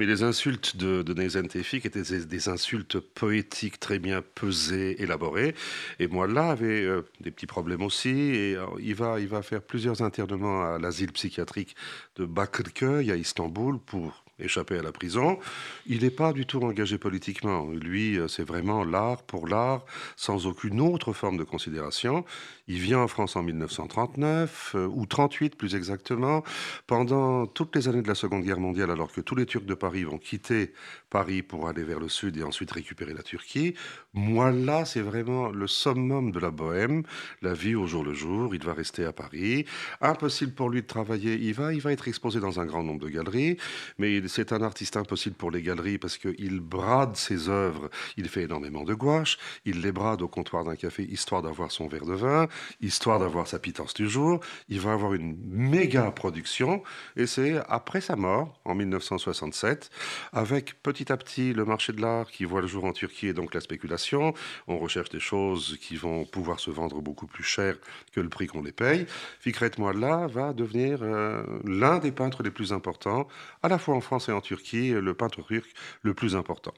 Mais 0.00 0.06
les 0.06 0.22
insultes 0.22 0.78
de, 0.78 1.02
de 1.02 1.12
Tefik 1.46 1.84
étaient 1.84 2.00
des, 2.00 2.48
insultes 2.48 2.98
poétiques 2.98 3.78
très 3.78 3.98
bien 3.98 4.22
pesées, 4.22 5.00
élaborées. 5.02 5.54
Et 5.98 6.08
moi, 6.08 6.26
là, 6.26 6.48
avait 6.48 6.84
euh, 6.84 7.02
des 7.20 7.30
petits 7.30 7.46
problèmes 7.46 7.82
aussi. 7.82 8.08
Et 8.08 8.56
il, 8.80 8.94
va, 8.94 9.20
il 9.20 9.28
va 9.28 9.42
faire 9.42 9.60
plusieurs 9.60 10.00
internements 10.00 10.62
à 10.62 10.78
l'asile 10.78 11.12
psychiatrique 11.12 11.76
de 12.16 12.24
Bakırköy 12.24 13.12
à 13.12 13.16
Istanbul 13.16 13.78
pour 13.78 14.24
échappé 14.40 14.78
à 14.78 14.82
la 14.82 14.92
prison. 14.92 15.38
Il 15.86 16.02
n'est 16.02 16.10
pas 16.10 16.32
du 16.32 16.46
tout 16.46 16.62
engagé 16.62 16.98
politiquement. 16.98 17.68
Lui, 17.70 18.18
euh, 18.18 18.28
c'est 18.28 18.42
vraiment 18.42 18.84
l'art 18.84 19.22
pour 19.22 19.46
l'art, 19.46 19.84
sans 20.16 20.46
aucune 20.46 20.80
autre 20.80 21.12
forme 21.12 21.36
de 21.36 21.44
considération. 21.44 22.24
Il 22.72 22.78
vient 22.78 23.00
en 23.00 23.08
France 23.08 23.34
en 23.34 23.42
1939, 23.42 24.76
euh, 24.76 24.86
ou 24.86 25.04
38 25.04 25.56
plus 25.56 25.74
exactement, 25.74 26.44
pendant 26.86 27.48
toutes 27.48 27.74
les 27.74 27.88
années 27.88 28.00
de 28.00 28.06
la 28.06 28.14
Seconde 28.14 28.44
Guerre 28.44 28.60
mondiale, 28.60 28.92
alors 28.92 29.10
que 29.10 29.20
tous 29.20 29.34
les 29.34 29.44
Turcs 29.44 29.64
de 29.64 29.74
Paris 29.74 30.04
vont 30.04 30.18
quitter 30.18 30.72
Paris 31.10 31.42
pour 31.42 31.66
aller 31.66 31.82
vers 31.82 31.98
le 31.98 32.08
sud 32.08 32.36
et 32.36 32.44
ensuite 32.44 32.70
récupérer 32.70 33.12
la 33.12 33.24
Turquie. 33.24 33.74
Moi, 34.14 34.52
là, 34.52 34.84
c'est 34.84 35.00
vraiment 35.00 35.48
le 35.48 35.66
summum 35.66 36.30
de 36.30 36.38
la 36.38 36.52
bohème, 36.52 37.02
la 37.42 37.54
vie 37.54 37.74
au 37.74 37.88
jour 37.88 38.04
le 38.04 38.14
jour. 38.14 38.54
Il 38.54 38.64
va 38.64 38.72
rester 38.72 39.04
à 39.04 39.12
Paris. 39.12 39.64
Impossible 40.00 40.52
pour 40.52 40.70
lui 40.70 40.82
de 40.82 40.86
travailler. 40.86 41.34
Il 41.34 41.54
va, 41.54 41.74
il 41.74 41.80
va 41.80 41.90
être 41.90 42.06
exposé 42.06 42.38
dans 42.38 42.60
un 42.60 42.66
grand 42.66 42.84
nombre 42.84 43.00
de 43.00 43.08
galeries, 43.08 43.56
mais 43.98 44.22
c'est 44.28 44.52
un 44.52 44.62
artiste 44.62 44.96
impossible 44.96 45.34
pour 45.34 45.50
les 45.50 45.62
galeries 45.62 45.98
parce 45.98 46.18
qu'il 46.18 46.60
brade 46.60 47.16
ses 47.16 47.48
œuvres. 47.48 47.90
Il 48.16 48.28
fait 48.28 48.42
énormément 48.42 48.84
de 48.84 48.94
gouache. 48.94 49.38
Il 49.64 49.80
les 49.80 49.90
brade 49.90 50.22
au 50.22 50.28
comptoir 50.28 50.62
d'un 50.62 50.76
café 50.76 51.02
histoire 51.02 51.42
d'avoir 51.42 51.72
son 51.72 51.88
verre 51.88 52.06
de 52.06 52.14
vin 52.14 52.46
histoire 52.80 53.18
d'avoir 53.18 53.46
sa 53.46 53.58
pitance 53.58 53.94
du 53.94 54.08
jour. 54.08 54.40
Il 54.68 54.80
va 54.80 54.92
avoir 54.92 55.14
une 55.14 55.36
méga 55.46 56.10
production 56.10 56.82
et 57.16 57.26
c'est 57.26 57.60
après 57.68 58.00
sa 58.00 58.16
mort, 58.16 58.60
en 58.64 58.74
1967, 58.74 59.90
avec 60.32 60.82
petit 60.82 61.12
à 61.12 61.16
petit 61.16 61.52
le 61.52 61.64
marché 61.64 61.92
de 61.92 62.00
l'art 62.00 62.30
qui 62.30 62.44
voit 62.44 62.60
le 62.60 62.66
jour 62.66 62.84
en 62.84 62.92
Turquie 62.92 63.28
et 63.28 63.32
donc 63.32 63.54
la 63.54 63.60
spéculation. 63.60 64.34
On 64.68 64.78
recherche 64.78 65.10
des 65.10 65.20
choses 65.20 65.78
qui 65.80 65.96
vont 65.96 66.24
pouvoir 66.24 66.60
se 66.60 66.70
vendre 66.70 67.00
beaucoup 67.00 67.26
plus 67.26 67.44
cher 67.44 67.76
que 68.12 68.20
le 68.20 68.28
prix 68.28 68.46
qu'on 68.46 68.62
les 68.62 68.72
paye. 68.72 69.06
Fikret 69.40 69.72
Moalla 69.78 70.26
va 70.26 70.52
devenir 70.52 71.00
euh, 71.02 71.42
l'un 71.64 71.98
des 71.98 72.12
peintres 72.12 72.42
les 72.42 72.50
plus 72.50 72.72
importants, 72.72 73.28
à 73.62 73.68
la 73.68 73.78
fois 73.78 73.94
en 73.94 74.00
France 74.00 74.28
et 74.28 74.32
en 74.32 74.40
Turquie, 74.40 74.90
le 74.90 75.14
peintre 75.14 75.42
turc 75.42 75.68
le 76.02 76.14
plus 76.14 76.36
important. 76.36 76.74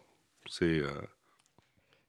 C'est 0.49 0.81
euh, 0.81 0.91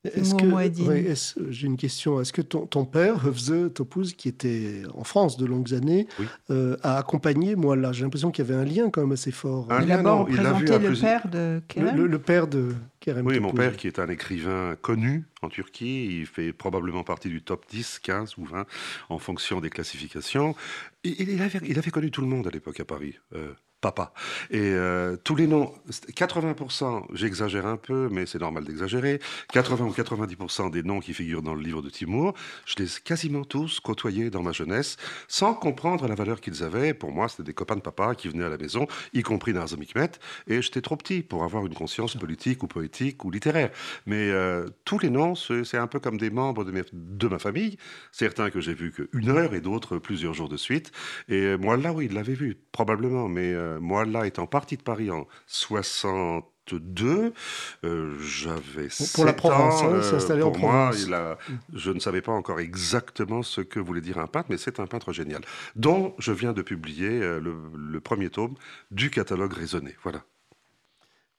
est-ce 0.04 0.36
que, 0.36 1.51
j'ai 1.51 1.68
une 1.68 1.78
question. 1.78 2.20
Est-ce 2.20 2.34
que 2.34 2.41
ton, 2.41 2.66
ton 2.66 2.84
père, 2.84 3.26
Hövze 3.26 3.72
Topuz, 3.74 4.14
qui 4.18 4.28
était 4.28 4.82
en 4.93 5.06
France 5.06 5.38
de 5.38 5.45
longues 5.45 5.74
années, 5.74 6.08
euh, 6.49 6.76
a 6.84 6.97
accompagné 6.97 7.56
moi 7.56 7.76
là 7.76 7.93
J'ai 7.93 8.04
l'impression 8.04 8.30
qu'il 8.32 8.45
y 8.45 8.51
avait 8.51 8.60
un 8.60 8.66
lien 8.66 8.89
quand 8.89 9.01
même 9.01 9.14
assez 9.14 9.32
fort. 9.32 9.68
il 9.70 9.91
a 9.91 9.97
d'abord 9.97 10.28
représenté 10.28 10.78
le 10.78 10.99
père 10.99 11.28
de 11.30 11.62
Kerem 11.68 11.95
le, 11.95 12.20
père 12.20 12.47
de 12.47 12.76
Kerem 12.99 13.26
Oui, 13.26 13.39
mon 13.39 13.54
père 13.54 13.78
qui 13.78 13.88
est 13.88 13.99
un 13.99 14.10
écrivain 14.10 14.76
connu 14.82 15.26
en 15.41 15.49
Turquie, 15.49 16.20
il 16.20 16.26
fait 16.26 16.51
probablement 16.54 17.04
partie 17.04 17.30
du 17.30 17.41
top 17.41 17.66
10, 17.70 17.99
15 17.99 18.38
ou 18.38 18.45
20 18.45 18.66
en 19.10 19.20
fonction 19.20 19.62
des 19.62 19.70
classifications. 19.70 20.56
Il, 21.04 21.30
il, 21.30 21.41
avait, 21.41 21.60
il 21.64 21.78
avait, 21.78 21.91
connu 21.91 22.12
tout 22.12 22.22
le 22.22 22.28
monde 22.28 22.47
à 22.47 22.49
l'époque 22.49 22.80
à 22.80 22.86
Paris. 22.86 23.20
Euh, 23.34 23.54
papa. 23.84 24.14
Et 24.50 24.60
euh, 24.62 25.18
tous 25.24 25.36
les 25.36 25.46
noms, 25.46 25.74
80%, 25.90 27.04
j'exagère 27.14 27.68
un 27.68 27.76
peu, 27.76 28.08
mais 28.10 28.26
c'est 28.26 28.40
normal 28.40 28.64
d'exagérer, 28.64 29.20
80 29.52 29.86
ou 29.86 29.92
90% 29.92 30.72
des 30.72 30.84
noms 30.84 31.02
qui 31.02 31.14
figurent 31.14 31.42
dans 31.42 31.54
le 31.54 31.62
livre 31.62 31.82
de 31.82 31.90
Timur, 31.90 32.34
je 32.66 32.76
les 32.78 32.86
ai 32.86 33.02
quasiment 33.04 33.44
tous 33.44 33.82
côtoyés 33.82 34.30
dans 34.30 34.42
ma 34.42 34.54
jeunesse, 34.54 34.96
sans 35.28 35.54
comprendre 35.54 36.08
la 36.08 36.16
valeur 36.16 36.40
qu'ils 36.40 36.64
avaient. 36.64 36.94
Pour 36.94 37.12
moi, 37.12 37.28
c'était 37.28 37.44
des 37.44 37.54
copains 37.54 37.76
de 37.76 37.82
papa 37.82 38.16
qui 38.16 38.30
venaient 38.30 38.46
à 38.46 38.50
la 38.50 38.58
maison, 38.58 38.88
y 39.14 39.22
compris 39.22 39.54
Nazım 39.54 39.84
Hikmet, 39.84 40.12
et 40.48 40.62
j'étais 40.62 40.82
trop 40.82 40.96
petit 40.96 41.22
pour 41.22 41.44
avoir 41.44 41.66
une 41.66 41.74
conscience 41.74 42.16
politique 42.16 42.64
ou 42.64 42.68
poétique 42.68 43.26
ou 43.26 43.32
littéraire. 43.32 43.72
Mais 44.06 44.30
euh, 44.30 44.66
tous 44.86 45.00
les 45.00 45.10
noms, 45.10 45.36
c'est 45.36 45.78
un 45.78 45.88
peu 45.88 46.00
comme 46.00 46.18
des 46.18 46.30
membres 46.30 46.64
de, 46.64 47.28
ma 47.28 47.40
famille, 47.40 47.78
certains 48.14 48.50
que 48.50 48.62
j'ai 48.62 48.74
vus 48.74 48.94
qu'une 48.94 49.30
heure 49.30 49.54
et 49.54 49.60
d'autres 49.60 49.98
plusieurs 49.98 50.34
jours 50.34 50.48
de 50.48 50.58
suite. 50.58 50.94
Et 51.28 51.58
moi, 51.58 51.76
là, 51.76 51.92
oui, 51.92 52.06
il 52.10 52.14
l'avait 52.14 52.34
vu, 52.34 52.58
probablement, 52.72 53.28
mais 53.28 53.54
euh, 53.54 53.73
moi, 53.80 54.06
là, 54.06 54.26
étant 54.28 54.48
parti 54.48 54.78
de 54.78 54.82
Paris 54.82 55.12
en 55.12 55.28
62, 55.48 57.34
euh, 57.84 58.20
j'avais 58.20 58.88
pour 59.14 59.26
la 59.26 59.34
Provence, 59.34 59.82
ans, 59.82 59.94
euh, 59.94 60.42
en 60.44 60.52
Provence. 60.52 61.08
Moi, 61.08 61.18
a, 61.18 61.38
je 61.74 61.92
ne 61.92 62.00
savais 62.00 62.22
pas 62.22 62.32
encore 62.32 62.60
exactement 62.60 63.44
ce 63.44 63.62
que 63.62 63.80
voulait 63.80 64.02
dire 64.02 64.18
un 64.18 64.28
peintre, 64.28 64.48
mais 64.50 64.58
c'est 64.58 64.80
un 64.80 64.88
peintre 64.88 65.14
génial, 65.14 65.42
dont 65.76 66.16
je 66.20 66.32
viens 66.32 66.54
de 66.54 66.62
publier 66.62 67.20
le, 67.20 67.56
le, 67.76 68.00
premier 68.02 68.30
tome 68.30 68.56
du 68.92 69.10
catalogue 69.10 69.54
raisonné. 69.54 69.96
Voilà. 70.04 70.24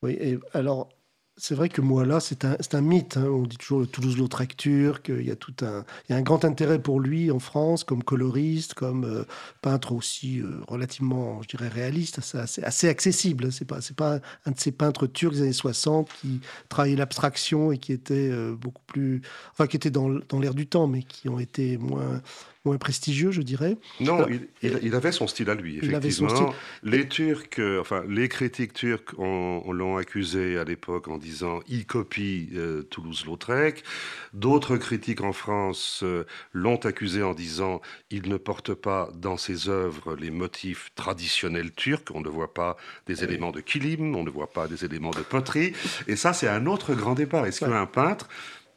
Oui, 0.02 0.16
et 0.20 0.38
alors 0.52 0.90
c'est 1.36 1.56
vrai 1.56 1.68
que 1.68 1.80
moi 1.80 2.06
là, 2.06 2.20
c'est 2.20 2.44
un, 2.44 2.56
un, 2.72 2.80
mythe. 2.80 3.16
Hein. 3.16 3.26
On 3.26 3.42
dit 3.42 3.56
toujours 3.56 3.88
Toulouse-Lautrec 3.88 4.56
turc. 4.56 5.08
Il 5.08 5.26
y 5.26 5.32
a 5.32 5.36
tout 5.36 5.54
un, 5.62 5.84
il 6.08 6.12
y 6.12 6.14
a 6.14 6.18
un 6.18 6.22
grand 6.22 6.44
intérêt 6.44 6.78
pour 6.78 7.00
lui 7.00 7.30
en 7.30 7.40
France, 7.40 7.82
comme 7.82 8.04
coloriste, 8.04 8.74
comme 8.74 9.04
euh, 9.04 9.24
peintre 9.60 9.92
aussi 9.92 10.40
euh, 10.40 10.60
relativement, 10.68 11.42
je 11.42 11.48
dirais, 11.48 11.68
réaliste, 11.68 12.20
assez, 12.34 12.62
assez 12.62 12.88
accessible. 12.88 13.50
C'est 13.52 13.64
pas, 13.64 13.80
c'est 13.80 13.96
pas 13.96 14.20
un 14.46 14.52
de 14.52 14.60
ces 14.60 14.70
peintres 14.70 15.08
turcs 15.08 15.32
des 15.32 15.42
années 15.42 15.52
60 15.52 16.08
qui 16.20 16.40
travaillait 16.68 16.96
l'abstraction 16.96 17.72
et 17.72 17.78
qui 17.78 17.92
était 17.92 18.30
euh, 18.30 18.54
beaucoup 18.54 18.82
plus, 18.86 19.20
enfin, 19.52 19.66
qui 19.66 19.76
était 19.76 19.90
dans, 19.90 20.08
dans 20.28 20.38
l'air 20.38 20.54
du 20.54 20.68
temps, 20.68 20.86
mais 20.86 21.02
qui 21.02 21.28
ont 21.28 21.40
été 21.40 21.78
moins 21.78 22.22
moins 22.64 22.78
prestigieux, 22.78 23.30
je 23.30 23.42
dirais. 23.42 23.76
Non, 24.00 24.26
il, 24.28 24.48
il, 24.62 24.94
avait 24.94 25.12
son 25.12 25.26
style 25.26 25.50
à 25.50 25.54
lui, 25.54 25.78
effectivement. 25.78 26.54
Les 26.82 27.06
Turcs, 27.08 27.58
euh, 27.58 27.80
enfin, 27.80 28.02
les 28.08 28.28
critiques 28.28 28.72
turcs 28.72 29.14
l'ont 29.18 29.96
accusé 29.96 30.58
à 30.58 30.64
l'époque 30.64 31.08
en 31.08 31.18
disant 31.18 31.60
il 31.68 31.84
copie 31.86 32.48
euh, 32.54 32.82
Toulouse-Lautrec. 32.84 33.84
D'autres 34.32 34.76
critiques 34.76 35.20
en 35.20 35.32
France 35.32 36.00
euh, 36.02 36.24
l'ont 36.52 36.76
accusé 36.76 37.22
en 37.22 37.34
disant 37.34 37.82
il 38.10 38.28
ne 38.28 38.36
porte 38.36 38.72
pas 38.72 39.10
dans 39.14 39.36
ses 39.36 39.68
œuvres 39.68 40.16
les 40.16 40.30
motifs 40.30 40.90
traditionnels 40.94 41.72
turcs. 41.72 42.04
On 42.14 42.22
ne 42.22 42.28
voit 42.28 42.54
pas 42.54 42.76
des 43.06 43.24
éléments 43.24 43.52
de 43.52 43.60
kilim, 43.60 44.16
on 44.16 44.24
ne 44.24 44.30
voit 44.30 44.52
pas 44.52 44.68
des 44.68 44.84
éléments 44.84 45.10
de 45.10 45.20
poterie. 45.20 45.72
Et 46.06 46.16
ça, 46.16 46.32
c'est 46.32 46.48
un 46.48 46.66
autre 46.66 46.94
grand 46.94 47.14
débat. 47.14 47.46
Est-ce 47.46 47.60
qu'un 47.60 47.86
peintre 47.86 48.28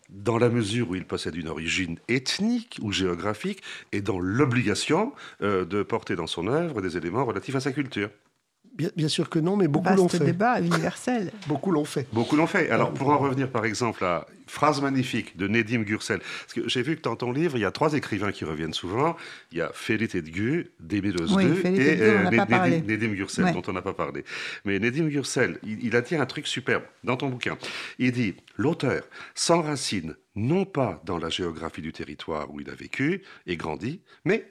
dans 0.09 0.37
la 0.37 0.49
mesure 0.49 0.89
où 0.89 0.95
il 0.95 1.05
possède 1.05 1.35
une 1.35 1.47
origine 1.47 1.97
ethnique 2.07 2.79
ou 2.81 2.91
géographique, 2.91 3.61
et 3.91 4.01
dans 4.01 4.19
l'obligation 4.19 5.13
euh, 5.41 5.65
de 5.65 5.83
porter 5.83 6.15
dans 6.15 6.27
son 6.27 6.47
œuvre 6.47 6.81
des 6.81 6.97
éléments 6.97 7.25
relatifs 7.25 7.55
à 7.55 7.59
sa 7.59 7.71
culture. 7.71 8.09
Bien, 8.95 9.07
sûr 9.07 9.29
que 9.29 9.39
non, 9.39 9.57
mais 9.57 9.67
beaucoup 9.67 9.93
l'ont 9.95 10.07
fait. 10.07 10.19
débat 10.19 10.59
universel. 10.61 11.31
beaucoup 11.47 11.71
l'ont 11.71 11.85
fait. 11.85 12.07
Beaucoup 12.13 12.35
l'ont 12.35 12.47
fait. 12.47 12.69
Alors, 12.69 12.93
pour 12.93 13.09
en 13.09 13.17
revenir 13.17 13.49
par 13.49 13.65
exemple 13.65 14.03
à 14.05 14.27
phrase 14.45 14.81
magnifique 14.81 15.35
de 15.35 15.47
Nedim 15.47 15.81
Gürsel, 15.81 16.19
parce 16.19 16.53
que 16.53 16.69
j'ai 16.69 16.81
vu 16.81 16.95
que 16.95 17.01
dans 17.01 17.15
ton 17.15 17.31
livre, 17.31 17.57
il 17.57 17.61
y 17.61 17.65
a 17.65 17.71
trois 17.71 17.93
écrivains 17.93 18.31
qui 18.31 18.45
reviennent 18.45 18.73
souvent. 18.73 19.17
Il 19.51 19.57
y 19.57 19.61
a 19.61 19.71
Ferit 19.73 20.09
Edgu, 20.13 20.71
Demir 20.79 21.15
oui, 21.35 21.45
et 21.65 22.01
euh, 22.01 22.29
Nedim, 22.29 22.81
Nedim 22.87 23.13
Gürsel, 23.13 23.51
dont 23.53 23.63
on 23.67 23.73
n'a 23.73 23.81
pas 23.81 23.93
parlé. 23.93 24.23
Mais 24.63 24.79
Nedim 24.79 25.07
Gürsel, 25.07 25.59
il, 25.63 25.83
il 25.83 25.95
a 25.95 26.01
dit 26.01 26.15
un 26.15 26.25
truc 26.25 26.47
superbe 26.47 26.83
dans 27.03 27.17
ton 27.17 27.29
bouquin. 27.29 27.57
Il 27.99 28.11
dit 28.11 28.35
l'auteur 28.57 29.03
s'enracine 29.35 30.15
non 30.37 30.65
pas 30.65 31.01
dans 31.03 31.17
la 31.17 31.29
géographie 31.29 31.81
du 31.81 31.91
territoire 31.91 32.53
où 32.53 32.61
il 32.61 32.69
a 32.69 32.75
vécu 32.75 33.23
et 33.47 33.57
grandi, 33.57 34.01
mais 34.23 34.47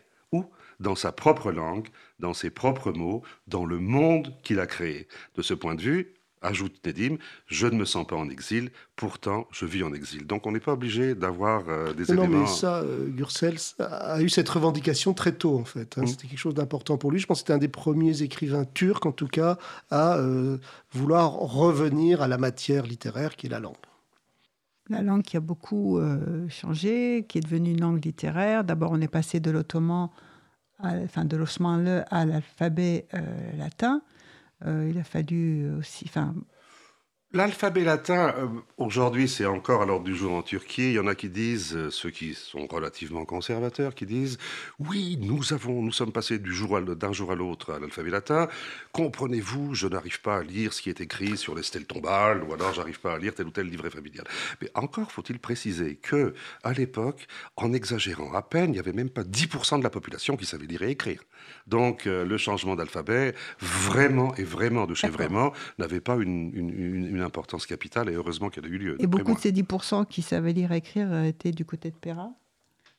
dans 0.81 0.95
sa 0.95 1.13
propre 1.13 1.53
langue, 1.53 1.89
dans 2.19 2.35
ses 2.35 2.51
propres 2.51 2.93
mots, 2.93 3.23
dans 3.47 3.65
le 3.65 3.79
monde 3.79 4.35
qu'il 4.43 4.61
a 4.61 4.67
créé. 4.67 5.09
De 5.37 5.43
ce 5.43 5.55
point 5.55 5.75
de 5.75 5.83
vue, 5.83 6.15
ajoute 6.43 6.75
Nedim, 6.85 7.17
je 7.47 7.67
ne 7.67 7.77
me 7.77 7.85
sens 7.85 8.07
pas 8.07 8.17
en 8.17 8.29
exil, 8.29 8.71
pourtant 8.95 9.47
je 9.51 9.67
vis 9.67 9.83
en 9.83 9.93
exil. 9.93 10.27
Donc 10.27 10.47
on 10.47 10.53
n'est 10.53 10.61
pas 10.61 10.73
obligé 10.73 11.15
d'avoir 11.15 11.65
euh, 11.69 11.93
des 11.93 12.13
éléments... 12.13 12.29
Non, 12.29 12.41
mais 12.43 12.47
ça, 12.47 12.79
euh, 12.79 13.09
Gursel 13.09 13.57
a 13.79 14.21
eu 14.23 14.29
cette 14.29 14.49
revendication 14.49 15.15
très 15.15 15.33
tôt, 15.33 15.59
en 15.59 15.65
fait. 15.65 15.99
Hein. 15.99 16.03
Mm. 16.03 16.07
C'était 16.07 16.29
quelque 16.29 16.39
chose 16.39 16.55
d'important 16.55 16.99
pour 16.99 17.11
lui. 17.11 17.19
Je 17.19 17.27
pense 17.27 17.39
que 17.39 17.41
c'était 17.41 17.53
un 17.53 17.59
des 17.59 17.69
premiers 17.69 18.23
écrivains 18.23 18.65
turcs, 18.65 19.07
en 19.07 19.13
tout 19.13 19.29
cas, 19.29 19.59
à 19.91 20.17
euh, 20.19 20.59
vouloir 20.93 21.33
revenir 21.33 22.23
à 22.23 22.29
la 22.29 22.39
matière 22.39 22.87
littéraire 22.87 23.37
qui 23.37 23.47
est 23.47 23.51
la 23.51 23.61
langue. 23.61 23.75
La 24.89 25.03
langue 25.03 25.23
qui 25.23 25.37
a 25.37 25.41
beaucoup 25.41 26.01
changé, 26.49 27.27
qui 27.29 27.39
est 27.39 27.41
devenue 27.41 27.73
une 27.73 27.81
langue 27.81 28.05
littéraire. 28.05 28.63
D'abord, 28.63 28.93
on 28.93 29.01
est 29.01 29.09
passé 29.09 29.41
de 29.41 29.51
l'ottoman, 29.51 30.11
enfin 30.83 31.25
de 31.25 31.37
l'osmanlı 31.37 32.05
à 32.11 32.25
l'alphabet 32.25 33.07
latin. 33.57 34.03
il 34.65 34.99
a 34.99 35.05
fallu 35.05 35.71
aussi, 35.77 36.05
enfin, 36.09 36.35
L'alphabet 37.37 37.85
latin, 37.85 38.35
euh, 38.39 38.47
aujourd'hui, 38.79 39.29
c'est 39.29 39.45
encore 39.45 39.83
à 39.83 39.85
l'ordre 39.85 40.07
du 40.07 40.17
jour 40.17 40.33
en 40.33 40.41
Turquie. 40.41 40.93
Il 40.93 40.93
y 40.95 40.99
en 40.99 41.07
a 41.07 41.15
qui 41.15 41.29
disent, 41.29 41.77
euh, 41.77 41.91
ceux 41.91 42.09
qui 42.09 42.33
sont 42.33 42.67
relativement 42.67 43.27
conservateurs, 43.27 43.95
qui 43.95 44.07
disent 44.07 44.39
Oui, 44.79 45.19
nous, 45.21 45.53
avons, 45.53 45.83
nous 45.83 45.93
sommes 45.93 46.13
passés 46.13 46.39
du 46.39 46.55
jour 46.55 46.81
d'un 46.81 47.13
jour 47.13 47.33
à 47.33 47.35
l'autre 47.35 47.75
à 47.75 47.79
l'alphabet 47.79 48.09
latin. 48.09 48.49
Comprenez-vous, 48.93 49.75
je 49.75 49.87
n'arrive 49.87 50.23
pas 50.23 50.39
à 50.39 50.43
lire 50.43 50.73
ce 50.73 50.81
qui 50.81 50.89
est 50.89 51.03
écrit 51.03 51.37
sur 51.37 51.55
les 51.55 51.63
stèles 51.63 51.85
tombales, 51.85 52.43
ou 52.43 52.55
alors 52.55 52.73
j'arrive 52.73 53.01
pas 53.01 53.13
à 53.13 53.19
lire 53.19 53.35
tel 53.35 53.49
ou 53.49 53.51
tel 53.51 53.67
livret 53.67 53.91
familial. 53.91 54.25
Mais 54.63 54.71
encore 54.75 55.13
faut-il 55.13 55.39
préciser 55.39 55.97
que, 55.97 56.33
à 56.65 56.73
l'époque, 56.73 57.27
en 57.57 57.75
exagérant 57.75 58.33
à 58.33 58.41
peine, 58.41 58.71
il 58.71 58.73
n'y 58.73 58.79
avait 58.79 58.95
même 58.95 59.11
pas 59.11 59.25
10% 59.25 59.81
de 59.81 59.85
la 59.85 59.91
population 59.91 60.39
qui 60.39 60.47
savait 60.47 60.65
lire 60.65 60.81
et 60.81 60.93
écrire. 60.93 61.23
Donc, 61.67 62.07
euh, 62.07 62.25
le 62.25 62.39
changement 62.39 62.77
d'alphabet, 62.77 63.35
vraiment 63.61 64.35
et 64.37 64.43
vraiment 64.43 64.87
de 64.87 64.95
chez 64.95 65.09
vraiment, 65.09 65.53
n'avait 65.77 66.01
pas 66.01 66.15
une, 66.15 66.51
une 66.55 67.17
une 67.17 67.23
importance 67.27 67.67
capitale 67.67 68.09
et 68.09 68.15
heureusement 68.15 68.49
qu'elle 68.49 68.65
a 68.65 68.69
eu 68.69 68.79
lieu. 68.79 68.97
Et 69.03 69.07
beaucoup 69.07 69.35
de 69.35 69.39
ces 69.39 69.53
10% 69.53 70.07
qui 70.07 70.23
savaient 70.23 70.53
lire 70.53 70.73
et 70.73 70.79
écrire 70.79 71.13
euh, 71.13 71.25
étaient 71.25 71.53
du 71.53 71.65
côté 71.65 71.91
de 71.91 71.97
Péra 71.97 72.31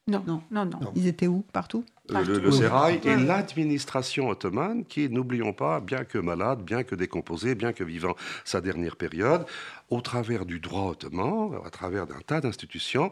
non. 0.08 0.24
Non. 0.26 0.42
non, 0.52 0.66
non, 0.66 0.80
Ils 0.96 1.08
étaient 1.08 1.28
où? 1.28 1.44
Partout, 1.52 1.84
Le, 2.08 2.22
le, 2.24 3.06
et 3.06 3.18
l'administration 3.18 4.30
ottomane 4.30 4.86
qui, 4.86 5.10
n'oublions 5.10 5.52
pas, 5.52 5.82
bien 5.82 6.06
que 6.06 6.18
malade, 6.18 6.64
bien 6.64 6.84
que 6.84 6.96
décomposé, 6.96 7.56
bien 7.56 7.74
que 7.74 7.84
vivant 7.84 8.16
sa 8.46 8.62
dernière 8.62 8.96
période, 8.96 9.46
au 9.90 10.00
travers 10.00 10.46
du 10.46 10.62
droit 10.62 10.92
ottoman, 10.92 11.60
à 11.66 11.70
travers 11.70 12.08
d'un 12.08 12.22
tas 12.26 12.40
d'institutions, 12.40 13.12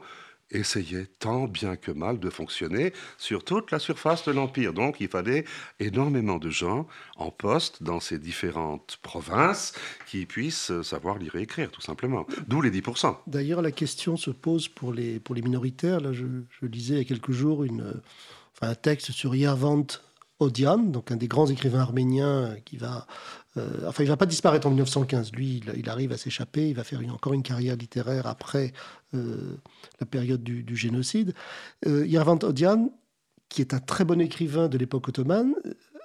essayait 0.52 1.08
tant 1.20 1.48
bien 1.48 1.76
que 1.76 1.92
mal 1.92 2.20
de 2.20 2.30
fonctionner 2.30 2.94
sur 3.18 3.44
toute 3.44 3.72
la 3.72 3.80
surface 3.80 4.26
de 4.26 4.32
l'Empire. 4.32 4.74
Donc 4.74 4.98
il 5.00 5.08
fallait 5.08 5.46
énormément 5.80 6.38
de 6.38 6.50
gens 6.50 6.88
en 7.16 7.32
poste 7.32 7.84
dans 7.84 8.00
ces 8.00 8.20
différentes 8.20 8.98
provinces 9.02 9.74
qui 10.08 10.26
puissent 10.26 10.82
savoir 10.82 11.18
lire 11.18 11.36
et 11.36 11.42
écrire, 11.42 11.72
tout 11.72 11.82
simplement. 11.82 12.26
D'où 12.48 12.62
les 12.62 12.72
10%. 12.72 13.16
D'ailleurs, 13.28 13.62
la 13.62 13.72
question 13.72 14.18
se 14.18 14.32
pose 14.32 14.68
pour 14.68 14.94
les, 14.94 15.20
pour 15.20 15.36
les 15.36 15.42
minoritaires. 15.42 16.00
Là, 16.00 16.14
je, 16.14 16.26
lisais 16.62 16.96
il 16.96 16.98
y 16.98 17.02
a 17.02 17.06
quelques 17.06 17.32
jours 17.32 17.66
un 18.62 18.76
texte 18.76 19.12
sur 19.12 19.36
Yervant 19.36 19.88
Odian, 20.40 20.78
donc 20.78 21.12
un 21.12 21.16
des 21.16 21.28
grands 21.28 21.48
écrivains 21.48 21.80
arméniens 21.80 22.56
qui 22.66 22.78
va 22.78 23.08
euh, 23.58 23.88
enfin, 23.88 24.04
il 24.04 24.08
va 24.08 24.18
pas 24.18 24.26
disparaître 24.26 24.68
en 24.68 24.70
1915. 24.70 25.32
Lui, 25.34 25.62
il, 25.76 25.90
arrive 25.90 26.12
à 26.12 26.18
s'échapper. 26.18 26.70
Il 26.70 26.76
va 26.76 26.84
faire 26.84 27.02
encore 27.10 27.34
une 27.34 27.44
carrière 27.44 27.76
littéraire 27.76 28.28
après 28.28 28.74
euh, 29.14 29.58
la 30.00 30.06
période 30.06 30.44
du, 30.44 30.76
génocide. 30.76 31.34
Euh, 31.88 32.06
Yervant 32.06 32.40
Odian, 32.44 32.92
qui 33.50 33.62
est 33.62 33.74
un 33.74 33.80
très 33.80 34.04
bon 34.04 34.20
écrivain 34.20 34.68
de 34.68 34.78
l'époque 34.78 35.08
ottomane, 35.08 35.54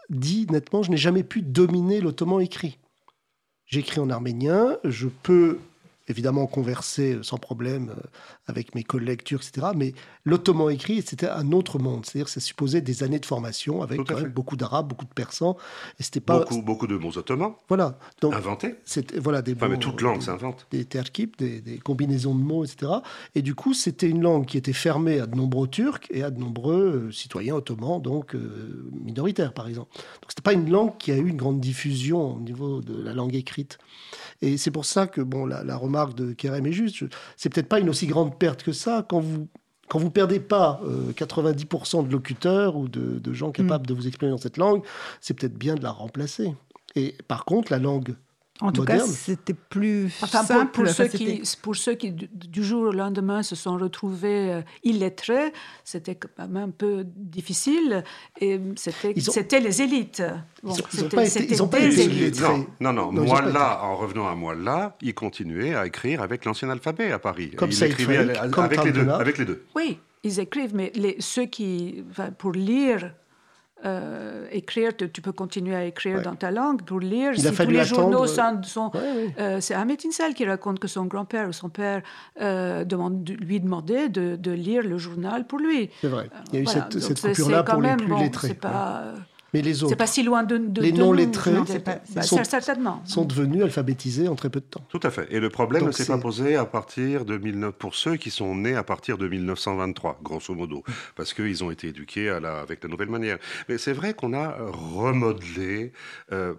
dit 0.09 0.47
nettement 0.51 0.83
Je 0.83 0.91
n'ai 0.91 0.97
jamais 0.97 1.25
pu 1.25 1.43
dominer 1.43 2.01
l'ottoman 2.01 2.41
écrit. 2.41 2.79
J'écris 3.67 4.01
en 4.01 4.11
arménien, 4.11 4.79
je 4.85 5.09
peux 5.09 5.59
évidemment 6.11 6.47
converser 6.47 7.19
sans 7.23 7.39
problème 7.39 7.91
euh, 7.91 8.01
avec 8.47 8.75
mes 8.75 8.83
collègues 8.83 9.23
turcs, 9.25 9.45
etc. 9.49 9.69
Mais 9.75 9.95
l'ottoman 10.25 10.71
écrit, 10.71 11.03
c'était 11.03 11.29
un 11.29 11.53
autre 11.53 11.79
monde. 11.79 12.05
C'est-à-dire 12.05 12.29
ça 12.29 12.41
supposait 12.41 12.81
des 12.81 13.03
années 13.03 13.19
de 13.19 13.27
formation 13.27 13.83
avec 13.83 14.01
beaucoup 14.33 14.57
d'arabes, 14.57 14.89
beaucoup 14.89 15.05
de 15.05 15.15
persans. 15.15 15.57
Et 15.99 16.03
c'était 16.03 16.21
pas... 16.21 16.41
Beaucoup, 16.41 16.63
beaucoup 16.63 16.87
de 16.87 16.97
mots 16.97 17.17
ottomans 17.17 17.55
voilà. 17.69 17.99
Donc, 18.21 18.35
inventés. 18.35 18.75
Voilà, 19.17 19.43
des 19.43 19.55
enfin, 19.55 19.69
mais 19.69 19.79
toute 19.79 20.01
langue 20.01 20.23
s'invente. 20.23 20.67
Des 20.71 20.85
terkip, 20.85 21.39
des, 21.39 21.61
des, 21.61 21.79
combinaisons 21.79 22.35
de 22.35 22.43
mots, 22.43 22.65
etc. 22.65 22.93
Et 23.35 23.43
du 23.43 23.55
coup, 23.55 23.75
c'était 23.75 24.09
une 24.09 24.23
langue 24.23 24.47
qui 24.47 24.59
était 24.59 24.73
fermée 24.73 25.21
à 25.21 25.27
de 25.27 25.37
nombreux 25.37 25.69
Turcs 25.69 26.01
et 26.11 26.23
à 26.23 26.31
de 26.31 26.41
nombreux 26.41 27.07
euh, 27.09 27.13
citoyens 27.13 27.55
ottomans, 27.55 28.01
donc 28.01 28.35
euh, 28.35 28.91
minoritaires, 29.05 29.53
par 29.53 29.69
exemple. 29.69 29.91
Donc, 29.95 30.31
c'était 30.31 30.43
pas 30.43 30.53
une 30.53 30.71
langue 30.71 30.97
qui 30.99 31.13
a 31.13 31.17
eu 31.17 31.29
une 31.29 31.37
grande 31.37 31.61
diffusion 31.61 32.37
au 32.37 32.41
niveau 32.41 32.81
de 32.81 33.01
la 33.01 33.13
langue 33.13 33.35
écrite. 33.35 33.79
Et 34.43 34.57
c'est 34.57 34.71
pour 34.71 34.85
ça 34.85 35.07
que 35.07 35.21
bon, 35.21 35.45
la, 35.47 35.77
remarque 35.77 36.00
de 36.07 36.33
Kerem 36.33 36.67
est 36.67 36.73
juste. 36.73 37.05
C'est 37.37 37.49
peut-être 37.49 37.69
pas 37.69 37.81
une 37.81 37.89
aussi 37.89 38.07
grande 38.07 38.39
perte 38.39 38.63
que 38.63 38.73
ça 38.73 39.05
quand 39.09 39.21
vous 39.21 39.49
quand 39.89 39.99
vous 39.99 40.11
perdez 40.11 40.39
pas 40.39 40.81
90% 41.17 41.99
euh, 41.99 42.03
de 42.05 42.13
locuteurs 42.13 42.77
ou 42.77 42.89
de, 42.89 43.33
gens 43.33 43.51
capables 43.51 43.83
mm. 43.83 43.87
de 43.89 43.95
vous 43.95 44.07
exprimer 44.07 44.31
dans 44.31 44.39
cette 44.39 44.57
langue, 44.57 44.85
c'est 45.21 45.35
peut-être 45.35 45.59
bien 45.59 45.75
de 45.75 45.83
la 45.83 45.91
remplacer. 45.91 46.55
Et 46.95 47.17
par 47.27 47.45
contre, 47.45 47.73
la 47.73 47.81
langue 47.81 48.15
en 48.61 48.73
tout 48.73 48.85
cas, 48.85 48.99
c'était 49.07 49.55
plus 49.55 50.11
simple. 50.11 50.71
Pour, 50.73 50.89
ceux 50.89 51.09
qui, 51.09 51.43
pour, 51.63 51.77
ceux 51.77 51.95
qui, 51.95 52.13
du 52.13 52.63
jour 52.63 52.89
au 52.89 52.93
lendemain, 52.93 53.43
se 53.43 53.55
sont 53.55 53.77
retrouvés 53.77 54.53
euh, 54.53 54.63
illettrés, 54.85 55.53
c'était 55.85 56.15
quand 56.15 56.29
même 56.49 56.57
un 56.57 56.71
peu 56.71 57.05
difficile. 57.07 58.05
Et 58.41 58.61
c'était 58.77 59.61
les 59.61 59.83
élites. 59.83 60.23
ils 60.63 60.69
n'ont 60.69 61.69
pas 61.69 61.81
été, 61.81 62.05
illettrés. 62.05 62.43
Non, 62.81 62.93
non, 62.93 63.13
non. 63.13 63.25
moi, 63.25 63.43
là, 63.43 63.83
en 63.83 63.97
revenant 63.97 64.29
à 64.29 64.35
moi, 64.35 64.55
là, 64.55 64.97
il 65.01 65.15
continuait 65.15 65.75
à 65.75 65.87
écrire 65.87 66.23
avec 66.23 66.45
l'ancien 66.45 66.71
alphabet 66.71 67.13
à 67.13 67.19
Paris. 67.19 67.53
Comme 67.57 67.73
ça, 67.73 67.87
écrivait 67.87 68.19
avec, 68.19 68.85
les 68.85 68.93
deux, 68.93 69.09
avec 69.09 69.39
les 69.39 69.45
deux. 69.45 69.65
Oui, 69.75 69.99
ils 70.23 70.41
écrivent, 70.41 70.75
mais 70.75 70.93
les, 70.95 71.17
ceux 71.21 71.47
qui, 71.47 72.05
pour 72.39 72.53
lire 72.53 73.13
euh, 73.85 74.47
écrire, 74.53 74.93
tu 74.97 75.23
peux 75.23 75.33
continuer 75.33 75.75
à 75.75 75.85
écrire 75.85 76.23
dans 76.23 76.35
ta 76.35 76.51
langue 76.51 76.83
pour 76.83 77.01
lire. 77.01 77.33
si 77.37 77.51
tous 77.51 77.67
les 77.67 77.85
journaux 77.85 78.27
sont, 78.27 78.91
euh, 78.95 79.59
c'est 79.61 79.75
Ahmet 79.75 79.97
Insel 80.07 80.35
qui 80.35 80.45
raconte 80.45 80.79
que 80.79 80.89
son 80.89 81.07
grand-père 81.07 81.49
ou 81.49 81.53
son 81.53 81.71
père 81.71 82.03
euh, 82.41 82.85
demande, 82.85 83.29
lui 83.41 83.61
demandait 83.61 84.09
de, 84.09 84.37
de, 84.37 84.51
lire 84.51 84.83
le 84.83 84.99
journal 84.99 85.47
pour 85.47 85.59
lui. 85.59 85.89
C'est 86.01 86.09
vrai. 86.09 86.29
Il 86.53 86.57
y 86.57 86.59
a 86.59 86.63
eu 86.63 86.67
cette, 86.67 86.99
cette 87.01 87.21
coupure-là 87.21 87.63
pour 87.63 87.81
les 87.81 87.97
plus 87.97 88.07
bon, 88.07 88.21
lettrés. 88.21 88.55
Pas, 88.55 89.15
mais 89.53 89.63
les 89.63 89.83
autres, 89.83 89.91
c'est 89.91 89.97
pas 89.97 90.07
si 90.07 90.23
loin 90.23 90.43
de, 90.43 90.59
de 90.59 90.81
les 90.81 90.93
non 90.93 91.13
lettrés, 91.13 91.53
bah, 91.85 92.23
sont, 92.23 92.43
certainement. 92.45 93.03
sont 93.05 93.25
devenus 93.25 93.63
alphabétisés 93.63 94.29
en 94.29 94.35
très 94.35 94.51
peu 94.51 94.61
de 94.61 94.65
temps. 94.65 94.85
Tout 94.89 95.01
à 95.03 95.11
fait. 95.11 95.27
Et 95.31 95.41
le 95.41 95.51
problème 95.51 95.87
ne 95.87 95.91
s'est 95.93 96.07
pas 96.07 96.19
posé 96.19 96.57
à 96.57 96.65
partir 96.65 97.25
de 97.25 97.37
19... 97.37 97.75
pour 97.75 97.95
ceux 97.95 98.17
qui 98.17 98.31
sont 98.31 98.55
nés 98.55 98.75
à 98.75 98.85
partir 98.85 99.19
de 99.19 99.29
1923, 99.29 100.21
grosso 100.23 100.55
modo, 100.55 100.85
parce 101.17 101.35
qu'ils 101.35 101.65
ont 101.65 101.71
été 101.71 101.89
éduqués 101.89 102.31
à 102.31 102.41
la... 102.41 102.61
avec 102.61 102.83
la 102.83 102.89
nouvelle 102.89 103.11
manière. 103.11 103.39
Mais 103.69 103.79
c'est 103.79 103.93
vrai 103.93 104.15
qu'on 104.15 104.33
a 104.35 104.57
remodelé. 104.71 105.93
Euh, 106.33 106.55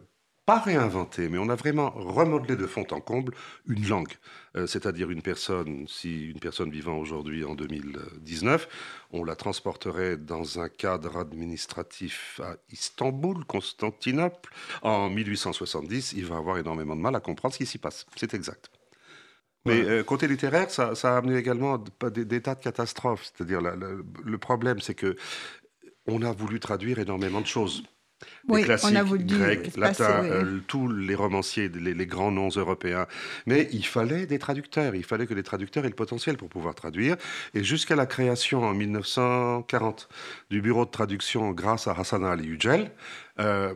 pas 0.45 0.59
réinventé, 0.59 1.29
mais 1.29 1.37
on 1.37 1.49
a 1.49 1.55
vraiment 1.55 1.91
remodelé 1.91 2.55
de 2.55 2.65
fond 2.65 2.85
en 2.91 2.99
comble 2.99 3.33
une 3.67 3.87
langue. 3.87 4.11
Euh, 4.57 4.67
c'est-à-dire 4.67 5.09
une 5.09 5.21
personne, 5.21 5.85
si 5.87 6.29
une 6.29 6.39
personne 6.39 6.69
vivant 6.69 6.97
aujourd'hui 6.97 7.45
en 7.45 7.55
2019, 7.55 8.67
on 9.11 9.23
la 9.23 9.35
transporterait 9.35 10.17
dans 10.17 10.59
un 10.59 10.67
cadre 10.67 11.17
administratif 11.17 12.41
à 12.43 12.57
Istanbul, 12.69 13.45
Constantinople, 13.45 14.51
en 14.81 15.09
1870, 15.09 16.13
il 16.17 16.25
va 16.25 16.37
avoir 16.37 16.57
énormément 16.57 16.95
de 16.95 17.01
mal 17.01 17.15
à 17.15 17.21
comprendre 17.21 17.53
ce 17.53 17.59
qui 17.59 17.65
s'y 17.65 17.77
passe. 17.77 18.05
C'est 18.17 18.33
exact. 18.33 18.69
Mais 19.65 19.83
euh, 19.83 20.03
côté 20.03 20.27
littéraire, 20.27 20.71
ça, 20.71 20.91
a 21.03 21.17
amené 21.17 21.37
également 21.37 21.77
des, 21.77 22.41
tas 22.41 22.55
de 22.55 22.63
catastrophes. 22.63 23.31
C'est-à-dire, 23.31 23.61
le 23.61 24.37
problème, 24.37 24.79
c'est 24.79 24.95
que 24.95 25.15
on 26.07 26.23
a 26.23 26.31
voulu 26.31 26.59
traduire 26.59 26.99
énormément 26.99 27.41
de 27.41 27.45
choses 27.45 27.83
oui, 28.47 28.63
classiques, 28.63 28.89
on 28.91 28.95
a 28.95 29.03
voulu 29.03 29.23
grecs, 29.23 29.75
latins, 29.77 30.23
euh, 30.23 30.59
tous 30.67 30.87
les 30.87 31.15
romanciers, 31.15 31.69
les, 31.69 32.05
grands 32.05 32.31
noms 32.31 32.49
européens. 32.49 33.07
Mais 33.45 33.69
il 33.71 33.85
fallait 33.85 34.25
des 34.25 34.39
traducteurs, 34.39 34.95
il 34.95 35.03
fallait 35.03 35.27
que 35.27 35.33
les 35.33 35.43
traducteurs 35.43 35.85
aient 35.85 35.89
le 35.89 35.95
potentiel 35.95 36.37
pour 36.37 36.49
pouvoir 36.49 36.75
traduire. 36.75 37.17
Et 37.53 37.63
jusqu'à 37.63 37.95
la 37.95 38.05
création 38.05 38.63
en 38.63 38.73
1940 38.73 40.09
du 40.49 40.61
bureau 40.61 40.85
de 40.85 40.91
traduction 40.91 41.51
grâce 41.51 41.87
à 41.87 41.93
Hassan 41.93 42.25
Ali 42.25 42.45
Yücel, 42.45 42.91
euh, 43.39 43.73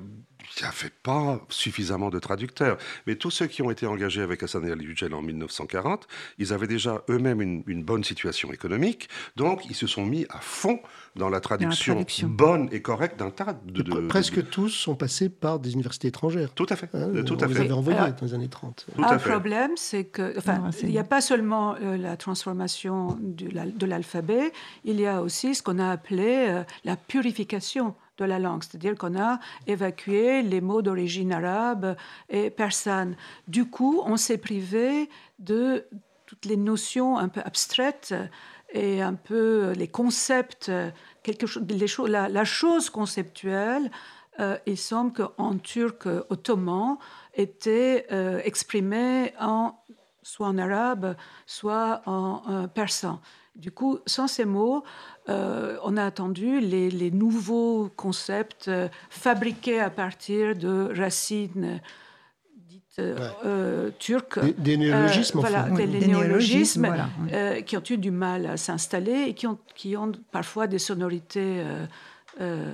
il 0.58 0.64
n'y 0.64 0.68
avait 0.68 0.94
pas 1.04 1.42
suffisamment 1.50 2.10
de 2.10 2.20
traducteurs. 2.20 2.78
Mais 3.08 3.16
tous 3.16 3.32
ceux 3.32 3.48
qui 3.48 3.62
ont 3.62 3.72
été 3.72 3.86
engagés 3.86 4.22
avec 4.22 4.42
Hassan 4.44 4.70
Ali 4.70 4.86
Yücel 4.86 5.14
en 5.14 5.22
1940, 5.22 6.08
ils 6.38 6.54
avaient 6.54 6.68
déjà 6.68 7.04
eux-mêmes 7.10 7.42
une, 7.42 7.84
bonne 7.84 8.04
situation 8.04 8.52
économique, 8.52 9.10
donc 9.36 9.66
ils 9.70 9.76
se 9.76 9.86
sont 9.86 10.06
mis 10.06 10.26
à 10.30 10.40
fond 10.40 10.80
dans 11.16 11.30
la 11.30 11.40
traduction, 11.40 12.04
bonne 12.24 12.68
et 12.72 12.82
correcte 12.82 13.20
d'un 13.20 13.30
tas 13.30 13.58
de, 13.66 14.08
Presque 14.08 14.50
tous 14.50 14.70
sont 14.70 14.96
passés 14.96 15.30
par 15.30 15.60
des 15.60 15.74
universités 15.74 16.08
étrangères. 16.08 16.52
Tout 16.54 16.66
à 16.70 16.76
fait. 16.76 16.90
Hein, 16.94 17.24
tout 17.26 17.38
on 17.42 17.48
les 17.48 17.58
avait 17.58 17.72
envoyés 17.72 18.00
dans 18.00 18.26
les 18.26 18.34
années 18.34 18.50
30. 18.50 18.88
un 18.98 19.18
problème, 19.18 19.72
c'est 19.76 20.06
que, 20.06 20.38
enfin, 20.38 20.70
il 20.82 20.90
n'y 20.90 20.98
a 20.98 21.04
pas 21.04 21.22
seulement 21.22 21.76
euh, 21.76 21.98
la 21.98 22.18
transformation 22.18 23.18
de 23.22 23.86
l'alphabet, 23.86 24.52
il 24.84 25.00
y 25.00 25.06
a 25.06 25.22
aussi 25.22 25.56
ce 25.56 25.62
qu'on 25.62 25.80
a 25.80 25.90
appelé 25.90 26.48
euh, 26.50 26.64
la 26.84 26.96
purification 26.96 27.96
de 28.18 28.26
la 28.26 28.40
langue, 28.40 28.64
c'est-à-dire 28.64 28.96
qu'on 28.96 29.18
a 29.20 29.40
évacué 29.68 30.42
les 30.42 30.62
mots 30.62 30.82
d'origine 30.82 31.34
arabe 31.34 31.96
et 32.30 32.50
persane. 32.50 33.16
Du 33.48 33.70
coup, 33.70 34.02
on 34.06 34.18
s'est 34.18 34.38
privé 34.38 35.10
de 35.40 35.86
toutes 36.26 36.46
les 36.46 36.58
notions 36.58 37.18
un 37.18 37.28
peu 37.28 37.42
abstraites 37.42 38.14
et 38.70 39.02
un 39.02 39.14
peu 39.14 39.74
les 39.78 39.88
concepts, 39.88 40.72
quelque 41.24 41.46
chose, 41.48 41.64
les 41.68 42.10
la, 42.10 42.46
chose 42.46 42.90
conceptuelle. 42.90 43.92
Euh, 44.40 44.58
il 44.66 44.78
semble 44.78 45.14
qu'en 45.14 45.58
turc 45.58 46.08
ottoman 46.30 46.98
était 47.36 48.06
euh, 48.12 48.42
exprimée 48.44 49.34
en, 49.40 49.76
soit 50.24 50.48
en 50.48 50.58
arabe, 50.58 51.16
soit 51.46 52.02
en 52.06 52.68
persan. 52.68 53.22
Du 53.56 53.72
coup, 53.72 54.00
sans 54.06 54.28
ces 54.28 54.44
mots, 54.44 54.84
euh, 55.30 55.78
on 55.84 55.96
a 55.96 56.06
attendu 56.06 56.60
les, 56.60 57.12
nouveaux 57.12 57.90
concepts 57.96 58.68
euh, 58.68 58.90
fabriqués 59.10 59.80
à 59.80 59.90
partir 59.90 60.56
de 60.56 60.92
racines 60.94 61.82
dites 62.68 63.00
euh, 63.00 63.92
turques. 63.98 64.40
Des, 64.58 64.76
néologismes, 64.76 65.40
voilà, 65.40 65.70
des, 65.70 65.88
néologismes, 65.88 66.94
qui 67.66 67.78
ont 67.78 67.84
eu 67.90 67.98
du 67.98 68.12
mal 68.12 68.46
à 68.46 68.58
s'installer 68.58 69.28
et 69.30 69.34
qui 69.34 69.48
ont, 69.48 69.58
qui 69.74 69.96
ont 69.96 70.12
parfois 70.32 70.68
des 70.68 70.80
sonorités 70.80 71.64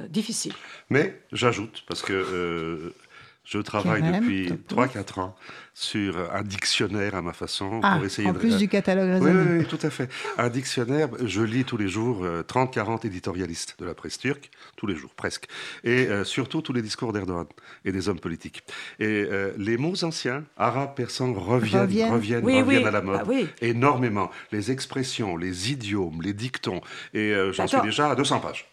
difficiles. 0.10 0.54
Mais 0.90 1.22
j'ajoute, 1.32 1.84
parce 1.88 2.02
que 2.02 2.94
je 3.44 3.60
travaille 3.60 4.04
depuis 4.04 4.50
3-4 4.70 5.20
ans 5.20 5.36
sur 5.74 6.18
un 6.34 6.44
dictionnaire 6.44 7.16
à 7.16 7.22
ma 7.22 7.34
façon 7.34 7.80
ah, 7.82 7.96
pour 7.96 8.06
essayer 8.06 8.30
en 8.30 8.34
plus 8.34 8.58
du 8.58 8.68
catalogue 8.68 9.10
raisonné. 9.10 9.60
Oui, 9.60 9.66
tout 9.66 9.80
à 9.82 9.90
fait. 9.90 10.10
Un 10.38 10.50
dictionnaire, 10.50 11.10
je 11.24 11.42
lis 11.42 11.64
tous 11.64 11.78
les 11.78 11.88
jours 11.88 12.24
30-40 12.24 12.92
euh, 13.06 13.08
éditorialistes 13.08 13.76
de 13.80 13.86
la 13.86 13.94
presse 13.94 14.20
turque, 14.20 14.52
tous 14.76 14.86
les 14.86 14.96
jours 14.96 15.14
presque, 15.16 15.48
et 15.84 16.08
euh, 16.08 16.24
surtout 16.24 16.62
tous 16.62 16.74
les 16.74 16.82
discours 16.82 17.14
d'Erdogan 17.14 17.48
et 17.86 17.92
des 17.92 18.10
hommes 18.10 18.20
politiques. 18.20 18.64
Et 19.00 19.28
euh, 19.32 19.54
les 19.58 19.78
mots 19.78 20.04
anciens, 20.04 20.44
arabes, 20.58 20.94
persans, 20.96 21.34
reviennent, 21.34 21.82
reviennent, 22.12 22.44
reviennent, 22.44 22.88
à 22.88 22.92
la 22.92 23.02
mode 23.02 23.22
ah 23.26 23.32
énormément. 23.62 24.30
Les 24.52 24.72
expressions, 24.72 25.36
les 25.38 25.72
idiomes, 25.72 26.22
les 26.22 26.34
dictons, 26.34 26.82
et 27.14 27.34
j'en 27.52 27.68
suis 27.68 27.82
déjà 27.82 28.12
à 28.12 28.16
200 28.16 28.40
pages. 28.40 28.71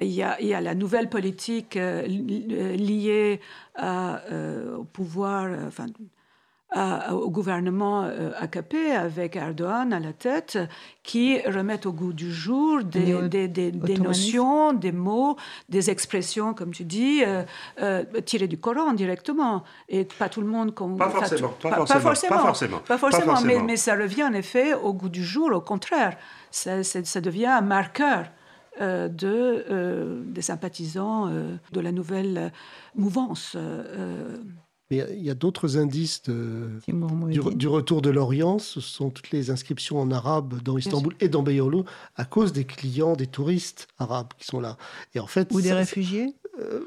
Il 0.00 0.08
y, 0.08 0.22
a, 0.22 0.40
il 0.40 0.48
y, 0.48 0.54
a, 0.54 0.60
la 0.60 0.74
nouvelle 0.74 1.08
politique 1.08 1.74
liée 1.76 3.40
euh, 3.82 4.76
au 4.76 4.84
pouvoir, 4.84 5.46
euh, 5.46 5.66
enfin, 5.66 5.86
au 7.12 7.30
gouvernement 7.30 8.02
euh, 8.02 8.30
AKP 8.38 8.74
avec 8.96 9.34
Erdogan 9.36 9.92
à 9.92 10.00
la 10.00 10.12
tête, 10.12 10.58
qui 11.02 11.40
remettent 11.42 11.86
au 11.86 11.92
goût 11.92 12.12
du 12.12 12.32
jour 12.32 12.82
des, 12.82 13.28
des, 13.28 13.48
des, 13.48 13.98
notions, 13.98 14.72
des 14.72 14.92
mots, 14.92 15.36
des 15.68 15.90
expressions, 15.90 16.54
comme 16.54 16.72
tu 16.72 16.84
dis, 16.84 17.22
tirées 18.24 18.48
du 18.48 18.58
Coran 18.58 18.92
directement. 18.92 19.62
Et 19.88 20.04
pas 20.04 20.28
tout 20.28 20.40
le 20.40 20.48
monde... 20.48 20.74
Pas, 20.74 21.10
forcément, 21.10 21.54
pas, 21.60 21.70
forcément, 22.00 22.78
pas, 22.78 22.98
forcément, 22.98 23.40
Mais, 23.44 23.60
mais, 23.60 23.76
ça 23.76 23.94
revient 23.94 24.24
en 24.24 24.32
effet 24.32 24.74
au 24.74 24.92
goût 24.92 25.08
du 25.08 25.24
jour, 25.24 25.50
au 25.52 25.60
contraire. 25.60 26.16
Ça, 26.50 26.82
ça 26.82 27.20
devient 27.20 27.46
un 27.46 27.60
marqueur. 27.60 28.26
Euh, 28.80 29.08
de, 29.08 29.64
euh, 29.70 30.22
des 30.26 30.42
sympathisants 30.42 31.28
euh, 31.28 31.54
de 31.70 31.78
la 31.78 31.92
nouvelle 31.92 32.52
mouvance. 32.96 33.56
il 34.90 34.96
y 34.96 35.30
a, 35.30 35.34
d'autres 35.34 35.78
indices 35.78 36.22
du, 36.24 37.68
retour 37.68 38.02
de 38.02 38.10
l'Orient. 38.10 38.58
Ce 38.58 38.80
sont 38.80 39.10
toutes 39.10 39.30
les 39.30 39.50
inscriptions 39.50 40.00
en 40.00 40.10
arabe 40.10 40.60
dans 40.62 40.76
Istanbul 40.76 41.14
et 41.20 41.28
dans 41.28 41.44
Beyoğlu 41.44 41.82
à 42.16 42.24
cause 42.24 42.52
des 42.52 42.64
clients, 42.64 43.14
des 43.14 43.28
touristes 43.28 43.86
arabes 43.98 44.32
qui 44.38 44.46
sont 44.46 44.58
là. 44.58 44.76
Et 45.14 45.20
en 45.20 45.28
fait, 45.28 45.52
Ou 45.52 45.60
des 45.60 45.72
réfugiés 45.72 46.34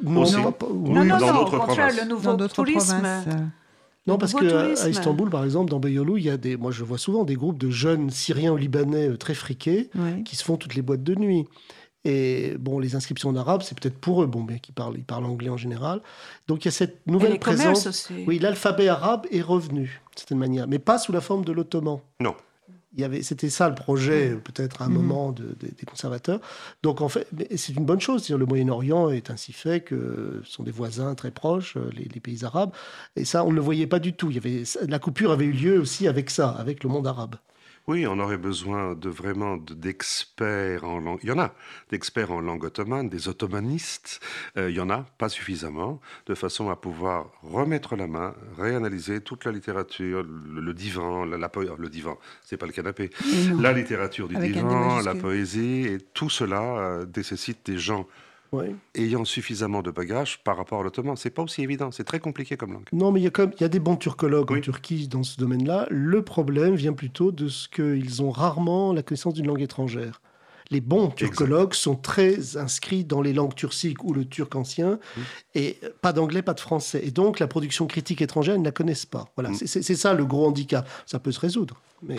non, 0.04 0.26
non, 0.30 1.04
non, 1.06 1.06
non, 1.06 1.40
au 1.42 1.50
contraire, 1.50 1.92
le 2.02 2.08
nouveau 2.10 2.36
tourisme. 2.48 3.02
Non, 4.08 4.18
parce 4.18 4.34
qu'à 4.34 4.90
Istanbul, 4.90 5.30
par 5.30 5.44
exemple, 5.44 5.70
dans 5.70 5.80
Beyoğlu, 5.80 6.20
il 6.20 6.26
y 6.26 6.30
a 6.30 6.38
des, 6.38 6.58
moi 6.58 6.72
je 6.72 6.84
vois 6.84 6.98
souvent 6.98 7.24
des 7.24 7.36
groupes 7.36 7.58
de 7.58 7.70
jeunes 7.70 8.10
Syriens 8.10 8.54
ou 8.54 8.58
Libanais 8.58 9.16
très 9.18 9.34
friqués 9.34 9.90
qui 10.26 10.36
se 10.36 10.44
font 10.44 10.58
toutes 10.58 10.76
les 10.76 10.82
boîtes 10.82 11.04
de 11.04 11.16
nuit. 11.16 11.46
Et 12.06 12.56
bon, 12.58 12.80
les 12.80 12.96
inscriptions 12.96 13.30
en 13.30 13.36
arabe, 13.36 13.64
c'est 13.64 13.78
peut-être 13.78 13.98
pour 13.98 14.24
eux, 14.24 14.28
bon, 14.28 14.42
bien 14.42 14.60
qu'ils 14.60 14.74
parlent, 14.74 14.96
ils 14.98 15.04
parlent 15.04 15.26
anglais 15.26 15.50
en 15.50 15.58
général. 15.58 16.02
Donc 16.48 16.64
il 16.64 16.68
y 16.68 16.70
a 16.70 16.72
cette 16.72 17.06
nouvelle 17.06 17.38
présence. 17.38 17.86
Aussi. 17.86 18.24
Oui, 18.26 18.40
l'alphabet 18.40 18.88
arabe 18.88 19.26
est 19.30 19.42
revenu, 19.42 19.82
d'une 19.82 20.18
certaine 20.18 20.38
manière, 20.38 20.68
mais 20.70 20.80
pas 20.80 21.00
sous 21.00 21.12
la 21.12 21.20
forme 21.20 21.44
de 21.44 21.52
l'ottoman. 21.52 22.00
Non. 22.22 22.34
Il 22.98 23.02
y 23.02 23.04
avait, 23.04 23.22
c'était 23.22 23.50
ça 23.50 23.70
le 23.70 23.76
projet, 23.76 24.32
mm. 24.32 24.42
peut-être 24.42 24.82
à 24.82 24.86
un 24.86 24.90
moment 24.90 25.32
des 25.32 25.86
conservateurs. 25.86 26.40
Donc 26.84 27.02
en 27.02 27.10
fait, 27.10 27.28
c'est 27.56 27.74
une 27.74 27.86
bonne 27.86 28.02
chose. 28.02 28.28
Le 28.30 28.46
Moyen-Orient 28.46 29.10
est 29.12 29.30
ainsi 29.30 29.54
fait 29.54 29.82
que 29.82 30.42
ce 30.44 30.52
sont 30.52 30.64
des 30.64 30.72
voisins 30.72 31.14
très 31.14 31.32
proches, 31.32 31.78
euh, 31.78 31.90
les, 31.94 32.06
les, 32.06 32.20
pays 32.20 32.44
arabes. 32.44 32.72
Et 33.16 33.24
ça, 33.24 33.44
on 33.46 33.52
ne 33.52 33.56
le 33.56 33.62
voyait 33.62 33.88
pas 33.88 34.00
du 34.00 34.14
tout. 34.14 34.32
Il 34.32 34.36
y 34.36 34.40
avait, 34.40 34.64
la 34.88 35.00
coupure 35.00 35.32
avait 35.32 35.46
eu 35.46 35.52
lieu 35.52 35.80
aussi 35.80 36.08
avec 36.08 36.32
ça, 36.32 36.50
avec 36.50 36.84
le 36.84 36.90
monde 36.90 37.06
arabe. 37.08 37.36
Oui, 37.88 38.06
on 38.06 38.20
aurait 38.20 38.38
besoin 38.38 38.96
de 38.96 39.08
vraiment 39.08 39.56
d'experts 39.56 40.84
en 40.84 41.00
langue. 41.00 41.20
Il 41.24 41.30
y 41.30 41.32
en 41.32 41.40
a, 41.40 41.54
d'experts 41.90 42.34
en 42.34 42.42
langue 42.42 42.66
ottomane, 42.66 43.08
des 43.08 43.30
ottomanistes. 43.30 44.20
Euh, 44.58 44.70
il 44.70 44.76
y 44.76 44.82
en 44.82 44.90
a, 44.90 45.06
pas 45.18 45.30
suffisamment, 45.30 46.02
de 46.26 46.36
façon 46.36 46.70
à 46.70 46.76
pouvoir 46.76 47.32
remettre 47.44 47.96
la 47.96 48.08
main, 48.08 48.36
réanalyser 48.58 49.22
toute 49.22 49.46
la 49.46 49.54
littérature, 49.54 50.22
le, 50.24 50.74
divan, 50.74 51.24
la, 51.24 51.38
le 51.38 51.90
divan, 51.90 52.18
c'est 52.44 52.58
pas 52.58 52.66
le 52.66 52.74
canapé, 52.74 53.10
la 53.58 53.72
littérature 53.72 54.28
du 54.28 54.36
divan, 54.36 55.00
la 55.00 55.16
poésie, 55.16 55.86
et 55.88 56.00
tout 56.14 56.30
cela 56.30 56.62
euh, 56.62 57.06
nécessite 57.16 57.66
des 57.66 57.78
gens 57.78 58.06
ayant 58.96 59.26
suffisamment 59.26 59.82
de 59.82 59.92
bagages 59.92 60.44
par 60.44 60.58
rapport 60.58 60.80
à 60.80 60.84
l'ottoman. 60.84 61.16
C'est 61.16 61.30
pas 61.30 61.44
aussi 61.44 61.62
évident, 61.62 61.92
c'est 61.92 62.04
très 62.04 62.20
compliqué 62.20 62.58
comme 62.58 62.74
langue. 62.74 62.88
Non, 62.92 63.12
mais 63.12 63.22
il 63.22 63.24
y 63.24 63.28
a, 63.28 63.32
il 63.38 63.62
y 63.62 63.64
a 63.64 63.70
des 63.70 63.80
bons 63.80 63.96
turcologues 63.96 64.52
en 64.52 64.60
Turquie 64.60 65.08
dans 65.08 65.24
ce 65.24 65.38
domaine-là. 65.38 65.88
Le 65.90 66.22
problème 66.24 66.76
vient 66.76 66.94
plutôt 66.94 67.32
de 67.32 67.48
ce 67.48 67.68
qu'ils 67.68 68.22
ont 68.22 68.32
rarement 68.32 68.94
la 68.94 69.04
connaissance 69.04 69.34
d'une 69.34 69.48
langue 69.48 69.62
étrangère. 69.62 70.22
Les 70.70 70.82
bons 70.82 71.10
turcologues 71.10 71.74
sont 71.74 71.96
très 71.96 72.58
inscrits 72.58 73.06
dans 73.06 73.22
les 73.22 73.32
langues 73.32 73.56
turciques 73.56 74.04
ou 74.04 74.14
le 74.14 74.26
turc 74.26 74.54
ancien, 74.56 75.00
et 75.56 75.80
pas 76.02 76.12
d'anglais, 76.12 76.42
pas 76.42 76.54
de 76.54 76.60
français. 76.60 77.02
Et 77.06 77.12
donc, 77.12 77.40
la 77.40 77.48
production 77.48 77.88
critique 77.88 78.22
étrangère, 78.22 78.56
ils 78.56 78.60
ne 78.60 78.66
la 78.66 78.72
connaissent 78.72 79.06
pas. 79.06 79.32
Voilà, 79.36 79.52
mm. 79.52 79.56
c'est 79.66 79.96
ça 79.96 80.14
le 80.14 80.26
gros 80.26 80.46
handicap. 80.46 80.88
Ça 81.06 81.20
peut 81.20 81.32
se 81.32 81.40
résoudre, 81.40 81.82
mais 82.04 82.18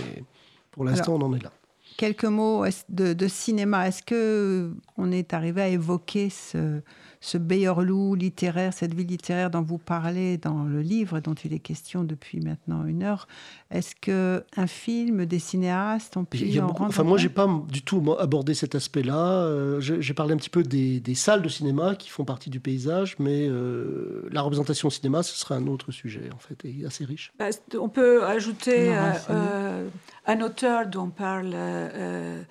pour 0.71 0.85
l'instant, 0.85 1.17
on 1.17 1.23
en 1.23 1.35
est 1.35 1.43
là 1.43 1.53
quelques 1.99 2.25
mots 2.25 2.65
de, 2.89 3.29
cinéma. 3.29 3.89
Est-ce 3.89 4.03
que 4.03 4.73
on 4.97 5.13
est 5.13 5.35
arrivé 5.35 5.61
à 5.61 5.69
évoquer 5.69 6.31
ce, 6.31 6.81
ce 7.21 7.39
Beyorlou 7.39 8.15
littéraire, 8.15 8.73
cette 8.73 8.95
vie 8.95 9.05
littéraire 9.05 9.51
dont 9.51 9.63
vous 9.63 9.79
parlez 9.79 10.39
dans 10.39 10.65
le 10.65 10.81
livre 10.81 11.21
dont 11.21 11.35
il 11.35 11.53
est 11.53 11.59
question 11.59 12.05
depuis 12.05 12.41
maintenant 12.41 12.85
une 12.85 13.03
heure 13.03 13.27
Est-ce 13.71 13.95
que 13.95 14.45
un 14.57 14.67
film, 14.67 15.27
des 15.27 15.39
cinéastes 15.39 16.17
ont 16.17 16.25
pu 16.25 16.61
en 16.61 16.69
rendre 16.69 16.89
Enfin, 16.89 17.03
moi, 17.03 17.19
j'ai 17.19 17.29
pas 17.29 17.49
du 17.69 17.83
tout 17.83 18.05
abordé 18.19 18.55
cet 18.55 18.75
aspect-là. 18.75 19.43
Euh, 19.45 19.81
j'ai 19.81 20.15
parlé 20.15 20.35
un 20.35 20.37
petit 20.37 20.51
peu 20.51 20.63
des, 20.63 21.15
salles 21.15 21.43
de 21.43 21.49
cinéma 21.49 21.97
qui 21.97 22.09
font 22.09 22.25
partie 22.25 22.51
du 22.51 22.61
paysage, 22.61 23.17
mais 23.19 23.49
euh, 23.49 24.29
la 24.31 24.43
représentation 24.43 24.89
au 24.89 24.91
cinéma, 24.91 25.23
ce 25.23 25.37
serait 25.37 25.55
un 25.55 25.67
autre 25.67 25.93
sujet, 25.93 26.31
en 26.35 26.39
fait, 26.39 26.65
et 26.65 26.85
assez 26.87 27.05
riche. 27.05 27.33
Bah, 27.39 27.49
on 27.79 27.89
peut 27.89 28.25
ajouter 28.25 28.95
euh, 29.31 29.89
un 30.27 30.41
auteur 30.41 30.87
dont 30.87 31.09
parle 31.09 31.53
euh, 31.55 32.43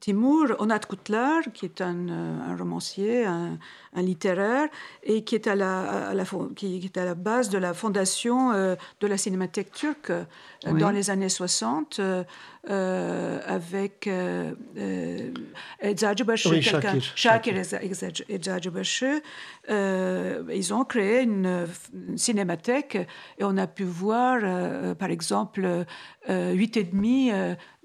Timur 0.00 0.56
Onat 0.60 0.80
Kutlar, 0.80 1.42
qui 1.52 1.66
est 1.66 1.80
un, 1.80 2.08
euh, 2.08 2.56
romancier, 2.58 3.24
un, 3.24 3.58
littéraire, 3.96 4.68
et 5.02 5.24
qui 5.24 5.34
est, 5.34 5.46
à 5.46 5.54
la, 5.54 6.14
qui 6.56 6.80
est 6.84 6.96
à 6.96 7.04
la 7.04 7.14
base 7.14 7.50
de 7.50 7.58
la 7.58 7.74
fondation 7.74 8.52
euh, 8.52 8.76
de 9.00 9.06
la 9.06 9.16
cinémathèque 9.16 9.72
turque 9.72 10.12
dans 10.64 10.90
les 10.90 11.10
années 11.10 11.28
60, 11.28 12.00
avec 12.66 14.08
Eczacıbaşı, 15.82 16.60
Shakir 17.14 17.56
Eczacıbaşı. 19.70 20.56
Ils 20.56 20.74
ont 20.74 20.84
créé 20.84 21.22
une, 21.22 21.66
cinémathèque 22.16 22.96
et 23.38 23.44
on 23.44 23.56
a 23.56 23.66
pu 23.66 23.84
voir, 23.84 24.40
par 24.96 25.10
exemple, 25.10 25.86
8 26.28 26.76
et 26.76 26.84
demi 26.84 27.30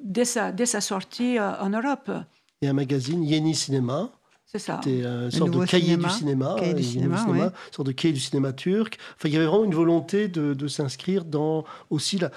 dès 0.02 0.26
sa, 0.26 0.52
dès 0.52 0.66
sa 0.66 0.82
sortie 0.82 1.38
euh, 1.38 1.52
en 1.60 1.70
Europe. 1.70 2.10
A 2.10 2.68
un 2.68 2.74
magazine, 2.74 3.24
Yeni 3.24 3.56
Cinéma. 3.56 4.10
C'est 4.46 4.60
ça. 4.60 4.80
C'était 4.84 5.02
une 5.02 5.32
sorte 5.32 5.52
de 5.52 5.66
cahier 5.66 5.98
du 5.98 6.10
cinéma. 6.10 6.56
Cahier 6.58 6.74
du 6.74 6.84
cinéma, 6.84 7.18
cinéma 7.18 7.46
Une 7.46 7.74
sorte 7.74 7.88
de 7.88 7.92
cahier 7.92 8.14
du 8.14 8.20
cinéma 8.20 8.54
turc. 8.54 8.98
Enfin, 9.16 9.28
il 9.28 9.34
y 9.34 9.38
avait 9.38 9.46
vraiment 9.46 9.66
une 9.66 9.76
volonté 9.76 10.28
de, 10.28 10.54
de 10.54 10.68
s'inscrire 10.68 11.26
dans 11.26 11.66
aussi 11.90 12.18
la. 12.18 12.32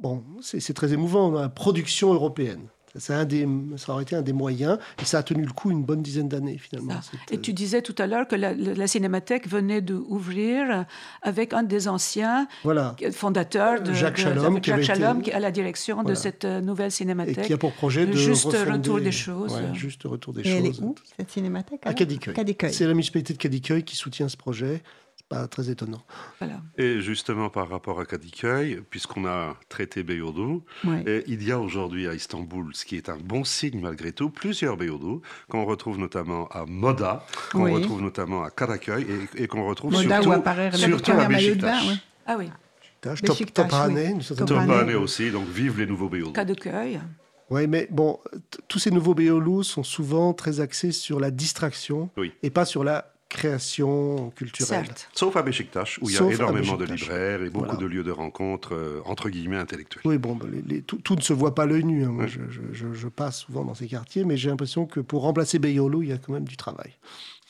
Bon, 0.00 0.22
c'est 0.40 0.74
très 0.74 0.92
émouvant, 0.92 1.30
la 1.30 1.48
production 1.48 2.12
européenne. 2.12 2.68
Un 3.08 3.24
des, 3.24 3.46
ça 3.76 3.92
aurait 3.92 4.02
été 4.02 4.16
un 4.16 4.22
des 4.22 4.32
moyens, 4.32 4.78
et 5.00 5.04
ça 5.04 5.18
a 5.18 5.22
tenu 5.22 5.44
le 5.44 5.52
coup 5.52 5.70
une 5.70 5.84
bonne 5.84 6.02
dizaine 6.02 6.28
d'années 6.28 6.58
finalement. 6.58 6.94
Et 7.30 7.40
tu 7.40 7.52
disais 7.52 7.82
tout 7.82 7.94
à 7.98 8.06
l'heure 8.06 8.26
que 8.28 8.36
la, 8.36 8.86
Cinémathèque 8.86 9.48
venait 9.48 9.80
d'ouvrir 9.80 10.86
avec 11.22 11.52
un 11.52 11.62
des 11.62 11.88
anciens 11.88 12.46
voilà. 12.62 12.94
fondateurs 13.12 13.82
de 13.82 13.92
Jacques 13.92 14.18
Chalom, 14.18 14.60
qui, 14.60 14.70
est 14.70 15.32
à 15.32 15.40
la 15.40 15.50
direction 15.50 16.02
de 16.02 16.14
cette 16.14 16.44
euh, 16.44 16.60
nouvelle 16.60 16.90
Cinémathèque. 16.90 17.38
Et 17.38 17.42
qui 17.42 17.52
a 17.52 17.58
pour 17.58 17.72
projet 17.72 18.06
de 18.06 18.12
juste 18.12 18.46
retour 18.46 19.00
des 19.00 19.12
choses. 19.12 19.52
juste 19.72 20.02
retour 20.04 20.32
des 20.32 20.40
et 20.40 20.44
choses. 20.44 20.52
Elle 20.54 20.66
est 20.66 20.80
où 20.80 20.94
cette 21.16 21.30
Cinémathèque 21.30 21.80
À 21.84 21.94
Cadiqueuil. 21.94 22.72
C'est 22.72 22.86
la 22.86 22.90
municipalité 22.90 23.32
de 23.32 23.38
Cadiqueuil 23.38 23.82
qui 23.82 23.96
soutient 23.96 24.28
ce 24.28 24.36
projet 24.36 24.82
pas 25.28 25.48
très 25.48 25.70
étonnant. 25.70 26.02
Et 26.78 27.00
justement, 27.00 27.50
par 27.50 27.68
rapport 27.68 28.00
à 28.00 28.04
Kadıköy, 28.04 28.80
puisqu'on 28.90 29.26
a 29.26 29.56
traité 29.68 30.02
Beyoğlu, 30.02 30.60
il 31.26 31.42
y 31.42 31.52
a 31.52 31.58
aujourd'hui 31.58 32.06
à 32.06 32.14
Istanbul, 32.14 32.70
ce 32.74 32.84
qui 32.84 32.96
est 32.96 33.08
un 33.08 33.16
bon 33.16 33.44
signe 33.44 33.80
malgré 33.80 34.12
tout, 34.12 34.30
plusieurs 34.30 34.76
Beyoğlu, 34.76 35.20
qu'on 35.48 35.64
retrouve 35.64 35.98
notamment 35.98 36.48
à 36.48 36.64
Moda, 36.66 37.24
qu'on 37.52 37.72
retrouve 37.72 38.02
notamment 38.02 38.42
à 38.44 38.50
Karaköy, 38.50 39.06
et, 39.36 39.46
qu'on 39.48 39.66
retrouve 39.66 39.92
Moda 39.92 40.22
surtout, 40.22 40.40
où 40.40 40.76
surtout 40.76 41.12
à 41.12 41.24
Beşiktaş. 41.26 41.84
Ah 42.26 42.36
oui. 42.38 42.50
Tophane 43.54 44.94
aussi, 44.96 45.30
donc 45.30 45.46
vive 45.48 45.78
les 45.78 45.86
nouveaux 45.86 46.08
Beyoğlu. 46.08 46.32
Kadıköy. 46.32 47.00
Oui, 47.48 47.68
mais 47.68 47.86
bon, 47.90 48.18
tous 48.66 48.80
ces 48.80 48.90
nouveaux 48.90 49.14
Beyoğlu 49.14 49.62
sont 49.62 49.84
souvent 49.84 50.34
très 50.34 50.58
axés 50.58 50.90
sur 50.90 51.20
la 51.20 51.30
distraction 51.30 52.10
et 52.42 52.50
pas 52.50 52.64
sur 52.64 52.82
la 52.82 53.15
création 53.28 54.30
culturelle. 54.36 54.86
Sauf 55.12 55.36
à 55.36 55.42
Beşiktash, 55.42 55.98
où 56.00 56.08
il 56.08 56.16
y 56.16 56.18
a 56.18 56.30
énormément 56.30 56.76
de 56.76 56.84
libraires 56.84 57.42
et 57.42 57.50
beaucoup 57.50 57.76
de 57.76 57.86
lieux 57.86 58.04
de 58.04 58.10
rencontres, 58.10 58.74
euh, 58.74 59.00
entre 59.04 59.30
guillemets, 59.30 59.56
intellectuels. 59.56 60.02
Oui, 60.04 60.18
bon, 60.18 60.38
tout, 60.86 61.14
ne 61.14 61.20
se 61.20 61.32
voit 61.32 61.54
pas 61.54 61.66
l'œil 61.66 61.84
nu. 61.84 62.04
Hein. 62.04 62.10
Moi, 62.10 62.26
je, 62.26 62.40
je, 62.72 63.08
passe 63.08 63.40
souvent 63.40 63.64
dans 63.64 63.74
ces 63.74 63.88
quartiers, 63.88 64.24
mais 64.24 64.36
j'ai 64.36 64.48
l'impression 64.48 64.86
que 64.86 65.00
pour 65.00 65.22
remplacer 65.22 65.58
Beyoğlu, 65.58 66.04
il 66.04 66.08
y 66.10 66.12
a 66.12 66.18
quand 66.18 66.32
même 66.32 66.46
du 66.46 66.56
travail. 66.56 66.92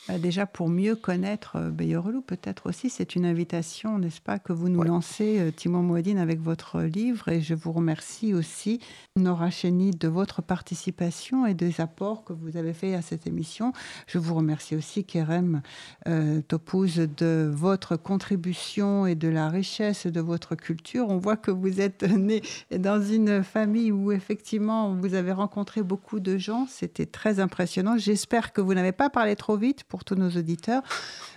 Bah, 0.08 0.18
déjà, 0.18 0.46
pour 0.46 0.68
mieux 0.68 0.94
connaître 0.94 1.56
euh, 1.56 1.70
Beyorlou, 1.70 2.20
peut-être 2.20 2.66
aussi, 2.66 2.90
c'est 2.90 3.16
une 3.16 3.26
invitation, 3.26 3.98
n'est-ce 3.98 4.20
pas, 4.20 4.38
que 4.38 4.52
vous 4.52 4.68
nous 4.68 4.84
lancez, 4.84 5.40
euh, 5.40 5.50
Timon 5.50 5.82
Mouadine, 5.82 6.18
avec 6.18 6.40
votre 6.40 6.82
livre. 6.82 7.28
Et 7.28 7.40
je 7.40 7.54
vous 7.54 7.72
remercie 7.72 8.32
aussi, 8.32 8.78
Nora 9.16 9.50
Chény, 9.50 9.90
de 9.90 10.06
votre 10.06 10.42
participation 10.42 11.44
et 11.44 11.54
des 11.54 11.80
apports 11.80 12.22
que 12.22 12.32
vous 12.32 12.56
avez 12.56 12.72
fait 12.72 12.94
à 12.94 13.02
cette 13.02 13.26
émission. 13.26 13.72
Je 14.06 14.18
vous 14.18 14.34
remercie 14.36 14.76
aussi, 14.76 15.02
Kerem 15.02 15.60
euh, 16.06 16.40
Topouze, 16.40 17.08
de 17.16 17.50
votre 17.52 17.96
contribution 17.96 19.06
et 19.06 19.16
de 19.16 19.28
la 19.28 19.48
richesse 19.48 20.06
de 20.06 20.20
votre 20.20 20.54
culture. 20.54 21.08
On 21.08 21.18
voit 21.18 21.36
que 21.36 21.50
vous 21.50 21.80
êtes 21.80 22.04
né 22.16 22.42
dans 22.70 23.02
une 23.02 23.42
famille 23.42 23.90
où, 23.90 24.12
effectivement, 24.12 24.94
vous 24.94 25.14
avez 25.14 25.32
rencontré 25.32 25.82
beaucoup 25.82 26.20
de 26.20 26.38
gens. 26.38 26.68
C'était 26.68 27.06
très 27.06 27.40
impressionnant. 27.40 27.98
J'espère 27.98 28.52
que 28.52 28.60
vous 28.60 28.74
n'avez 28.74 28.92
pas 28.92 29.10
parlé 29.10 29.34
trop 29.34 29.56
vite 29.56 29.82
pour 29.82 29.95
tous 30.04 30.14
nos 30.14 30.30
auditeurs. 30.30 30.82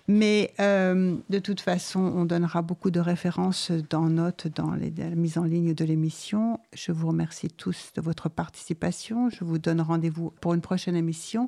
Mais 0.10 0.56
euh, 0.60 1.18
de 1.30 1.38
toute 1.38 1.62
façon, 1.62 2.00
on 2.00 2.26
donnera 2.26 2.64
beaucoup 2.64 2.90
de 2.90 3.00
références 3.00 3.70
dans 3.92 4.10
notes, 4.10 4.48
dans 4.48 4.72
la 4.72 5.10
mise 5.12 5.38
en 5.38 5.44
ligne 5.44 5.76
de 5.76 5.86
l'émission. 5.86 6.60
Je 6.74 6.92
vous 6.92 7.10
remercie 7.10 7.48
tous 7.48 7.92
de 7.94 8.02
votre 8.02 8.28
participation. 8.28 9.30
Je 9.30 9.44
vous 9.44 9.60
donne 9.60 9.82
rendez-vous 9.82 10.34
pour 10.42 10.56
une 10.56 10.62
prochaine 10.62 10.96
émission. 10.96 11.48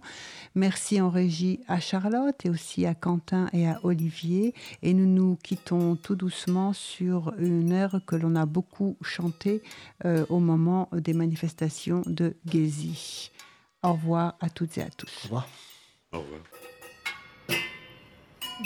Merci 0.53 1.01
en 1.01 1.09
régie 1.09 1.61
à 1.67 1.79
Charlotte 1.79 2.35
et 2.45 2.51
aussi 2.51 2.85
à 2.85 2.93
Quentin 2.93 3.49
et 3.51 3.67
à 3.67 3.79
Olivier. 3.81 4.53
Et 4.83 4.93
nous 4.93 5.07
nous 5.07 5.38
quittons 5.38 5.95
tout 5.95 6.15
doucement 6.15 6.71
sur 6.71 7.33
une 7.39 7.71
air 7.71 7.99
que 8.05 8.15
l'on 8.15 8.35
a 8.35 8.45
beaucoup 8.45 8.95
chanté 9.01 9.63
euh, 10.05 10.23
au 10.29 10.38
moment 10.39 10.88
des 10.93 11.13
manifestations 11.13 12.03
de 12.05 12.35
Gezi. 12.45 13.31
Au 13.81 13.93
revoir 13.93 14.35
à 14.39 14.51
toutes 14.51 14.77
et 14.77 14.83
à 14.83 14.89
tous. 14.91 15.09
Au 15.23 15.23
revoir. 15.23 15.47
Au 16.11 16.19
revoir. 16.19 16.41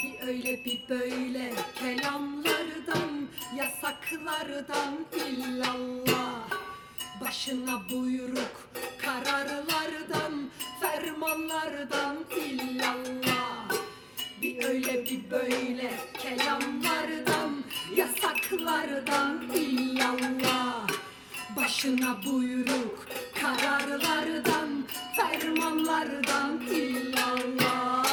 Bir 0.04 0.28
öyle 0.28 0.66
bir 0.66 0.80
böyle 0.90 1.54
kelamlardan 1.80 3.28
Yasaklardan 3.58 4.94
illallah. 5.28 6.50
Başına 7.22 7.82
buyruk 7.92 8.70
kararlardan 8.98 10.50
Fermanlardan 10.82 12.18
illallah. 12.38 13.70
Bir 14.42 14.64
öyle 14.64 15.06
bir 15.06 15.32
böyle 15.32 15.92
kelamlardan 16.22 17.64
Yasaklardan 17.96 19.42
illallah. 19.54 20.88
Başına 21.58 22.18
buyruk 22.26 23.08
kararlardan 23.42 24.86
Fermanlardan 25.16 26.62
illallah 26.62 28.05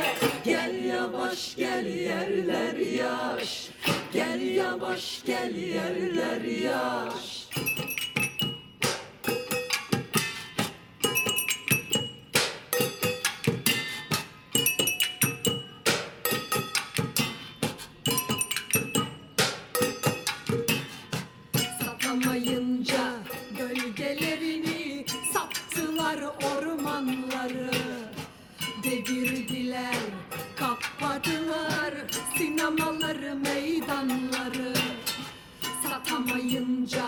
Gel 4.13 4.41
yavaş 4.41 5.23
gel 5.25 5.55
yerler 5.55 6.41
yaş 6.41 7.42
insanları 33.93 34.73
Satamayınca 35.83 37.05